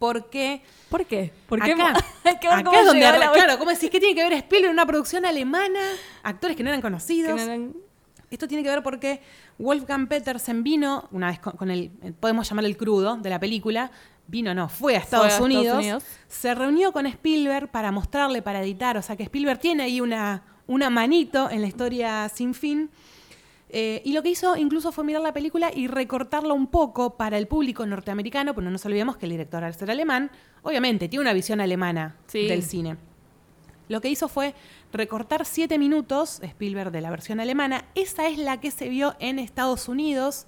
porque 0.00 0.62
¿Por 0.88 1.06
qué? 1.06 1.32
¿Por 1.48 1.62
qué? 1.62 1.72
acá, 1.74 1.94
que 2.40 2.48
ver 2.48 2.58
acá 2.58 2.64
cómo 2.64 2.76
es 2.80 2.86
donde 2.86 3.06
Aurín. 3.06 3.28
claro, 3.34 3.58
¿cómo 3.60 3.70
decís? 3.70 3.88
¿Qué 3.88 4.00
tiene 4.00 4.16
que 4.16 4.24
ver 4.24 4.32
Spielberg 4.32 4.70
en 4.70 4.72
una 4.72 4.86
producción 4.86 5.24
alemana? 5.24 5.78
Actores 6.24 6.56
que 6.56 6.64
no 6.64 6.70
eran 6.70 6.82
conocidos. 6.82 7.36
no 7.36 7.40
eran- 7.42 7.72
Esto 8.30 8.48
tiene 8.48 8.64
que 8.64 8.68
ver 8.70 8.82
porque 8.82 9.20
Wolfgang 9.58 10.08
Petersen 10.08 10.64
vino, 10.64 11.08
una 11.12 11.28
vez 11.28 11.38
con, 11.38 11.52
con 11.52 11.70
el, 11.70 11.90
podemos 12.18 12.48
llamarle 12.48 12.68
el 12.70 12.76
crudo 12.76 13.16
de 13.16 13.30
la 13.30 13.38
película, 13.38 13.92
vino 14.26 14.54
no, 14.54 14.68
fue 14.68 14.94
a 14.96 14.98
Estados, 14.98 15.38
Unidos, 15.40 15.78
Unidos. 15.78 16.04
se 16.28 16.54
reunió 16.54 16.92
con 16.92 17.06
Spielberg 17.06 17.68
para 17.70 17.90
mostrarle, 17.92 18.40
para 18.42 18.62
editar, 18.62 18.96
o 18.96 19.02
sea 19.02 19.16
que 19.16 19.24
Spielberg 19.24 19.58
tiene 19.60 19.82
ahí 19.84 20.00
una, 20.00 20.42
una 20.66 20.90
manito 20.90 21.50
en 21.50 21.60
la 21.60 21.66
historia 21.66 22.28
sin 22.28 22.54
fin. 22.54 22.90
Eh, 23.74 24.02
y 24.04 24.12
lo 24.12 24.22
que 24.22 24.28
hizo 24.28 24.54
incluso 24.56 24.92
fue 24.92 25.02
mirar 25.02 25.22
la 25.22 25.32
película 25.32 25.70
y 25.74 25.86
recortarla 25.86 26.52
un 26.52 26.66
poco 26.66 27.16
para 27.16 27.38
el 27.38 27.46
público 27.46 27.86
norteamericano, 27.86 28.54
pero 28.54 28.64
no 28.66 28.70
nos 28.70 28.84
olvidemos 28.84 29.16
que 29.16 29.24
el 29.26 29.30
director 29.32 29.64
al 29.64 29.74
ser 29.74 29.90
alemán, 29.90 30.30
obviamente 30.62 31.08
tiene 31.08 31.22
una 31.22 31.32
visión 31.32 31.60
alemana 31.60 32.16
Sí. 32.26 32.46
del 32.48 32.62
cine. 32.62 32.96
Lo 33.88 34.00
que 34.00 34.08
hizo 34.08 34.28
fue 34.28 34.54
recortar 34.92 35.44
siete 35.46 35.78
minutos, 35.78 36.40
Spielberg 36.42 36.90
de 36.92 37.00
la 37.00 37.10
versión 37.10 37.40
alemana. 37.40 37.86
Esa 37.94 38.26
es 38.28 38.38
la 38.38 38.60
que 38.60 38.70
se 38.70 38.88
vio 38.88 39.14
en 39.20 39.38
Estados 39.38 39.88
Unidos 39.88 40.46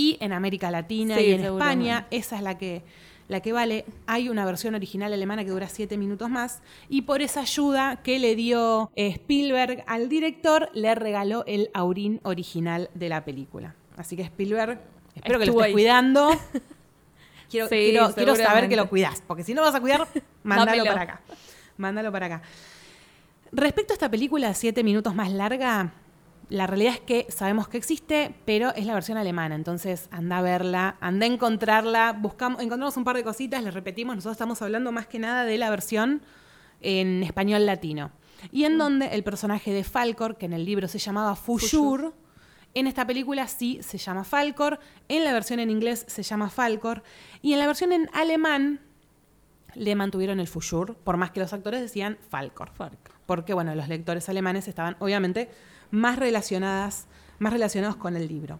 y 0.00 0.16
en 0.20 0.32
América 0.32 0.70
Latina 0.70 1.16
Sí, 1.16 1.24
y 1.24 1.32
en. 1.32 1.44
España. 1.44 2.06
Esa 2.10 2.36
es 2.36 2.42
la 2.42 2.56
que, 2.56 2.82
la 3.28 3.40
que 3.40 3.52
vale. 3.52 3.84
Hay 4.06 4.28
una 4.28 4.44
versión 4.44 4.74
original 4.74 5.12
alemana 5.12 5.44
que 5.44 5.50
dura 5.50 5.68
siete 5.68 5.96
minutos 5.98 6.30
más. 6.30 6.62
Y 6.88 7.02
por 7.02 7.20
esa 7.22 7.40
ayuda 7.40 7.96
que 8.02 8.18
le 8.18 8.34
dio 8.36 8.90
eh, 8.96 9.08
Spielberg 9.08 9.84
al 9.86 10.08
director, 10.08 10.70
le 10.74 10.94
regaló 10.94 11.44
el 11.46 11.70
Aurín 11.74 12.20
original 12.22 12.88
de 12.94 13.08
la 13.08 13.24
película. 13.24 13.74
Así 13.96 14.16
que 14.16 14.22
Spielberg, 14.22 14.80
espero 15.14 15.38
que 15.38 15.46
lo 15.46 15.52
estés 15.52 15.66
ahí. 15.66 15.72
cuidando. 15.72 16.30
Quiero, 17.50 17.66
Sí, 17.66 17.74
quiero, 17.90 18.14
quiero 18.14 18.36
saber 18.36 18.68
que 18.68 18.76
lo 18.76 18.88
cuidás, 18.88 19.24
porque 19.26 19.42
si 19.42 19.54
no 19.54 19.62
vas 19.62 19.74
a 19.74 19.80
cuidar, 19.80 20.06
mándalo 20.44 20.84
para 20.84 21.02
acá. 21.02 21.20
Mándalo 21.78 22.12
para 22.12 22.26
acá. 22.26 22.42
Respecto 23.50 23.92
a 23.92 23.94
esta 23.94 24.08
película, 24.08 24.54
siete 24.54 24.84
minutos 24.84 25.16
más 25.16 25.32
larga, 25.32 25.92
la 26.50 26.66
realidad 26.66 26.94
es 26.94 27.00
que 27.00 27.26
sabemos 27.30 27.68
que 27.68 27.78
existe, 27.78 28.34
pero 28.44 28.74
es 28.74 28.84
la 28.84 28.92
versión 28.92 29.16
alemana. 29.16 29.54
Entonces, 29.54 30.08
anda 30.10 30.38
a 30.38 30.42
verla, 30.42 30.96
anda 31.00 31.24
a 31.24 31.28
encontrarla, 31.28 32.12
buscamos, 32.12 32.60
encontramos 32.60 32.96
un 32.96 33.04
par 33.04 33.16
de 33.16 33.22
cositas, 33.22 33.62
les 33.62 33.72
repetimos, 33.72 34.16
nosotros 34.16 34.34
estamos 34.34 34.60
hablando 34.60 34.90
más 34.90 35.06
que 35.06 35.20
nada 35.20 35.44
de 35.44 35.56
la 35.58 35.70
versión 35.70 36.22
en 36.80 37.22
español 37.22 37.66
latino. 37.66 38.10
Y 38.50 38.64
en 38.64 38.78
donde 38.78 39.06
el 39.06 39.22
personaje 39.22 39.72
de 39.72 39.84
Falcor, 39.84 40.36
que 40.38 40.46
en 40.46 40.52
el 40.52 40.64
libro 40.64 40.88
se 40.88 40.98
llamaba 40.98 41.36
Fujur, 41.36 42.14
en 42.74 42.86
esta 42.88 43.06
película 43.06 43.46
sí 43.46 43.78
se 43.82 43.98
llama 43.98 44.24
Falcor, 44.24 44.80
en 45.08 45.24
la 45.24 45.32
versión 45.32 45.60
en 45.60 45.70
inglés 45.70 46.04
se 46.08 46.24
llama 46.24 46.50
Falcor, 46.50 47.04
y 47.42 47.52
en 47.52 47.60
la 47.60 47.66
versión 47.66 47.92
en 47.92 48.10
alemán 48.12 48.80
le 49.76 49.94
mantuvieron 49.94 50.40
el 50.40 50.48
Fujur, 50.48 50.96
por 50.96 51.16
más 51.16 51.30
que 51.30 51.38
los 51.38 51.52
actores 51.52 51.80
decían 51.80 52.18
Falcor 52.28 52.72
porque 53.30 53.54
bueno, 53.54 53.72
los 53.76 53.86
lectores 53.86 54.28
alemanes 54.28 54.66
estaban 54.66 54.96
obviamente 54.98 55.48
más 55.90 56.18
relacionadas, 56.18 57.06
más 57.38 57.52
relacionados 57.52 57.96
con 57.96 58.16
el 58.16 58.26
libro. 58.28 58.58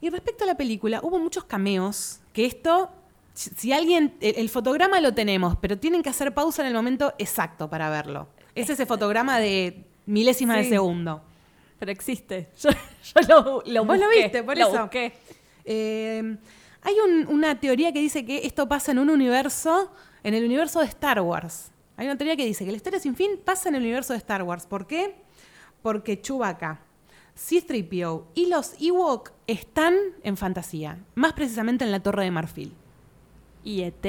Y 0.00 0.10
respecto 0.10 0.44
a 0.44 0.46
la 0.46 0.56
película, 0.56 1.00
hubo 1.02 1.18
muchos 1.18 1.44
cameos, 1.44 2.20
que 2.32 2.44
esto, 2.44 2.90
si 3.34 3.72
alguien, 3.72 4.14
el, 4.20 4.34
el 4.36 4.48
fotograma 4.48 5.00
lo 5.00 5.14
tenemos, 5.14 5.56
pero 5.60 5.78
tienen 5.78 6.02
que 6.02 6.10
hacer 6.10 6.34
pausa 6.34 6.62
en 6.62 6.68
el 6.68 6.74
momento 6.74 7.14
exacto 7.18 7.68
para 7.70 7.88
verlo. 7.90 8.28
Es 8.54 8.68
ese 8.70 8.86
fotograma 8.86 9.38
de 9.38 9.84
milésimas 10.06 10.56
de 10.58 10.64
Sí. 10.64 10.70
segundo. 10.70 11.22
Pero 11.78 11.92
existe. 11.92 12.48
Yo, 12.60 12.70
yo 12.70 13.28
lo, 13.28 13.62
lo 13.66 13.84
Vos 13.84 13.98
lo 13.98 14.08
viste, 14.08 14.42
por 14.42 14.56
lo 14.56 14.68
eso. 14.68 14.80
busqué. 14.82 15.12
Eh, 15.64 16.36
hay 16.82 16.94
un- 17.04 17.26
una 17.28 17.58
teoría 17.60 17.92
que 17.92 18.00
dice 18.00 18.24
que 18.24 18.46
esto 18.46 18.68
pasa 18.68 18.92
en 18.92 18.98
un 18.98 19.10
universo, 19.10 19.90
en 20.22 20.32
el 20.34 20.44
universo 20.44 20.80
de 20.80 20.86
Star 20.86 21.20
Wars. 21.20 21.70
Hay 21.98 22.06
una 22.06 22.16
teoría 22.16 22.36
que 22.36 22.44
dice 22.46 22.64
que 22.64 22.70
la 22.70 22.76
historia 22.76 23.00
sin 23.00 23.14
fin 23.16 23.32
pasa 23.44 23.68
en 23.68 23.74
el 23.74 23.82
universo 23.82 24.12
de 24.12 24.18
Star 24.18 24.42
Wars. 24.42 24.66
¿Por 24.66 24.86
qué? 24.86 25.16
Porque 25.86 26.20
Chewbacca, 26.20 26.80
C-3PO 27.36 28.24
y 28.34 28.48
los 28.48 28.74
Ewok 28.80 29.30
están 29.46 29.94
en 30.24 30.36
fantasía, 30.36 30.98
más 31.14 31.32
precisamente 31.32 31.84
en 31.84 31.92
la 31.92 32.00
Torre 32.00 32.24
de 32.24 32.32
Marfil. 32.32 32.72
¿Y 33.62 33.82
ET? 33.82 34.04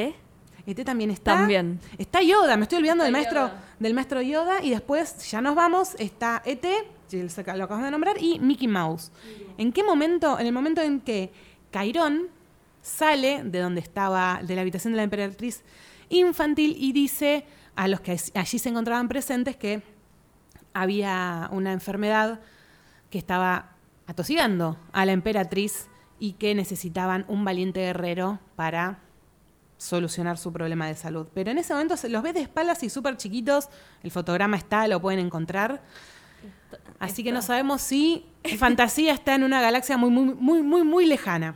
Este 0.66 0.84
también 0.84 1.12
está. 1.12 1.36
También. 1.36 1.80
Está 2.00 2.24
Yoda, 2.24 2.58
me 2.58 2.64
estoy 2.64 2.80
olvidando 2.80 3.04
del 3.04 3.14
maestro, 3.14 3.50
Yoda. 3.50 3.64
del 3.78 3.94
maestro 3.94 4.24
Yoda. 4.24 4.64
Y 4.64 4.72
después, 4.72 5.30
ya 5.30 5.40
nos 5.40 5.54
vamos, 5.54 5.94
está 6.00 6.42
ET, 6.46 6.66
lo 7.12 7.64
acabamos 7.66 7.86
de 7.86 7.92
nombrar, 7.92 8.16
y 8.20 8.40
Mickey 8.40 8.68
Mouse. 8.68 9.12
¿En 9.60 9.72
qué 9.72 9.84
momento? 9.84 10.40
En 10.40 10.48
el 10.48 10.54
momento 10.54 10.82
en 10.82 11.00
que 11.00 11.32
Cairón 11.70 12.30
sale 12.82 13.44
de 13.44 13.60
donde 13.60 13.82
estaba, 13.82 14.42
de 14.42 14.56
la 14.56 14.62
habitación 14.62 14.94
de 14.94 14.98
la 14.98 15.04
emperatriz 15.04 15.62
infantil 16.10 16.76
y 16.76 16.92
dice 16.92 17.46
a 17.76 17.88
los 17.88 18.02
que 18.02 18.20
allí 18.34 18.58
se 18.58 18.70
encontraban 18.70 19.08
presentes 19.08 19.56
que 19.56 19.96
había 20.82 21.50
una 21.52 21.74
enfermedad 21.74 22.40
que 23.10 23.18
estaba 23.18 23.72
atosigando 24.06 24.78
a 24.92 25.06
la 25.06 25.12
emperatriz 25.12 25.88
y 26.20 26.34
que 26.34 26.56
necesitaban 26.56 27.26
un 27.28 27.44
valiente 27.46 27.80
guerrero 27.82 28.40
para 28.56 29.00
solucionar 29.78 30.38
su 30.38 30.52
problema 30.52 30.88
de 30.88 30.96
salud. 30.96 31.28
Pero 31.34 31.52
en 31.52 31.58
ese 31.60 31.74
momento 31.74 31.96
los 32.10 32.24
ves 32.24 32.34
de 32.34 32.42
espaldas 32.42 32.82
y 32.84 32.90
súper 32.90 33.18
chiquitos, 33.18 33.70
el 34.04 34.12
fotograma 34.12 34.58
está, 34.58 34.88
lo 34.88 35.00
pueden 35.02 35.20
encontrar. 35.20 35.82
Así 37.00 37.24
que 37.24 37.32
no 37.32 37.42
sabemos 37.42 37.82
si 37.82 38.26
fantasía 38.58 39.14
está 39.14 39.36
en 39.36 39.44
una 39.44 39.62
galaxia 39.62 39.98
muy, 39.98 40.10
muy, 40.10 40.34
muy, 40.34 40.62
muy, 40.64 40.84
muy 40.84 41.06
lejana. 41.06 41.56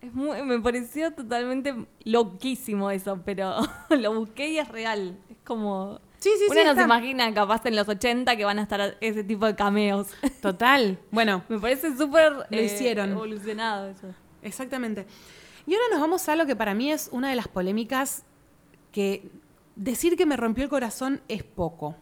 Es 0.00 0.12
muy- 0.12 0.42
me 0.42 0.58
pareció 0.60 1.12
totalmente 1.12 1.86
loquísimo 2.04 2.90
eso, 2.90 3.20
pero 3.24 3.54
lo 3.90 4.14
busqué 4.14 4.48
y 4.50 4.58
es 4.58 4.68
real. 4.68 5.16
Es 5.28 5.36
como... 5.44 6.00
Sí, 6.20 6.30
sí, 6.38 6.44
Uno 6.50 6.54
sí. 6.54 6.64
no 6.64 6.70
está. 6.70 6.74
se 6.82 6.84
imagina 6.84 7.32
capaz 7.34 7.64
en 7.66 7.76
los 7.76 7.88
80 7.88 8.36
que 8.36 8.44
van 8.44 8.58
a 8.58 8.62
estar 8.62 8.96
ese 9.00 9.24
tipo 9.24 9.46
de 9.46 9.54
cameos. 9.56 10.08
Total. 10.42 10.98
Bueno, 11.10 11.42
me 11.48 11.58
parece 11.58 11.96
súper 11.96 12.46
eh, 12.50 12.64
hicieron. 12.64 13.10
evolucionado 13.12 13.88
eso. 13.88 14.08
Exactamente. 14.42 15.06
Y 15.66 15.74
ahora 15.74 15.86
nos 15.92 16.00
vamos 16.00 16.28
a 16.28 16.36
lo 16.36 16.46
que 16.46 16.54
para 16.56 16.74
mí 16.74 16.90
es 16.92 17.08
una 17.12 17.30
de 17.30 17.36
las 17.36 17.48
polémicas 17.48 18.24
que 18.92 19.30
decir 19.76 20.16
que 20.16 20.26
me 20.26 20.36
rompió 20.36 20.62
el 20.64 20.70
corazón 20.70 21.20
es 21.28 21.42
poco. 21.42 21.96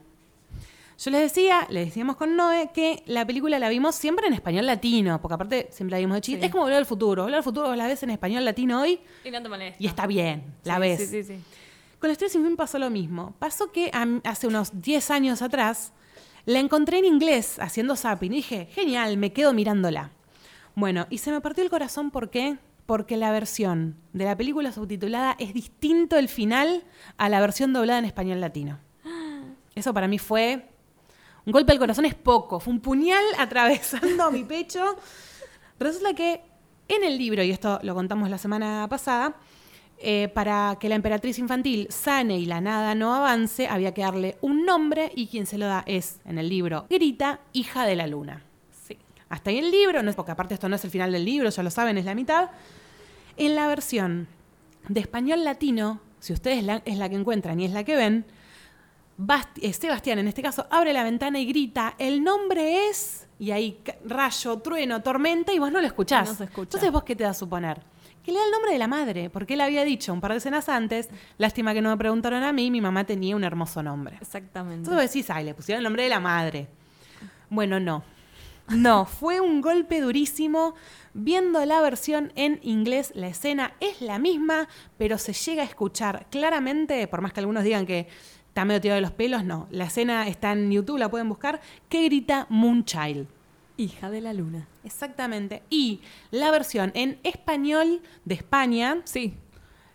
Yo 0.99 1.13
les 1.13 1.21
decía, 1.21 1.65
les 1.71 1.87
decíamos 1.87 2.17
con 2.17 2.35
Noé, 2.35 2.71
que 2.75 3.05
la 3.07 3.25
película 3.25 3.57
la 3.61 3.69
vimos 3.69 3.95
siempre 3.95 4.27
en 4.27 4.33
español 4.33 4.67
latino, 4.67 5.21
porque 5.23 5.35
aparte 5.35 5.69
siempre 5.71 5.93
la 5.93 5.99
vimos 6.01 6.17
de 6.17 6.21
chiquita. 6.23 6.41
Sí. 6.41 6.47
Es 6.47 6.51
como 6.53 6.65
Volver 6.65 6.79
al 6.79 6.87
Futuro. 6.87 7.23
Volver 7.23 7.37
al 7.37 7.45
Futuro 7.45 7.73
la 7.77 7.87
ves 7.87 8.03
en 8.03 8.11
español 8.11 8.45
latino 8.45 8.81
hoy 8.81 8.99
Y 9.25 9.31
no 9.31 9.41
te 9.41 9.49
molesta. 9.49 9.77
y 9.81 9.87
está 9.87 10.09
bien, 10.09 10.43
la 10.65 10.75
Sí, 10.75 10.81
ves. 10.81 10.99
Sí, 10.99 11.07
sí, 11.07 11.23
sí. 11.23 11.41
Con 11.99 12.11
Estrés 12.11 12.33
sin 12.33 12.45
fin 12.45 12.57
pasó 12.57 12.79
lo 12.79 12.91
mismo. 12.91 13.35
Pasó 13.39 13.73
que 13.73 13.91
am- 13.93 14.21
hace 14.25 14.47
unos 14.47 14.81
10 14.83 15.11
años 15.11 15.43
atrás 15.43 15.93
la 16.45 16.61
encontré 16.61 16.99
en 16.99 17.05
inglés 17.05 17.59
haciendo 17.61 17.97
zapping 17.97 18.33
y 18.33 18.37
dije, 18.37 18.67
genial, 18.73 19.17
me 19.17 19.33
quedo 19.33 19.53
mirándola. 19.53 20.13
Bueno, 20.75 21.07
y 21.11 21.19
se 21.19 21.31
me 21.33 21.41
partió 21.41 21.65
el 21.65 21.71
corazón, 21.71 22.11
¿por 22.11 22.31
qué? 22.31 22.57
Porque 22.87 23.17
la 23.17 23.33
versión 23.33 23.97
de 24.13 24.25
la 24.25 24.37
película 24.37 24.73
subtitulada 24.73 25.35
es 25.39 25.53
distinto 25.53 26.17
el 26.17 26.29
final 26.29 26.85
a 27.19 27.29
la 27.29 27.41
versión 27.41 27.73
doblada 27.73 27.99
en 27.99 28.05
español 28.07 28.41
latino. 28.41 28.79
Eso 29.75 29.93
para 29.93 30.09
mí 30.09 30.19
fue 30.19 30.69
un 31.45 31.53
golpe 31.53 31.73
al 31.73 31.79
corazón 31.79 32.05
es 32.05 32.15
poco, 32.15 32.61
fue 32.61 32.73
un 32.73 32.81
puñal 32.81 33.23
atravesando 33.39 34.31
mi 34.31 34.45
pecho. 34.45 34.97
Resulta 35.79 36.15
que 36.15 36.43
en 36.89 37.05
el 37.05 37.19
libro, 37.19 37.43
y 37.43 37.51
esto 37.51 37.79
lo 37.83 37.95
contamos 37.95 38.31
la 38.31 38.39
semana 38.39 38.87
pasada, 38.89 39.37
eh, 40.01 40.29
para 40.33 40.77
que 40.81 40.89
la 40.89 40.95
emperatriz 40.95 41.39
infantil 41.39 41.87
sane 41.91 42.39
y 42.39 42.47
la 42.47 42.61
nada 42.61 42.95
no 42.95 43.15
avance, 43.15 43.67
había 43.69 43.93
que 43.95 44.03
darle 44.03 44.37
un 44.41 44.65
nombre 44.65 45.11
y 45.15 45.27
quien 45.27 45.47
se 45.47 45.59
lo 45.59 45.67
da 45.67 45.83
es, 45.87 46.21
en 46.25 46.39
el 46.39 46.49
libro, 46.49 46.87
Grita, 46.89 47.41
hija 47.53 47.85
de 47.85 47.97
la 47.97 48.07
luna. 48.07 48.43
Sí. 48.87 48.97
Hasta 49.29 49.51
ahí 49.51 49.59
el 49.59 49.71
libro, 49.71 50.03
no 50.03 50.11
es 50.11 50.17
porque 50.17 50.33
aparte 50.33 50.55
esto 50.55 50.69
no 50.69 50.77
es 50.77 50.85
el 50.85 50.91
final 50.91 51.11
del 51.13 51.25
libro, 51.25 51.49
ya 51.51 51.63
lo 51.63 51.71
saben, 51.71 51.99
es 51.99 52.05
la 52.05 52.15
mitad. 52.15 52.51
En 53.37 53.55
la 53.57 53.67
versión 53.67 54.29
de 54.89 55.01
español 55.01 55.43
latino, 55.45 56.01
si 56.21 56.33
ustedes 56.33 56.63
la- 56.65 56.83
es 56.85 56.97
la 56.99 57.09
que 57.09 57.17
encuentran 57.17 57.59
y 57.61 57.65
es 57.65 57.73
la 57.73 57.85
que 57.85 57.97
ven, 57.97 58.25
Basti- 59.21 59.61
eh, 59.63 59.73
Sebastián 59.73 60.21
en 60.21 60.29
este 60.29 60.43
caso 60.43 60.67
abre 60.71 60.93
la 60.93 61.03
ventana 61.03 61.41
y 61.41 61.47
grita, 61.47 61.95
el 61.99 62.23
nombre 62.23 62.89
es, 62.89 63.27
y 63.41 63.51
ahí 63.51 63.81
rayo, 64.05 64.59
trueno, 64.59 65.03
tormenta, 65.03 65.53
y 65.53 65.59
vos 65.59 65.73
no 65.73 65.81
lo 65.81 65.87
escuchás. 65.89 66.29
No 66.29 66.35
se 66.37 66.45
escucha. 66.45 66.63
Entonces 66.69 66.93
vos 66.93 67.03
qué 67.03 67.17
te 67.17 67.25
da 67.25 67.31
a 67.31 67.35
suponer? 67.35 67.81
Que 68.29 68.33
le 68.33 68.41
da 68.41 68.45
el 68.45 68.51
nombre 68.51 68.73
de 68.73 68.79
la 68.79 68.89
madre, 68.89 69.31
porque 69.31 69.55
él 69.55 69.63
había 69.63 69.85
dicho 69.87 70.13
un 70.13 70.21
par 70.21 70.33
de 70.33 70.37
escenas 70.37 70.69
antes, 70.69 71.09
lástima 71.39 71.73
que 71.73 71.81
no 71.81 71.89
me 71.89 71.97
preguntaron 71.97 72.43
a 72.43 72.53
mí, 72.53 72.71
mi 72.71 72.83
mamá 72.83 73.05
tenía 73.05 73.35
un 73.35 73.43
hermoso 73.43 73.83
nombre. 73.83 74.19
Exactamente. 74.21 74.81
Entonces 74.81 75.11
decís, 75.11 75.31
ay, 75.31 75.47
le 75.47 75.55
pusieron 75.55 75.79
el 75.79 75.85
nombre 75.85 76.03
de 76.03 76.11
la 76.11 76.21
madre. 76.21 76.69
Bueno, 77.49 77.81
no. 77.81 78.05
No, 78.69 79.07
fue 79.07 79.41
un 79.41 79.63
golpe 79.63 80.03
durísimo. 80.03 80.75
Viendo 81.15 81.65
la 81.65 81.81
versión 81.81 82.31
en 82.37 82.61
inglés, 82.63 83.13
la 83.15 83.29
escena 83.29 83.73
es 83.81 84.03
la 84.03 84.19
misma, 84.19 84.69
pero 84.99 85.17
se 85.17 85.33
llega 85.33 85.63
a 85.63 85.65
escuchar 85.65 86.27
claramente, 86.31 87.07
por 87.07 87.23
más 87.23 87.33
que 87.33 87.41
algunos 87.41 87.65
digan 87.65 87.87
que 87.87 88.09
está 88.47 88.67
medio 88.67 88.83
tirado 88.83 88.97
de 88.97 89.01
los 89.01 89.13
pelos, 89.13 89.43
no. 89.43 89.69
La 89.71 89.85
escena 89.85 90.29
está 90.29 90.53
en 90.53 90.71
YouTube, 90.71 90.99
la 90.99 91.11
pueden 91.11 91.31
buscar, 91.31 91.63
que 91.89 92.05
grita 92.05 92.45
Moonchild. 92.51 93.38
Hija 93.79 94.11
de 94.11 94.21
la 94.21 94.35
luna. 94.35 94.69
Exactamente. 94.85 95.63
Y 95.71 96.01
la 96.31 96.51
versión 96.51 96.91
en 96.95 97.19
español 97.23 98.03
de 98.27 98.35
España 98.35 99.01
Sí. 99.05 99.35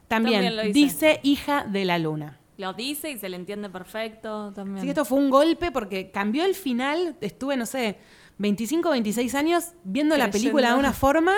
también, 0.07 0.41
También 0.41 0.55
lo 0.55 0.63
dice. 0.63 0.73
dice 0.73 1.19
hija 1.21 1.65
de 1.65 1.85
la 1.85 1.99
luna. 1.99 2.39
Lo 2.57 2.73
dice 2.73 3.11
y 3.11 3.17
se 3.17 3.29
le 3.29 3.35
entiende 3.35 3.69
perfecto 3.69 4.51
también. 4.53 4.77
Así 4.77 4.85
que 4.87 4.91
esto 4.91 5.05
fue 5.05 5.17
un 5.19 5.29
golpe 5.29 5.71
porque 5.71 6.11
cambió 6.11 6.45
el 6.45 6.55
final. 6.55 7.15
Estuve, 7.19 7.57
no 7.57 7.65
sé, 7.65 7.97
25, 8.37 8.89
26 8.89 9.35
años 9.35 9.73
viendo 9.83 10.15
la 10.17 10.25
Creyendo. 10.29 10.53
película 10.53 10.73
de 10.73 10.79
una 10.79 10.93
forma 10.93 11.35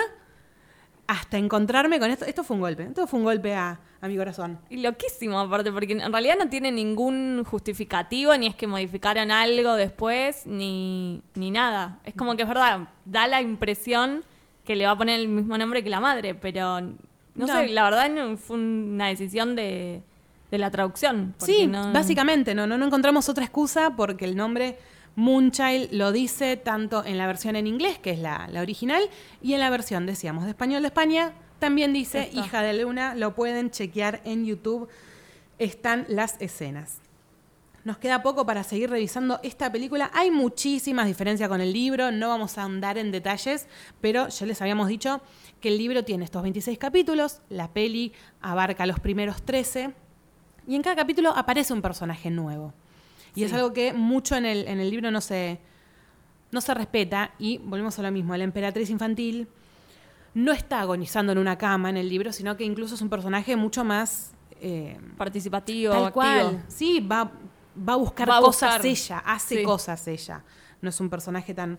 hasta 1.08 1.38
encontrarme 1.38 1.98
con 2.00 2.10
esto. 2.10 2.24
Esto 2.24 2.42
fue 2.44 2.54
un 2.56 2.60
golpe. 2.62 2.84
Esto 2.84 3.06
fue 3.06 3.18
un 3.18 3.24
golpe 3.24 3.54
a, 3.54 3.78
a 4.00 4.08
mi 4.08 4.16
corazón. 4.16 4.58
Y 4.70 4.78
loquísimo 4.78 5.38
aparte, 5.38 5.70
porque 5.72 5.92
en 5.92 6.10
realidad 6.12 6.36
no 6.38 6.48
tiene 6.48 6.72
ningún 6.72 7.44
justificativo, 7.44 8.36
ni 8.36 8.46
es 8.48 8.54
que 8.56 8.66
modificaron 8.66 9.30
algo 9.30 9.74
después, 9.74 10.46
ni, 10.46 11.22
ni 11.34 11.50
nada. 11.50 11.98
Es 12.04 12.14
como 12.14 12.34
que 12.36 12.42
es 12.42 12.48
verdad, 12.48 12.88
da 13.04 13.26
la 13.28 13.40
impresión 13.42 14.24
que 14.64 14.74
le 14.76 14.84
va 14.86 14.92
a 14.92 14.98
poner 14.98 15.20
el 15.20 15.28
mismo 15.28 15.56
nombre 15.56 15.84
que 15.84 15.90
la 15.90 16.00
madre, 16.00 16.34
pero 16.34 16.80
no, 16.80 16.96
No. 17.34 17.46
sé, 17.46 17.68
la 17.68 17.84
verdad 17.84 18.10
no, 18.10 18.36
fue 18.36 18.56
una 18.56 19.06
decisión 19.08 19.54
de, 19.54 20.02
de 20.50 20.58
la 20.58 20.70
traducción. 20.72 21.34
Sí, 21.38 21.66
no- 21.68 21.92
básicamente, 21.92 22.54
no, 22.54 22.66
no, 22.66 22.76
no 22.78 22.86
encontramos 22.86 23.28
otra 23.28 23.44
excusa 23.44 23.94
porque 23.96 24.24
el 24.24 24.34
nombre 24.34 24.76
Moonchild 25.16 25.92
lo 25.92 26.12
dice 26.12 26.56
tanto 26.56 27.04
en 27.04 27.18
la 27.18 27.26
versión 27.26 27.56
en 27.56 27.66
inglés, 27.66 27.98
que 27.98 28.10
es 28.10 28.18
la, 28.18 28.48
la 28.52 28.60
original, 28.60 29.02
y 29.42 29.54
en 29.54 29.60
la 29.60 29.70
versión, 29.70 30.06
decíamos, 30.06 30.44
de 30.44 30.50
español 30.50 30.82
de 30.82 30.88
España, 30.88 31.32
también 31.58 31.92
dice. 31.92 32.30
Hija 32.32 32.62
de 32.62 32.82
Luna, 32.82 33.14
lo 33.14 33.34
pueden 33.34 33.70
chequear 33.70 34.20
en 34.24 34.44
YouTube, 34.44 34.88
están 35.58 36.04
las 36.08 36.40
escenas. 36.40 37.00
Nos 37.84 37.98
queda 37.98 38.22
poco 38.22 38.44
para 38.44 38.64
seguir 38.64 38.90
revisando 38.90 39.38
esta 39.42 39.70
película. 39.70 40.10
Hay 40.12 40.30
muchísimas 40.30 41.06
diferencias 41.06 41.48
con 41.48 41.60
el 41.60 41.72
libro, 41.72 42.10
no 42.10 42.28
vamos 42.28 42.58
a 42.58 42.64
andar 42.64 42.98
en 42.98 43.12
detalles, 43.12 43.68
pero 44.00 44.28
ya 44.28 44.44
les 44.44 44.60
habíamos 44.60 44.88
dicho 44.88 45.20
que 45.60 45.68
el 45.68 45.78
libro 45.78 46.04
tiene 46.04 46.24
estos 46.24 46.42
26 46.42 46.78
capítulos, 46.78 47.40
la 47.48 47.72
peli 47.72 48.12
abarca 48.40 48.86
los 48.86 48.98
primeros 48.98 49.40
13, 49.42 49.94
y 50.66 50.74
en 50.74 50.82
cada 50.82 50.96
capítulo 50.96 51.30
aparece 51.30 51.72
un 51.72 51.80
personaje 51.80 52.28
nuevo. 52.28 52.74
Y 53.36 53.44
es 53.44 53.52
algo 53.52 53.72
que 53.72 53.92
mucho 53.92 54.34
en 54.34 54.44
el, 54.46 54.66
en 54.66 54.80
el 54.80 54.90
libro 54.90 55.10
no 55.10 55.20
se, 55.20 55.60
no 56.50 56.60
se 56.60 56.74
respeta. 56.74 57.32
Y 57.38 57.58
volvemos 57.58 57.98
a 57.98 58.02
lo 58.02 58.10
mismo, 58.10 58.36
la 58.36 58.44
emperatriz 58.44 58.90
infantil 58.90 59.46
no 60.34 60.52
está 60.52 60.80
agonizando 60.80 61.32
en 61.32 61.38
una 61.38 61.56
cama 61.56 61.90
en 61.90 61.96
el 61.96 62.08
libro, 62.08 62.32
sino 62.32 62.56
que 62.56 62.64
incluso 62.64 62.94
es 62.94 63.00
un 63.02 63.08
personaje 63.10 63.54
mucho 63.56 63.84
más... 63.84 64.32
eh, 64.60 64.98
Participativo, 65.16 65.92
Tal 65.92 66.04
activo. 66.06 66.12
cual. 66.14 66.64
Sí, 66.68 67.00
va, 67.00 67.30
va 67.88 67.92
a 67.92 67.96
buscar 67.96 68.28
Va 68.28 68.38
a 68.38 68.40
cosas 68.40 68.72
buscar. 68.82 68.86
ella, 68.86 69.18
hace 69.24 69.56
Sí. 69.58 69.62
cosas 69.62 70.08
ella. 70.08 70.42
No 70.82 70.88
es 70.90 71.00
un 71.00 71.08
personaje 71.10 71.52
tan, 71.54 71.78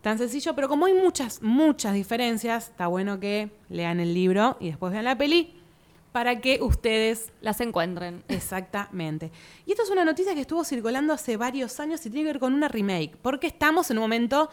tan 0.00 0.18
sencillo, 0.18 0.54
pero 0.54 0.68
como 0.68 0.86
hay 0.86 0.94
muchas, 0.94 1.42
muchas 1.42 1.94
diferencias, 1.94 2.68
está 2.70 2.86
bueno 2.88 3.18
que 3.20 3.50
lean 3.68 4.00
el 4.00 4.14
libro 4.14 4.56
y 4.60 4.66
después 4.68 4.92
vean 4.92 5.04
la 5.04 5.16
peli 5.18 5.54
para 6.12 6.40
que 6.40 6.60
ustedes 6.62 7.32
Las 7.40 7.60
encuentren. 7.60 8.22
Exactamente. 8.28 9.32
Y 9.66 9.72
esto 9.72 9.82
es 9.82 9.90
una 9.90 10.04
noticia 10.04 10.34
que 10.34 10.42
estuvo 10.42 10.64
circulando 10.64 11.12
hace 11.12 11.36
varios 11.36 11.80
años 11.80 12.04
y 12.06 12.10
tiene 12.10 12.26
que 12.26 12.32
ver 12.34 12.40
con 12.40 12.54
una 12.54 12.68
remake, 12.68 13.16
porque 13.20 13.48
estamos 13.48 13.90
en 13.90 13.98
un 13.98 14.02
momento 14.02 14.50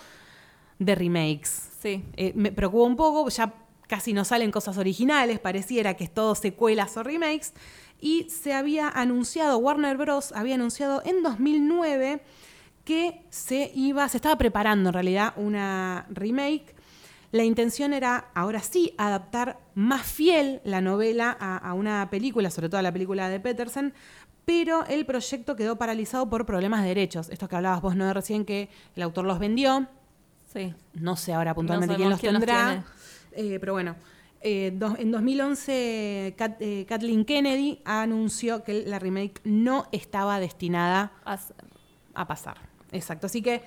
de 0.80 0.95
remakes. 0.95 1.70
Sí. 1.82 2.03
Eh, 2.16 2.34
me 2.36 2.51
preocupa 2.51 2.86
un 2.86 2.95
poco, 2.95 3.30
ya 3.30 3.53
casi 3.88 4.14
no 4.14 4.24
salen 4.24 4.51
cosas 4.51 4.78
originales, 4.78 5.39
pareciera 5.39 5.95
que 5.95 6.05
es 6.05 6.14
todo 6.14 6.36
secuelas 6.36 6.95
o 6.97 7.03
remakes. 7.03 7.53
Y 7.99 8.30
se 8.30 8.53
había 8.53 8.88
anunciado, 8.88 9.57
Warner 9.57 9.97
Bros. 9.97 10.32
había 10.34 10.55
anunciado 10.55 11.01
en 11.05 11.22
2009 11.22 12.22
que 12.86 13.22
se 13.30 13.72
iba, 13.76 14.07
se 14.07 14.18
estaba 14.18 14.38
preparando 14.38 14.89
en 14.89 14.93
realidad 14.93 15.34
una 15.36 16.07
remake. 16.10 16.76
La 17.32 17.43
intención 17.43 17.93
era, 17.93 18.30
ahora 18.34 18.59
sí, 18.61 18.93
adaptar 18.97 19.59
más 19.75 20.01
fiel 20.03 20.61
la 20.63 20.82
novela 20.82 21.38
a, 21.39 21.57
a 21.57 21.73
una 21.73 22.09
película, 22.09 22.49
sobre 22.49 22.69
todo 22.69 22.80
a 22.80 22.82
la 22.84 22.91
película 22.91 23.30
de 23.30 23.39
Peterson, 23.39 23.93
pero 24.45 24.84
el 24.88 25.05
proyecto 25.05 25.55
quedó 25.55 25.75
paralizado 25.77 26.27
por 26.27 26.45
problemas 26.45 26.82
de 26.82 26.88
derechos. 26.88 27.30
Esto 27.30 27.47
que 27.47 27.55
hablabas 27.55 27.82
vos, 27.82 27.95
no 27.95 28.11
recién, 28.13 28.45
que 28.45 28.69
el 28.95 29.03
autor 29.03 29.25
los 29.25 29.38
vendió, 29.38 29.86
Sí. 30.51 30.73
no 30.95 31.15
sé 31.15 31.34
ahora 31.34 31.53
puntualmente 31.53 31.93
No 31.93 31.97
quién 31.97 32.09
los 32.09 32.19
quién 32.19 32.34
los 32.34 32.39
tendrá, 32.43 32.84
eh, 33.34 33.57
pero 33.59 33.73
bueno. 33.73 33.95
eh, 34.41 34.73
en 34.97 35.11
2011, 35.11 36.34
Kat- 36.36 36.57
eh, 36.61 36.86
Kathleen 36.89 37.25
Kennedy 37.25 37.82
anunció 37.86 38.63
que 38.63 38.86
la 38.88 38.97
remake 38.97 39.39
no 39.43 39.86
estaba 39.91 40.39
destinada 40.39 41.11
As- 41.25 41.53
a 42.15 42.25
pasar. 42.25 42.57
Exacto. 42.91 43.27
Así 43.27 43.43
que 43.43 43.61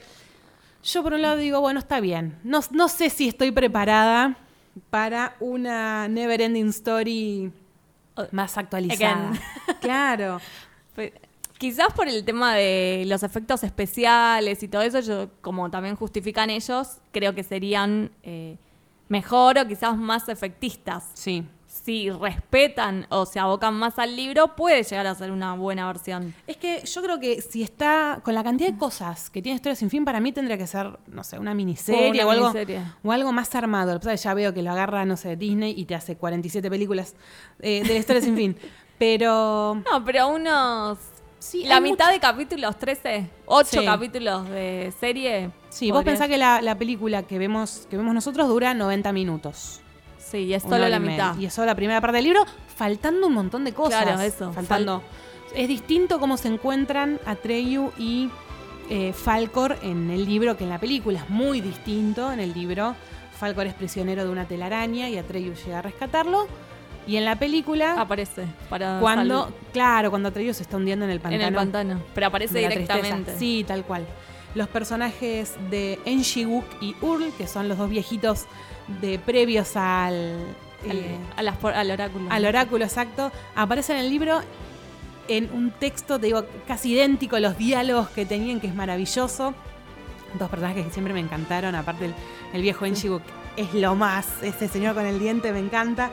yo 0.83 1.03
por 1.03 1.15
un 1.15 1.23
lado 1.23 1.37
digo, 1.37 1.61
bueno, 1.61 1.81
está 1.81 2.01
bien. 2.01 2.39
No, 2.45 2.61
no 2.71 2.89
sé 2.89 3.11
si 3.11 3.29
estoy 3.29 3.51
preparada 3.51 4.37
para 4.91 5.37
una 5.41 6.09
Never 6.09 6.41
Ending 6.41 6.69
Story 6.69 7.53
más 8.31 8.57
actualizada. 8.59 9.31
again. 9.31 9.41
Claro. 9.81 10.41
Quizás 11.59 11.93
por 11.93 12.09
el 12.09 12.25
tema 12.25 12.55
de 12.55 13.05
los 13.07 13.23
efectos 13.23 13.63
especiales 13.63 14.63
y 14.63 14.69
todo 14.69 14.83
eso, 14.83 15.01
yo, 15.01 15.31
como 15.41 15.71
también 15.71 15.95
justifican 15.95 16.51
ellos, 16.51 16.99
creo 17.13 17.35
que 17.35 17.45
serían 17.45 18.11
eh, 18.25 18.57
mejor 19.09 19.59
o 19.59 19.67
quizás 19.67 19.97
más 19.97 20.29
efectistas. 20.29 21.11
Sí. 21.15 21.45
Si 21.85 22.11
respetan 22.11 23.07
o 23.11 23.27
se 23.27 23.41
abocan 23.41 23.75
más 23.75 23.99
al 23.99 24.15
libro, 24.15 24.55
puede 24.55 24.85
llegar 24.85 25.05
a 25.09 25.15
ser 25.17 25.33
una 25.33 25.55
buena 25.55 25.87
versión. 25.89 26.33
Es 26.47 26.57
que 26.57 26.85
yo 26.85 27.03
creo 27.03 27.19
que 27.19 27.43
si 27.43 27.63
está 27.65 28.21
con 28.23 28.35
la 28.37 28.45
cantidad 28.45 28.71
de 28.71 28.79
cosas 28.79 29.31
que 29.31 29.43
tiene 29.43 29.57
Historia 29.57 29.75
sin 29.75 29.91
fin, 29.91 30.05
para 30.05 30.21
mí 30.21 30.31
tendría 30.31 30.57
que 30.57 30.69
ser, 30.69 30.97
no 31.09 31.25
sé, 31.25 31.41
una 31.41 31.55
miniserie 31.55 32.25
Una 32.25 32.27
o, 32.27 32.31
algo, 32.31 32.53
o 33.03 33.11
algo 33.13 33.33
más 33.33 33.53
armado. 33.57 33.99
Ya 34.01 34.35
veo 34.35 34.55
que 34.55 34.63
lo 34.63 34.71
agarra, 34.71 35.05
no 35.05 35.17
sé, 35.17 35.35
Disney 35.37 35.75
y 35.77 35.85
te 35.85 35.97
hace 35.97 36.17
47 36.17 36.71
películas 36.71 37.17
eh, 37.61 37.83
de 37.85 37.95
la 37.95 37.99
Historia 37.99 38.23
sin 38.23 38.37
fin. 38.37 38.57
Pero 38.99 39.83
No, 39.91 40.05
pero 40.05 40.29
unos... 40.29 40.97
Sí, 41.41 41.65
la 41.65 41.81
mitad 41.81 42.05
mucho- 42.05 42.13
de 42.13 42.21
capítulos, 42.21 42.79
13, 42.79 43.29
8 43.47 43.81
Sí. 43.81 43.85
capítulos 43.85 44.49
de 44.49 44.93
serie. 45.01 45.51
sí, 45.71 45.91
vos 45.91 46.05
pensás 46.05 46.29
que 46.29 46.39
la, 46.39 46.63
la 46.63 46.79
película 46.79 47.25
que 47.25 47.37
vemos, 47.37 47.89
que 47.91 47.97
vemos 47.97 48.15
nosotros 48.15 48.47
dura 48.47 48.75
90 48.75 49.13
minutos. 49.13 49.82
Sí, 50.33 50.39
y 50.39 50.55
es 50.55 50.63
solo 50.63 50.89
la 50.89 50.99
mitad. 50.99 51.37
Y 51.39 51.45
es 51.45 51.53
solo 51.53 51.67
la 51.67 51.75
primera 51.75 52.01
parte 52.01 52.17
del 52.17 52.25
libro, 52.25 52.43
faltando 52.75 53.27
un 53.27 53.35
montón 53.35 53.65
de 53.65 53.75
cosas. 53.75 54.03
Claro, 54.03 54.21
eso, 54.23 54.51
Faltando. 54.53 55.03
Es 55.55 55.69
distinto 55.69 56.19
cómo 56.19 56.39
se 56.39 56.49
encuentran 56.49 57.21
Atreyu 57.27 57.93
y 57.99 58.31
eh, 58.89 59.13
Falcor 59.13 59.77
en 59.83 60.11
el 60.11 60.25
libro 60.25 60.57
que 60.57 60.65
en 60.65 60.71
la 60.71 60.79
película. 60.79 61.19
Es 61.19 61.29
muy 61.29 61.61
distinto 61.61 62.33
en 62.33 62.41
el 62.41 62.55
libro. 62.55 62.97
Falcor 63.39 63.67
es 63.67 63.75
prisionero 63.75 64.25
de 64.25 64.31
una 64.31 64.47
telaraña 64.47 65.11
y 65.11 65.19
Atreyu 65.19 65.53
llega 65.53 65.81
a 65.81 65.83
rescatarlo. 65.83 66.47
Y 67.07 67.17
en 67.17 67.27
la 67.27 67.37
película, 67.37 68.01
Aparece 68.01 68.47
para 68.71 69.01
cuando, 69.01 69.53
claro, 69.75 70.09
cuando 70.09 70.31
Atreyu 70.31 70.55
se 70.55 70.63
está 70.63 70.79
hundiendo 70.79 71.05
en 71.05 71.11
el 71.11 71.21
pantano. 71.21 71.43
en 71.43 71.49
el 71.49 71.55
pantano. 71.55 72.03
Pero 72.15 72.29
aparece 72.29 72.55
tristeza. 72.55 72.95
directamente. 72.95 73.39
Sí, 73.39 73.65
tal 73.69 73.85
cual. 73.85 74.07
Los 74.55 74.69
personajes 74.69 75.57
de 75.69 75.99
Enshiguk 76.07 76.65
y 76.81 76.95
Url, 77.03 77.33
que 77.37 77.47
son 77.47 77.69
los 77.69 77.77
dos 77.77 77.91
viejitos 77.91 78.47
de 79.01 79.19
previos 79.19 79.77
al, 79.77 80.35
Al, 80.89 80.97
eh, 80.97 81.17
a 81.37 81.43
las 81.43 81.57
por- 81.57 81.73
al 81.75 81.91
oráculo. 81.91 82.27
al 82.31 82.45
oráculo 82.45 82.85
exacto, 82.85 83.31
aparecen 83.55 83.97
en 83.97 84.05
el 84.05 84.11
libro 84.11 84.41
en 85.29 85.51
un 85.53 85.71
texto, 85.71 86.19
te 86.19 86.27
digo, 86.27 86.45
casi 86.67 86.93
idéntico 86.93 87.37
a 87.37 87.41
los 87.41 87.57
diálogos 87.57 88.09
que 88.09 88.27
tenían, 88.27 88.61
que 88.61 88.67
es 88.67 88.75
maravilloso. 88.75 89.55
Dos 90.39 90.49
personajes 90.51 90.85
que 90.87 90.91
siempre 90.93 91.15
me 91.15 91.21
encantaron, 91.21 91.75
aparte 91.75 92.07
el, 92.07 92.15
el 92.53 92.63
viejo 92.63 92.85
Enshiguk 92.87 93.23
es 93.57 93.73
lo 93.75 93.95
más, 93.95 94.27
ese 94.43 94.67
señor 94.67 94.95
con 94.95 95.07
el 95.07 95.19
diente 95.19 95.53
me 95.53 95.59
encanta. 95.61 96.11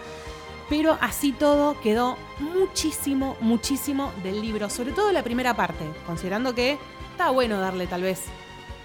Pero 0.69 0.97
así 1.01 1.31
todo 1.31 1.79
quedó 1.81 2.15
muchísimo, 2.39 3.35
muchísimo 3.41 4.11
del 4.23 4.39
libro, 4.41 4.69
sobre 4.69 4.91
todo 4.91 5.11
la 5.11 5.23
primera 5.23 5.55
parte, 5.55 5.83
considerando 6.05 6.53
que 6.53 6.77
está 7.11 7.31
bueno 7.31 7.59
darle 7.59 7.87
tal 7.87 8.03
vez 8.03 8.21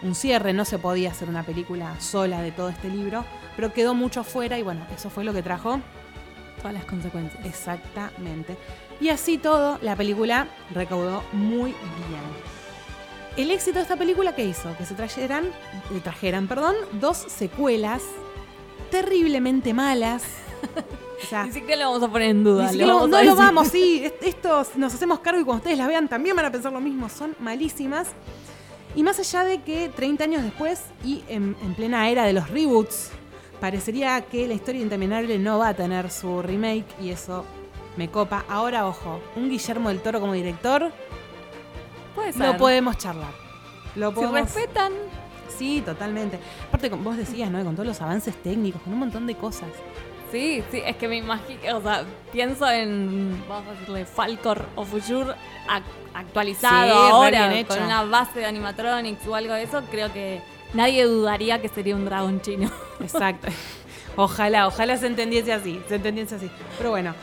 un 0.02 0.14
cierre, 0.14 0.52
no 0.54 0.64
se 0.64 0.78
podía 0.78 1.10
hacer 1.10 1.28
una 1.28 1.42
película 1.42 2.00
sola 2.00 2.40
de 2.40 2.52
todo 2.52 2.70
este 2.70 2.88
libro, 2.88 3.24
pero 3.56 3.72
quedó 3.72 3.94
mucho 3.94 4.24
fuera 4.24 4.58
y 4.58 4.62
bueno, 4.62 4.86
eso 4.94 5.10
fue 5.10 5.24
lo 5.24 5.32
que 5.32 5.42
trajo 5.42 5.80
Todas 6.58 6.72
las 6.74 6.84
consecuencias. 6.86 7.44
Exactamente. 7.44 8.56
Y 9.00 9.10
así 9.10 9.36
todo, 9.36 9.78
la 9.82 9.96
película 9.96 10.46
recaudó 10.72 11.22
muy 11.32 11.72
bien. 11.72 12.54
El 13.36 13.50
éxito 13.50 13.76
de 13.78 13.82
esta 13.82 13.96
película 13.96 14.34
que 14.34 14.44
hizo 14.46 14.74
que 14.78 14.86
se 14.86 14.94
trajeran, 14.94 15.44
eh, 15.46 16.00
trajeran, 16.02 16.46
perdón, 16.46 16.74
dos 16.92 17.18
secuelas 17.18 18.02
terriblemente 18.90 19.74
malas. 19.74 20.22
O 21.22 21.26
sea, 21.26 21.46
Ni 21.46 21.52
siquiera 21.52 21.84
lo 21.84 21.92
vamos 21.92 22.02
a 22.06 22.12
poner 22.12 22.30
en 22.30 22.44
duda. 22.44 22.64
vamos 22.86 23.08
no 23.08 23.22
lo 23.22 23.34
vamos, 23.34 23.68
sí, 23.68 24.02
est- 24.04 24.22
esto 24.24 24.66
nos 24.76 24.92
hacemos 24.92 25.20
cargo 25.20 25.40
y 25.40 25.44
cuando 25.44 25.60
ustedes 25.62 25.78
las 25.78 25.88
vean 25.88 26.06
también 26.06 26.36
van 26.36 26.44
a 26.44 26.52
pensar 26.52 26.70
lo 26.70 26.80
mismo, 26.82 27.08
son 27.08 27.34
malísimas. 27.38 28.08
Y 28.94 29.02
más 29.02 29.18
allá 29.18 29.42
de 29.44 29.62
que 29.62 29.88
30 29.88 30.24
años 30.24 30.42
después 30.42 30.82
y 31.02 31.22
en, 31.28 31.56
en 31.62 31.74
plena 31.76 32.10
era 32.10 32.24
de 32.24 32.34
los 32.34 32.50
reboots, 32.50 33.10
parecería 33.60 34.20
que 34.22 34.46
la 34.48 34.54
historia 34.54 34.80
interminable 34.82 35.38
no 35.38 35.58
va 35.58 35.68
a 35.68 35.74
tener 35.74 36.10
su 36.10 36.42
remake 36.42 36.84
y 37.00 37.10
eso 37.10 37.44
me 37.96 38.08
copa. 38.10 38.44
Ahora, 38.48 38.86
ojo, 38.86 39.20
un 39.36 39.48
Guillermo 39.48 39.88
del 39.88 40.00
Toro 40.00 40.20
como 40.20 40.32
director, 40.32 40.90
Puede 42.14 42.32
ser. 42.32 42.46
lo 42.46 42.56
podemos 42.56 42.96
charlar. 42.98 43.32
Lo 43.96 44.10
Si 44.10 44.14
podemos... 44.16 44.40
respetan, 44.40 44.92
Sí, 45.56 45.82
totalmente. 45.86 46.40
Aparte, 46.66 46.90
como 46.90 47.04
vos 47.04 47.16
decías, 47.16 47.48
¿no? 47.48 47.62
Con 47.64 47.74
todos 47.76 47.86
los 47.86 48.00
avances 48.02 48.34
técnicos, 48.42 48.82
con 48.82 48.92
un 48.92 48.98
montón 48.98 49.24
de 49.26 49.36
cosas. 49.36 49.68
sí, 50.32 50.64
sí, 50.72 50.82
es 50.84 50.96
que 50.96 51.06
me 51.06 51.18
imagino, 51.18 51.76
o 51.76 51.80
sea, 51.80 52.02
pienso 52.32 52.68
en, 52.68 53.40
vamos 53.48 53.68
a 53.68 53.70
decirle, 53.72 54.04
Falcor 54.04 54.66
o 54.74 54.84
Fujur 54.84 55.28
ac- 55.68 55.82
actualizado 56.12 56.86
Sí, 57.06 57.10
ahora, 57.12 57.64
con 57.68 57.82
una 57.84 58.02
base 58.02 58.40
de 58.40 58.46
animatronics 58.46 59.24
o 59.28 59.34
algo 59.36 59.54
de 59.54 59.62
eso, 59.62 59.80
creo 59.92 60.12
que 60.12 60.40
nadie 60.74 61.04
dudaría 61.04 61.60
que 61.60 61.68
sería 61.68 61.96
un 61.96 62.04
dragón 62.04 62.40
chino. 62.40 62.70
Exacto. 63.00 63.48
Ojalá, 64.16 64.66
ojalá 64.68 64.96
se 64.96 65.06
entendiese 65.06 65.52
así, 65.52 65.80
se 65.88 65.96
entendiese 65.96 66.36
así. 66.36 66.50
Pero 66.78 66.90
bueno, 66.90 67.14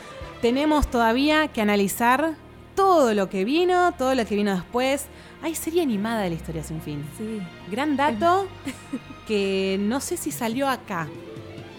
tenemos 0.42 0.88
todavía 0.90 1.48
que 1.48 1.62
analizar 1.62 2.34
todo 2.74 3.14
lo 3.14 3.28
que 3.30 3.44
vino, 3.44 3.92
todo 3.96 4.14
lo 4.14 4.24
que 4.26 4.34
vino 4.34 4.54
después. 4.54 5.06
Hay 5.42 5.54
serie 5.54 5.82
animada 5.82 6.20
de 6.22 6.30
la 6.30 6.34
historia 6.36 6.62
sin 6.62 6.80
fin. 6.82 7.04
Sí. 7.16 7.40
Gran 7.70 7.96
dato 7.96 8.46
que 9.26 9.76
no 9.80 10.00
sé 10.00 10.16
si 10.16 10.30
salió 10.30 10.68
acá. 10.68 11.08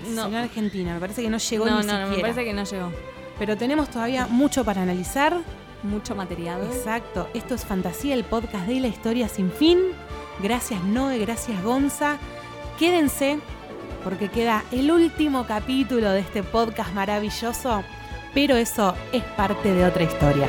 No. 0.09 0.23
Salió 0.23 0.37
en 0.39 0.43
Argentina, 0.45 0.93
me 0.95 0.99
parece 0.99 1.21
que 1.21 1.29
no 1.29 1.37
llegó 1.37 1.65
No, 1.65 1.79
ni 1.81 1.87
no, 1.87 1.93
no, 1.93 2.07
siquiera. 2.07 2.15
me 2.15 2.21
parece 2.21 2.43
que 2.43 2.53
no 2.53 2.63
llegó. 2.63 2.91
Pero 3.39 3.57
tenemos 3.57 3.89
todavía 3.89 4.27
mucho 4.27 4.63
para 4.65 4.81
analizar. 4.81 5.37
Mucho 5.83 6.15
material. 6.15 6.61
Exacto, 6.71 7.29
esto 7.33 7.55
es 7.55 7.65
Fantasía, 7.65 8.13
el 8.15 8.23
podcast 8.23 8.67
de 8.67 8.79
la 8.79 8.87
historia 8.87 9.27
sin 9.27 9.51
fin. 9.51 9.79
Gracias 10.41 10.83
Noé, 10.83 11.19
gracias 11.19 11.61
Gonza. 11.63 12.17
Quédense 12.77 13.39
porque 14.03 14.29
queda 14.29 14.63
el 14.71 14.91
último 14.91 15.45
capítulo 15.45 16.11
de 16.11 16.19
este 16.19 16.43
podcast 16.43 16.93
maravilloso, 16.93 17.83
pero 18.33 18.55
eso 18.55 18.95
es 19.11 19.23
parte 19.23 19.73
de 19.73 19.85
otra 19.85 20.03
historia. 20.03 20.47